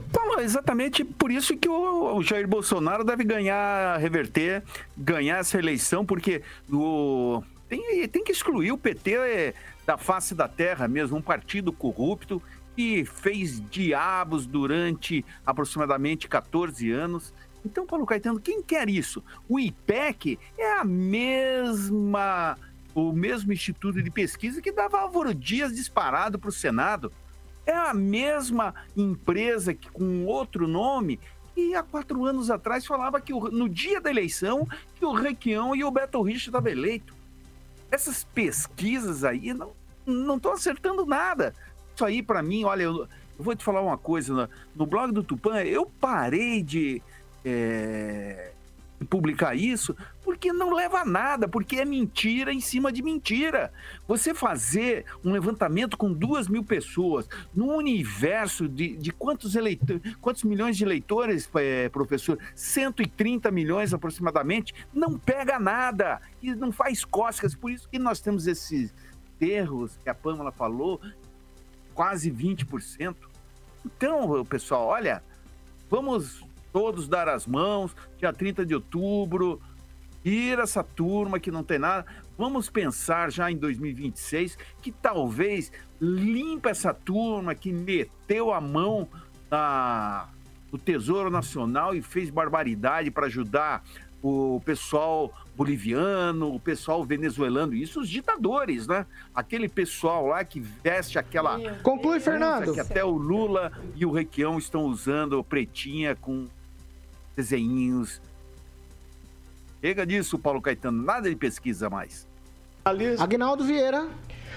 Paulo, 0.00 0.40
exatamente 0.40 1.04
por 1.04 1.30
isso 1.30 1.56
que 1.56 1.68
o, 1.68 2.22
Jair 2.22 2.48
Bolsonaro 2.48 3.04
deve 3.04 3.24
ganhar, 3.24 3.98
reverter, 3.98 4.62
ganhar 4.96 5.38
essa 5.38 5.58
eleição, 5.58 6.04
porque 6.04 6.42
o, 6.70 7.42
tem, 7.68 8.08
tem 8.08 8.24
que 8.24 8.32
excluir 8.32 8.72
o 8.72 8.78
PT 8.78 9.14
é, 9.14 9.54
da 9.86 9.98
face 9.98 10.34
da 10.34 10.48
terra 10.48 10.88
mesmo, 10.88 11.18
um 11.18 11.22
partido 11.22 11.72
corrupto 11.72 12.42
que 12.74 13.04
fez 13.04 13.60
diabos 13.68 14.46
durante 14.46 15.24
aproximadamente 15.44 16.28
14 16.28 16.90
anos. 16.90 17.34
Então, 17.64 17.86
Paulo 17.86 18.06
Caetano, 18.06 18.40
quem 18.40 18.62
quer 18.62 18.88
isso? 18.88 19.22
O 19.48 19.60
IPEC 19.60 20.38
é 20.58 20.78
a 20.78 20.84
mesma, 20.84 22.56
o 22.94 23.12
mesmo 23.12 23.52
instituto 23.52 24.02
de 24.02 24.10
pesquisa 24.10 24.60
que 24.60 24.72
dava 24.72 25.00
Álvaro 25.00 25.34
Dias 25.34 25.74
disparado 25.74 26.38
para 26.38 26.48
o 26.48 26.52
Senado. 26.52 27.12
É 27.66 27.72
a 27.74 27.94
mesma 27.94 28.74
empresa 28.96 29.72
que 29.74 29.88
com 29.90 30.24
outro 30.26 30.66
nome 30.66 31.18
que 31.54 31.74
há 31.74 31.82
quatro 31.82 32.24
anos 32.24 32.50
atrás 32.50 32.84
falava 32.86 33.20
que 33.20 33.32
o- 33.32 33.50
no 33.50 33.68
dia 33.68 34.00
da 34.00 34.10
eleição 34.10 34.66
que 34.96 35.04
o 35.04 35.12
Requião 35.12 35.74
e 35.76 35.84
o 35.84 35.90
Beto 35.90 36.20
Richa 36.22 36.48
estavam 36.48 36.70
eleitos. 36.72 37.14
Essas 37.90 38.24
pesquisas 38.24 39.22
aí 39.24 39.52
não 39.52 39.72
não 40.04 40.36
estão 40.36 40.52
acertando 40.52 41.06
nada. 41.06 41.54
Isso 41.94 42.04
aí 42.04 42.22
para 42.22 42.42
mim, 42.42 42.64
olha, 42.64 42.82
eu, 42.84 43.02
eu 43.02 43.08
vou 43.44 43.54
te 43.54 43.62
falar 43.62 43.80
uma 43.82 43.96
coisa, 43.98 44.32
no, 44.34 44.48
no 44.74 44.86
blog 44.86 45.12
do 45.12 45.22
Tupã 45.22 45.60
eu 45.60 45.86
parei 46.00 46.62
de 46.62 47.00
é, 47.44 48.51
de 48.51 48.51
publicar 49.04 49.54
isso 49.54 49.96
porque 50.22 50.52
não 50.52 50.72
leva 50.72 51.00
a 51.00 51.04
nada, 51.04 51.48
porque 51.48 51.76
é 51.76 51.84
mentira 51.84 52.52
em 52.52 52.60
cima 52.60 52.92
de 52.92 53.02
mentira. 53.02 53.72
Você 54.06 54.32
fazer 54.32 55.04
um 55.24 55.32
levantamento 55.32 55.96
com 55.96 56.12
duas 56.12 56.48
mil 56.48 56.64
pessoas 56.64 57.28
num 57.54 57.74
universo 57.74 58.68
de, 58.68 58.96
de 58.96 59.12
quantos 59.12 59.56
eleitores, 59.56 60.16
quantos 60.20 60.44
milhões 60.44 60.76
de 60.76 60.84
eleitores, 60.84 61.48
eh, 61.56 61.88
professor? 61.88 62.38
130 62.54 63.50
milhões 63.50 63.92
aproximadamente, 63.92 64.74
não 64.92 65.18
pega 65.18 65.58
nada 65.58 66.20
e 66.40 66.54
não 66.54 66.70
faz 66.70 67.04
cócegas. 67.04 67.54
Por 67.54 67.70
isso 67.70 67.88
que 67.88 67.98
nós 67.98 68.20
temos 68.20 68.46
esses 68.46 68.94
erros 69.40 69.98
que 70.02 70.08
a 70.08 70.14
Pâmela 70.14 70.52
falou, 70.52 71.00
quase 71.94 72.30
20%. 72.30 73.16
Então, 73.84 74.44
pessoal, 74.44 74.86
olha, 74.86 75.22
vamos 75.90 76.44
todos 76.72 77.08
dar 77.08 77.28
as 77.28 77.46
mãos, 77.46 77.94
dia 78.18 78.32
30 78.32 78.64
de 78.64 78.74
outubro, 78.74 79.60
tira 80.22 80.62
essa 80.62 80.82
turma 80.82 81.38
que 81.38 81.50
não 81.50 81.62
tem 81.62 81.78
nada. 81.78 82.06
Vamos 82.38 82.70
pensar 82.70 83.30
já 83.30 83.50
em 83.50 83.56
2026 83.56 84.56
que 84.80 84.90
talvez 84.90 85.70
limpa 86.00 86.70
essa 86.70 86.94
turma 86.94 87.54
que 87.54 87.72
meteu 87.72 88.52
a 88.52 88.60
mão 88.60 89.08
na, 89.50 90.28
no 90.72 90.78
Tesouro 90.78 91.30
Nacional 91.30 91.94
e 91.94 92.02
fez 92.02 92.30
barbaridade 92.30 93.10
para 93.10 93.26
ajudar 93.26 93.84
o 94.22 94.60
pessoal 94.64 95.32
boliviano, 95.56 96.54
o 96.54 96.60
pessoal 96.60 97.04
venezuelano, 97.04 97.74
isso 97.74 98.00
os 98.00 98.08
ditadores, 98.08 98.86
né? 98.86 99.04
Aquele 99.34 99.68
pessoal 99.68 100.26
lá 100.26 100.44
que 100.44 100.60
veste 100.60 101.18
aquela. 101.18 101.58
Conclui, 101.82 102.20
Fernando. 102.20 102.72
Que 102.72 102.80
até 102.80 103.04
o 103.04 103.10
Lula 103.10 103.72
e 103.94 104.06
o 104.06 104.12
Requião 104.12 104.58
estão 104.58 104.84
usando 104.84 105.42
pretinha 105.42 106.14
com 106.14 106.46
desenhinhos. 107.36 108.20
Chega 109.80 110.06
disso, 110.06 110.38
Paulo 110.38 110.60
Caetano, 110.60 111.02
nada 111.02 111.28
de 111.28 111.36
pesquisa 111.36 111.90
mais. 111.90 112.26
Agnaldo 113.22 113.64
Vieira. 113.64 114.08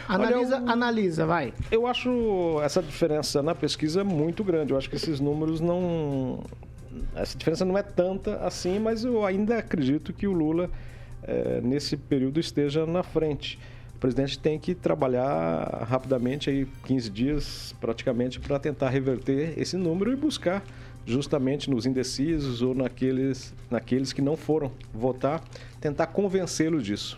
Analisa, 0.07 0.57
Olha, 0.57 0.65
eu- 0.65 0.71
analisa, 0.71 1.25
vai. 1.25 1.53
Eu 1.71 1.87
acho 1.87 2.59
essa 2.61 2.81
diferença 2.81 3.41
na 3.41 3.55
pesquisa 3.55 4.03
muito 4.03 4.43
grande. 4.43 4.71
Eu 4.71 4.77
acho 4.77 4.89
que 4.89 4.95
esses 4.95 5.19
números 5.19 5.59
não. 5.59 6.43
Essa 7.15 7.37
diferença 7.37 7.65
não 7.65 7.77
é 7.77 7.81
tanta 7.83 8.37
assim, 8.45 8.77
mas 8.79 9.03
eu 9.03 9.25
ainda 9.25 9.57
acredito 9.57 10.13
que 10.13 10.27
o 10.27 10.31
Lula, 10.31 10.69
eh, 11.23 11.59
nesse 11.63 11.97
período, 11.97 12.39
esteja 12.39 12.85
na 12.85 13.01
frente. 13.03 13.57
O 13.95 13.97
presidente 13.97 14.37
tem 14.37 14.59
que 14.59 14.75
trabalhar 14.75 15.85
rapidamente, 15.89 16.49
aí 16.49 16.67
15 16.85 17.09
dias 17.09 17.73
praticamente, 17.81 18.39
para 18.39 18.59
tentar 18.59 18.89
reverter 18.89 19.53
esse 19.57 19.75
número 19.75 20.11
e 20.11 20.15
buscar 20.15 20.63
justamente 21.05 21.69
nos 21.69 21.85
indecisos 21.85 22.61
ou 22.61 22.73
naqueles, 22.73 23.53
naqueles 23.69 24.11
que 24.11 24.21
não 24.21 24.35
foram 24.35 24.71
votar, 24.93 25.43
tentar 25.79 26.07
convencê-los 26.07 26.83
disso. 26.83 27.17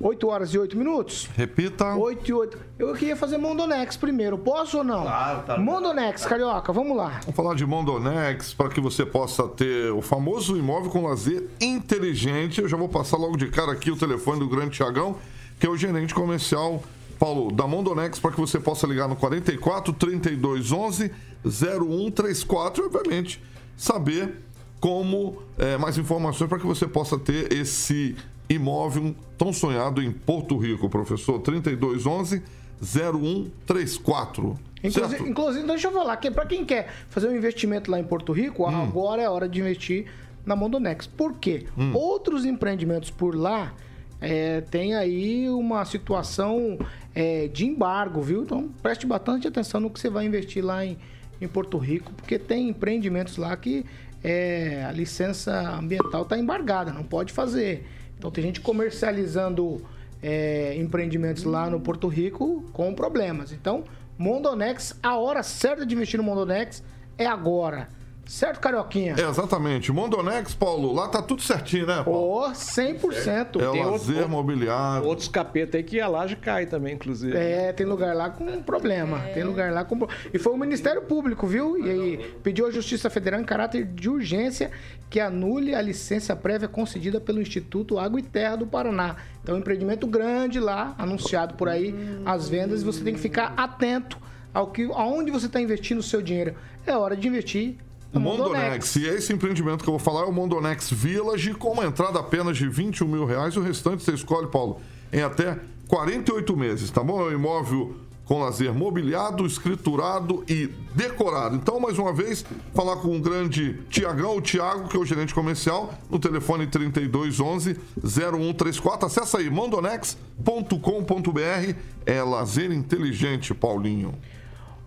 8 0.00 0.28
horas 0.28 0.54
e 0.54 0.58
8 0.58 0.78
minutos? 0.78 1.28
Repita. 1.34 1.96
8 1.96 2.30
e 2.30 2.32
8. 2.32 2.58
Eu 2.78 2.94
queria 2.94 3.16
fazer 3.16 3.36
Mondonex 3.36 3.96
primeiro. 3.96 4.38
Posso 4.38 4.78
ou 4.78 4.84
não? 4.84 5.02
Claro, 5.02 5.42
tá. 5.42 5.58
Mondonex, 5.58 6.24
Carioca, 6.24 6.72
vamos 6.72 6.96
lá. 6.96 7.18
Vamos 7.22 7.34
falar 7.34 7.54
de 7.56 7.66
Mondonex 7.66 8.54
para 8.54 8.68
que 8.68 8.80
você 8.80 9.04
possa 9.04 9.48
ter 9.48 9.90
o 9.90 10.00
famoso 10.00 10.56
imóvel 10.56 10.90
com 10.90 11.04
lazer 11.04 11.48
inteligente. 11.60 12.60
Eu 12.60 12.68
já 12.68 12.76
vou 12.76 12.88
passar 12.88 13.16
logo 13.16 13.36
de 13.36 13.48
cara 13.48 13.72
aqui 13.72 13.90
o 13.90 13.96
telefone 13.96 14.38
do 14.38 14.48
Grande 14.48 14.70
Tiagão, 14.70 15.16
que 15.58 15.66
é 15.66 15.68
o 15.68 15.76
gerente 15.76 16.14
comercial 16.14 16.80
Paulo 17.18 17.50
da 17.52 17.66
Mondonex, 17.66 18.18
para 18.18 18.30
que 18.32 18.40
você 18.40 18.58
possa 18.60 18.86
ligar 18.86 19.08
no 19.08 19.16
44 19.16 19.92
32 19.92 20.72
11 20.72 21.10
0134 21.44 22.82
e, 22.82 22.86
obviamente, 22.86 23.42
saber 23.76 24.36
como 24.80 25.42
é, 25.58 25.76
mais 25.76 25.98
informações 25.98 26.48
para 26.48 26.58
que 26.58 26.66
você 26.66 26.86
possa 26.86 27.18
ter 27.18 27.52
esse 27.52 28.14
imóvel 28.48 29.14
tão 29.36 29.52
sonhado 29.52 30.02
em 30.02 30.10
Porto 30.12 30.56
Rico, 30.56 30.88
professor. 30.88 31.38
3211 31.40 32.42
0134. 32.80 34.58
Inclusive, 34.82 35.08
certo? 35.16 35.28
inclusive, 35.28 35.66
deixa 35.66 35.88
eu 35.88 35.92
falar, 35.92 36.16
que 36.18 36.30
para 36.30 36.46
quem 36.46 36.64
quer 36.64 36.88
fazer 37.10 37.28
um 37.28 37.36
investimento 37.36 37.90
lá 37.90 37.98
em 37.98 38.04
Porto 38.04 38.32
Rico, 38.32 38.64
Hum. 38.68 38.82
agora 38.82 39.20
é 39.22 39.28
hora 39.28 39.48
de 39.48 39.58
investir 39.60 40.06
na 40.46 40.54
Mondonex. 40.54 41.06
Por 41.06 41.34
quê? 41.34 41.66
Hum. 41.76 41.92
Outros 41.94 42.44
empreendimentos 42.44 43.10
por 43.10 43.34
lá 43.34 43.72
é, 44.20 44.60
tem 44.62 44.94
aí 44.94 45.48
uma 45.48 45.84
situação 45.84 46.78
é, 47.14 47.48
de 47.48 47.66
embargo, 47.66 48.20
viu? 48.20 48.42
Então 48.42 48.68
preste 48.82 49.06
bastante 49.06 49.46
atenção 49.46 49.80
no 49.80 49.90
que 49.90 50.00
você 50.00 50.10
vai 50.10 50.26
investir 50.26 50.64
lá 50.64 50.84
em, 50.84 50.98
em 51.40 51.46
Porto 51.46 51.78
Rico, 51.78 52.12
porque 52.12 52.38
tem 52.38 52.68
empreendimentos 52.68 53.36
lá 53.36 53.56
que 53.56 53.84
é, 54.22 54.84
a 54.84 54.92
licença 54.92 55.76
ambiental 55.76 56.22
está 56.22 56.36
embargada, 56.36 56.92
não 56.92 57.04
pode 57.04 57.32
fazer. 57.32 57.86
Então 58.18 58.30
tem 58.30 58.42
gente 58.42 58.60
comercializando 58.60 59.80
é, 60.22 60.76
empreendimentos 60.76 61.44
lá 61.44 61.70
no 61.70 61.80
Porto 61.80 62.08
Rico 62.08 62.64
com 62.72 62.92
problemas. 62.94 63.52
Então, 63.52 63.84
Mondonex, 64.16 64.98
a 65.00 65.16
hora 65.16 65.42
certa 65.44 65.86
de 65.86 65.94
investir 65.94 66.18
no 66.18 66.24
Mondonex 66.24 66.82
é 67.16 67.26
agora. 67.26 67.88
Certo, 68.28 68.60
Carioquinha? 68.60 69.14
É, 69.18 69.26
exatamente. 69.26 69.90
Mondonex, 69.90 70.52
Paulo, 70.52 70.92
lá 70.92 71.08
tá 71.08 71.22
tudo 71.22 71.40
certinho, 71.40 71.86
né, 71.86 72.02
Paulo? 72.04 72.44
Oh, 72.46 72.50
100%. 72.52 73.56
É 73.56 73.70
Tem 73.70 73.80
o 73.82 73.90
outro- 73.90 73.90
lazer 73.92 74.28
mobiliário. 74.28 75.06
Outros 75.06 75.28
capeta 75.28 75.78
aí 75.78 75.82
que 75.82 75.98
a 75.98 76.06
laje 76.06 76.36
cai 76.36 76.66
também, 76.66 76.94
inclusive. 76.94 77.34
É, 77.34 77.72
tem 77.72 77.86
lugar 77.86 78.14
lá 78.14 78.28
com 78.28 78.60
problema. 78.62 79.20
Tem 79.32 79.42
lugar 79.44 79.72
lá 79.72 79.82
com. 79.82 80.06
E 80.32 80.38
foi 80.38 80.52
o 80.52 80.58
Ministério 80.58 81.00
Público, 81.02 81.46
viu? 81.46 81.82
E 81.82 81.90
aí 81.90 82.34
pediu 82.42 82.66
à 82.66 82.70
Justiça 82.70 83.08
Federal 83.08 83.40
em 83.40 83.44
caráter 83.44 83.86
de 83.86 84.10
urgência 84.10 84.70
que 85.08 85.18
anule 85.20 85.74
a 85.74 85.80
licença 85.80 86.36
prévia 86.36 86.68
concedida 86.68 87.18
pelo 87.18 87.40
Instituto 87.40 87.98
Água 87.98 88.20
e 88.20 88.22
Terra 88.22 88.56
do 88.56 88.66
Paraná. 88.66 89.16
Então, 89.42 89.54
um 89.54 89.58
empreendimento 89.58 90.06
grande 90.06 90.60
lá, 90.60 90.94
anunciado 90.98 91.54
por 91.54 91.66
aí, 91.66 91.94
as 92.26 92.46
vendas, 92.46 92.82
e 92.82 92.84
você 92.84 93.02
tem 93.02 93.14
que 93.14 93.20
ficar 93.20 93.54
atento 93.56 94.18
ao 94.52 94.66
que, 94.66 94.84
aonde 94.92 95.30
você 95.30 95.46
está 95.46 95.58
investindo 95.62 96.00
o 96.00 96.02
seu 96.02 96.20
dinheiro. 96.20 96.54
É 96.86 96.94
hora 96.94 97.16
de 97.16 97.26
investir 97.26 97.76
O 98.12 98.18
Mondonex. 98.18 98.96
E 98.96 99.06
esse 99.06 99.32
empreendimento 99.32 99.84
que 99.84 99.90
eu 99.90 99.92
vou 99.92 99.98
falar 99.98 100.22
é 100.22 100.24
o 100.24 100.32
Mondonex 100.32 100.90
Village, 100.90 101.54
com 101.54 101.72
uma 101.72 101.84
entrada 101.84 102.18
apenas 102.18 102.56
de 102.56 102.68
21 102.68 103.06
mil 103.06 103.26
reais. 103.26 103.56
O 103.56 103.60
restante 103.60 104.02
você 104.02 104.12
escolhe, 104.12 104.48
Paulo, 104.48 104.80
em 105.12 105.20
até 105.20 105.58
48 105.88 106.56
meses, 106.56 106.90
tá 106.90 107.02
bom? 107.02 107.20
É 107.20 107.24
um 107.24 107.32
imóvel 107.32 107.96
com 108.28 108.40
lazer 108.40 108.74
mobiliado, 108.74 109.46
escriturado 109.46 110.44
e 110.46 110.66
decorado. 110.94 111.56
Então, 111.56 111.80
mais 111.80 111.98
uma 111.98 112.12
vez, 112.12 112.44
falar 112.74 112.96
com 112.96 113.16
o 113.16 113.20
grande 113.20 113.80
Tiagão, 113.88 114.36
o 114.36 114.42
Tiago, 114.42 114.86
que 114.86 114.98
é 114.98 115.00
o 115.00 115.04
gerente 115.04 115.34
comercial, 115.34 115.94
no 116.10 116.18
telefone 116.18 116.66
3211 116.66 117.78
0134. 118.04 119.06
Acesse 119.06 119.34
aí, 119.34 119.48
mondonex.com.br. 119.48 121.74
É 122.04 122.22
lazer 122.22 122.70
inteligente, 122.70 123.54
Paulinho. 123.54 124.14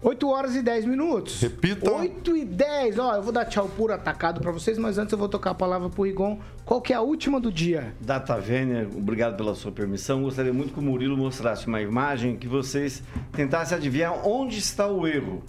8 0.02 0.28
horas 0.30 0.56
e 0.56 0.64
10 0.64 0.86
minutos. 0.86 1.40
Repita. 1.42 1.92
8 1.92 2.36
e 2.38 2.44
10. 2.46 2.98
Ó, 2.98 3.16
eu 3.16 3.22
vou 3.22 3.32
dar 3.32 3.46
tchau 3.46 3.70
puro 3.70 3.94
atacado 3.94 4.42
pra 4.42 4.52
vocês, 4.52 4.78
mas 4.80 4.98
antes 4.98 5.12
eu 5.12 5.18
vou 5.18 5.30
tocar 5.30 5.52
a 5.52 5.54
palavra 5.54 5.90
pro 5.90 6.04
Rigon. 6.04 6.40
Qual 6.66 6.82
que 6.82 6.92
é 6.92 6.96
a 6.96 7.02
última 7.02 7.40
do 7.40 7.52
dia? 7.52 7.94
Data 8.02 8.40
Vênia, 8.40 8.88
obrigado 8.96 9.38
pela 9.38 9.54
sua 9.54 9.72
permissão. 9.72 10.24
Gostaria 10.24 10.52
muito 10.52 10.74
que 10.74 10.80
o 10.80 10.82
Murilo 10.82 11.16
mostrasse 11.16 11.68
uma 11.68 11.82
imagem 11.82 12.36
que 12.36 12.48
vocês 12.48 13.04
tentassem 13.32 13.78
adivinhar 13.78 14.28
onde 14.28 14.58
está 14.58 14.88
o 14.88 15.06
erro. 15.06 15.44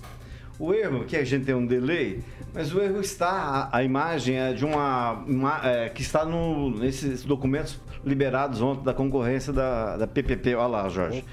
O 0.59 0.75
erro, 0.75 1.05
que 1.05 1.17
a 1.17 1.25
gente 1.25 1.47
tem 1.47 1.55
um 1.55 1.67
delay, 1.67 2.21
mas 2.53 2.73
o 2.75 2.81
erro 2.81 3.01
está, 3.01 3.31
a, 3.73 3.79
a 3.79 3.83
imagem 3.83 4.37
é 4.39 4.53
de 4.53 4.65
uma, 4.67 5.13
uma- 5.27 5.61
é, 5.65 5.89
que 5.89 6.03
está 6.03 6.25
no, 6.27 6.71
nesses 6.79 7.25
documentos 7.25 7.81
liberados 8.05 8.61
ontem 8.61 8.85
da 8.85 8.93
concorrência 8.93 9.53
da, 9.53 9.97
da 9.97 10.07
PPP. 10.07 10.55
Olha 10.55 10.67
lá, 10.67 10.89
Jorge. 10.89 11.25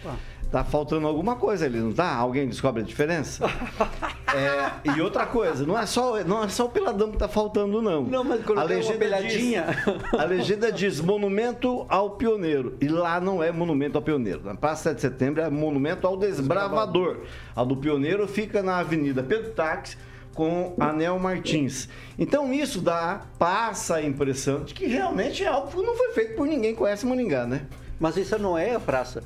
Tá 0.52 0.64
faltando 0.64 1.06
alguma 1.06 1.36
coisa 1.36 1.66
ali, 1.66 1.80
não 1.80 1.94
tá? 1.94 2.12
Alguém 2.16 2.48
descobre 2.48 2.82
a 2.82 2.86
diferença? 2.86 3.46
É, 4.32 4.92
e 4.96 5.02
outra 5.02 5.26
coisa, 5.26 5.66
não 5.66 5.76
é 5.76 5.88
só, 5.88 6.24
não 6.24 6.44
é 6.44 6.50
só 6.50 6.66
o 6.66 6.70
peladão 6.70 7.10
que 7.12 7.18
tá 7.18 7.28
faltando, 7.28 7.82
não. 7.82 8.04
Não, 8.04 8.24
mas 8.24 8.46
coloquei 8.46 8.80
uma 8.80 8.94
peladinha. 8.94 9.66
Diz, 9.66 10.14
a 10.20 10.24
legenda 10.24 10.72
diz 10.72 11.02
monumento 11.02 11.84
ao 11.90 12.12
pioneiro. 12.12 12.78
E 12.80 12.88
lá 12.88 13.20
não 13.20 13.42
é 13.42 13.52
monumento 13.52 13.98
ao 13.98 14.04
pioneiro. 14.04 14.42
Na 14.44 14.54
Praça 14.54 14.84
7 14.84 14.96
de 14.96 15.02
Setembro 15.02 15.42
é 15.42 15.50
monumento 15.50 16.06
ao 16.06 16.16
desbravador. 16.16 17.22
A 17.56 17.64
do 17.64 17.76
pioneiro 17.76 18.28
fica 18.28 18.62
na 18.62 18.78
Avenida 18.78 19.24
Pedro 19.24 19.50
Táxi 19.50 19.98
com 20.36 20.76
Anel 20.80 21.18
Martins. 21.18 21.90
Então 22.18 22.54
isso 22.54 22.82
dá, 22.82 23.22
passa 23.40 23.96
a 23.96 24.04
impressão 24.04 24.64
de 24.64 24.74
que 24.74 24.86
realmente 24.86 25.44
é 25.44 25.48
algo 25.48 25.70
que 25.70 25.76
não 25.82 25.96
foi 25.96 26.14
feito 26.14 26.36
por 26.36 26.48
ninguém 26.48 26.76
conhece 26.76 27.06
Maringá, 27.06 27.48
né? 27.48 27.64
Mas 28.00 28.16
isso 28.16 28.38
não 28.40 28.58
é 28.58 28.76
a 28.76 28.80
praça. 28.80 29.24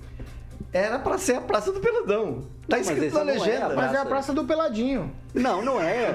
Era 0.73 0.97
pra 0.97 1.17
ser 1.19 1.35
a 1.35 1.41
Praça 1.41 1.71
do 1.71 1.79
Peladão. 1.79 2.41
Tá 2.67 2.77
Não, 2.77 2.79
escrito 2.79 3.13
na 3.13 3.23
não 3.25 3.31
é 3.31 3.37
legenda. 3.37 3.75
Mas 3.75 3.93
é 3.93 3.97
a 3.97 4.05
Praça 4.05 4.33
do 4.33 4.43
Peladinho. 4.43 5.11
Não, 5.33 5.61
não 5.61 5.79
é. 5.79 6.07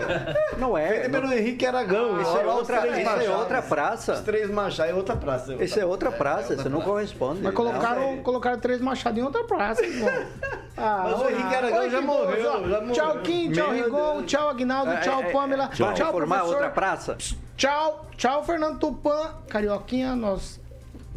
Não 0.59 0.76
é. 0.76 0.88
Feita 0.88 1.11
pelo 1.11 1.32
Henrique 1.32 1.64
Aragão. 1.64 2.20
Isso 2.20 2.36
é 2.36 2.44
outra- 2.46 2.80
três 2.80 2.98
isso 2.98 3.09
é 3.09 3.12
machados. 3.12 3.40
outra 3.40 3.62
praça. 3.62 4.12
Os 4.14 4.20
três 4.20 4.50
machados 4.50 4.92
é 4.92 4.96
outra 4.96 5.16
praça. 5.16 5.54
Isso 5.54 5.78
é 5.78 5.84
outra 5.86 6.11
praça, 6.11 6.54
isso 6.54 6.68
não 6.68 6.80
corresponde. 6.80 7.40
Mas 7.42 7.54
colocaram, 7.54 8.16
colocaram 8.22 8.59
três 8.59 8.80
machados 8.80 9.18
em 9.18 9.22
outra 9.22 9.44
praça. 9.44 9.84
irmão. 9.84 10.11
Ah, 10.80 11.09
Mas 11.11 11.20
o 11.20 11.28
Henrique 11.28 11.54
Aragão 11.56 11.90
já 11.90 12.00
morreu, 12.00 12.68
já 12.68 12.80
morreu. 12.80 12.92
Tchau, 12.92 13.18
Kim, 13.18 13.50
tchau, 13.50 13.72
Rigon, 13.72 14.22
tchau, 14.22 14.48
Aguinaldo, 14.48 14.92
tchau, 15.00 15.22
É, 15.22 15.28
é, 15.28 15.32
Pamela. 15.32 15.64
é, 15.64 15.68
Tchau, 15.74 15.86
Vamos 15.92 16.12
formar 16.12 16.44
outra 16.44 16.70
praça? 16.70 17.16
Tchau, 17.56 18.06
tchau, 18.16 18.44
Fernando 18.44 18.78
Tupan. 18.78 19.34
Carioquinha, 19.48 20.14
nós. 20.14 20.61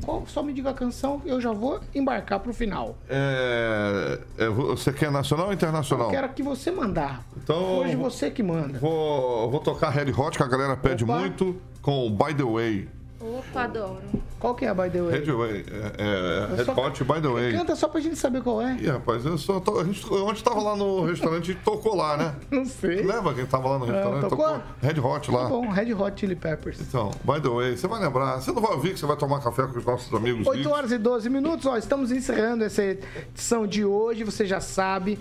Qual- 0.03 0.23
Só 0.27 0.41
me 0.43 0.53
diga 0.53 0.69
a 0.71 0.73
canção, 0.73 1.21
eu 1.25 1.39
já 1.41 1.51
vou 1.51 1.79
embarcar 1.93 2.39
pro 2.39 2.53
final. 2.53 2.95
É, 3.09 4.19
é, 4.37 4.47
você 4.49 4.91
quer 4.91 5.11
nacional 5.11 5.47
ou 5.47 5.53
internacional? 5.53 6.07
Eu 6.07 6.11
quero 6.11 6.29
que 6.29 6.43
você 6.43 6.71
mandar. 6.71 7.23
Então, 7.37 7.79
Hoje 7.79 7.95
você 7.95 8.29
que 8.31 8.41
manda. 8.43 8.79
Vou, 8.79 9.49
vou 9.51 9.59
tocar 9.59 9.89
Red 9.89 10.11
Hot, 10.11 10.37
que 10.37 10.43
a 10.43 10.47
galera 10.47 10.75
pede 10.77 11.03
Opa. 11.03 11.19
muito, 11.19 11.55
com 11.81 12.09
By 12.11 12.33
The 12.33 12.43
Way. 12.43 12.89
Opa, 13.21 13.63
adoro. 13.63 14.01
Qual 14.39 14.55
que 14.55 14.65
é 14.65 14.69
a 14.69 14.73
By 14.73 14.89
The 14.89 15.01
Way? 15.03 15.19
Red 15.19 15.31
Way. 15.31 15.65
É, 15.99 16.51
é, 16.51 16.55
Red 16.55 16.65
só- 16.65 16.73
Hot, 16.73 17.03
By 17.03 17.21
The 17.21 17.27
Way. 17.27 17.51
Canta 17.53 17.75
só 17.75 17.87
pra 17.87 18.01
gente 18.01 18.15
saber 18.15 18.41
qual 18.41 18.59
é. 18.59 18.75
Ih, 18.81 18.87
rapaz, 18.87 19.23
eu 19.23 19.37
só 19.37 19.59
tô, 19.59 19.79
a 19.79 19.83
gente, 19.83 20.03
ontem 20.11 20.41
tava 20.41 20.59
lá 20.61 20.75
no 20.75 21.05
restaurante 21.05 21.51
e 21.51 21.55
tocou 21.55 21.95
lá, 21.95 22.17
né? 22.17 22.35
Não 22.49 22.65
sei. 22.65 23.03
Lembra 23.03 23.35
quem 23.35 23.45
tava 23.45 23.69
lá 23.69 23.77
no 23.77 23.85
Não, 23.85 23.93
restaurante? 23.93 24.29
tocou? 24.29 24.61
Red 24.81 24.99
Hot 24.99 25.31
lá. 25.31 25.43
Tá 25.43 25.49
bom, 25.49 25.69
Red 25.69 25.93
Hot 25.93 26.19
Chili 26.19 26.35
Peppers. 26.35 26.81
Então, 26.81 27.11
By 27.23 27.39
The 27.39 27.49
Way, 27.49 27.77
você 27.77 27.87
vai 27.87 28.01
lembrar. 28.01 28.41
Você 28.41 28.51
não 28.51 28.61
vai 28.63 28.71
ouvir 28.73 28.93
que 28.93 28.99
você 28.99 29.05
vai 29.05 29.15
tomar 29.17 29.39
café 29.41 29.67
com 29.67 29.77
os 29.77 29.85
nossos 29.85 30.11
amigos 30.11 30.47
8 30.47 30.57
geeks? 30.57 30.71
horas 30.71 30.91
e 30.91 30.97
12 30.97 31.29
minutos, 31.29 31.65
ó, 31.67 31.77
estamos 31.77 32.11
encerrando 32.11 32.63
essa 32.63 32.83
edição 32.83 33.67
de 33.67 33.85
hoje, 33.85 34.23
você 34.23 34.47
já 34.47 34.59
sabe. 34.59 35.19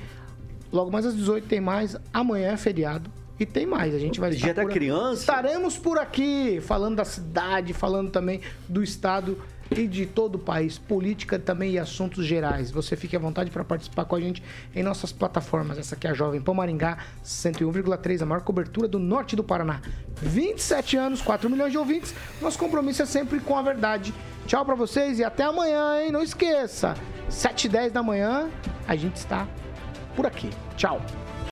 Logo 0.73 0.91
mais 0.91 1.05
às 1.05 1.15
18 1.15 1.47
tem 1.47 1.61
mais, 1.61 1.95
amanhã 2.15 2.53
é 2.53 2.57
feriado. 2.57 3.11
E 3.41 3.47
tem 3.47 3.65
mais, 3.65 3.95
a 3.95 3.99
gente 3.99 4.21
vai 4.21 4.31
Dia 4.33 4.53
da 4.53 4.65
por... 4.65 4.71
criança. 4.71 5.23
Estaremos 5.23 5.79
por 5.79 5.99
aqui, 5.99 6.61
falando 6.61 6.97
da 6.97 7.07
cidade, 7.07 7.73
falando 7.73 8.11
também 8.11 8.43
do 8.69 8.83
estado 8.83 9.39
e 9.71 9.87
de 9.87 10.05
todo 10.05 10.35
o 10.35 10.39
país, 10.39 10.77
política 10.77 11.39
também 11.39 11.73
e 11.73 11.79
assuntos 11.79 12.27
gerais. 12.27 12.71
Você 12.71 12.97
fique 12.97 13.17
à 13.17 13.19
vontade 13.19 13.51
para 13.51 13.65
participar 13.65 14.05
com 14.05 14.15
a 14.15 14.21
gente 14.21 14.43
em 14.77 14.83
nossas 14.83 15.11
plataformas. 15.11 15.79
Essa 15.79 15.95
aqui 15.95 16.07
é 16.07 16.11
a 16.11 16.13
Jovem 16.13 16.39
Pan 16.43 16.53
Maringá, 16.53 16.99
101,3, 17.25 18.21
a 18.21 18.27
maior 18.27 18.43
cobertura 18.43 18.87
do 18.87 18.99
norte 18.99 19.35
do 19.35 19.43
Paraná. 19.43 19.81
27 20.17 20.99
anos, 20.99 21.23
4 21.23 21.49
milhões 21.49 21.73
de 21.73 21.79
ouvintes. 21.79 22.15
Nosso 22.43 22.59
compromisso 22.59 23.01
é 23.01 23.07
sempre 23.07 23.41
com 23.41 23.57
a 23.57 23.63
verdade. 23.63 24.13
Tchau 24.47 24.67
para 24.67 24.75
vocês 24.75 25.19
e 25.19 25.25
até 25.25 25.45
amanhã, 25.45 26.03
hein? 26.03 26.13
Não 26.13 26.23
esqueça, 26.23 26.95
7 27.31 27.65
e 27.65 27.69
10 27.71 27.93
da 27.93 28.03
manhã, 28.03 28.51
a 28.87 28.95
gente 28.97 29.17
está 29.17 29.49
por 30.15 30.27
aqui. 30.27 30.51
Tchau. 30.77 31.01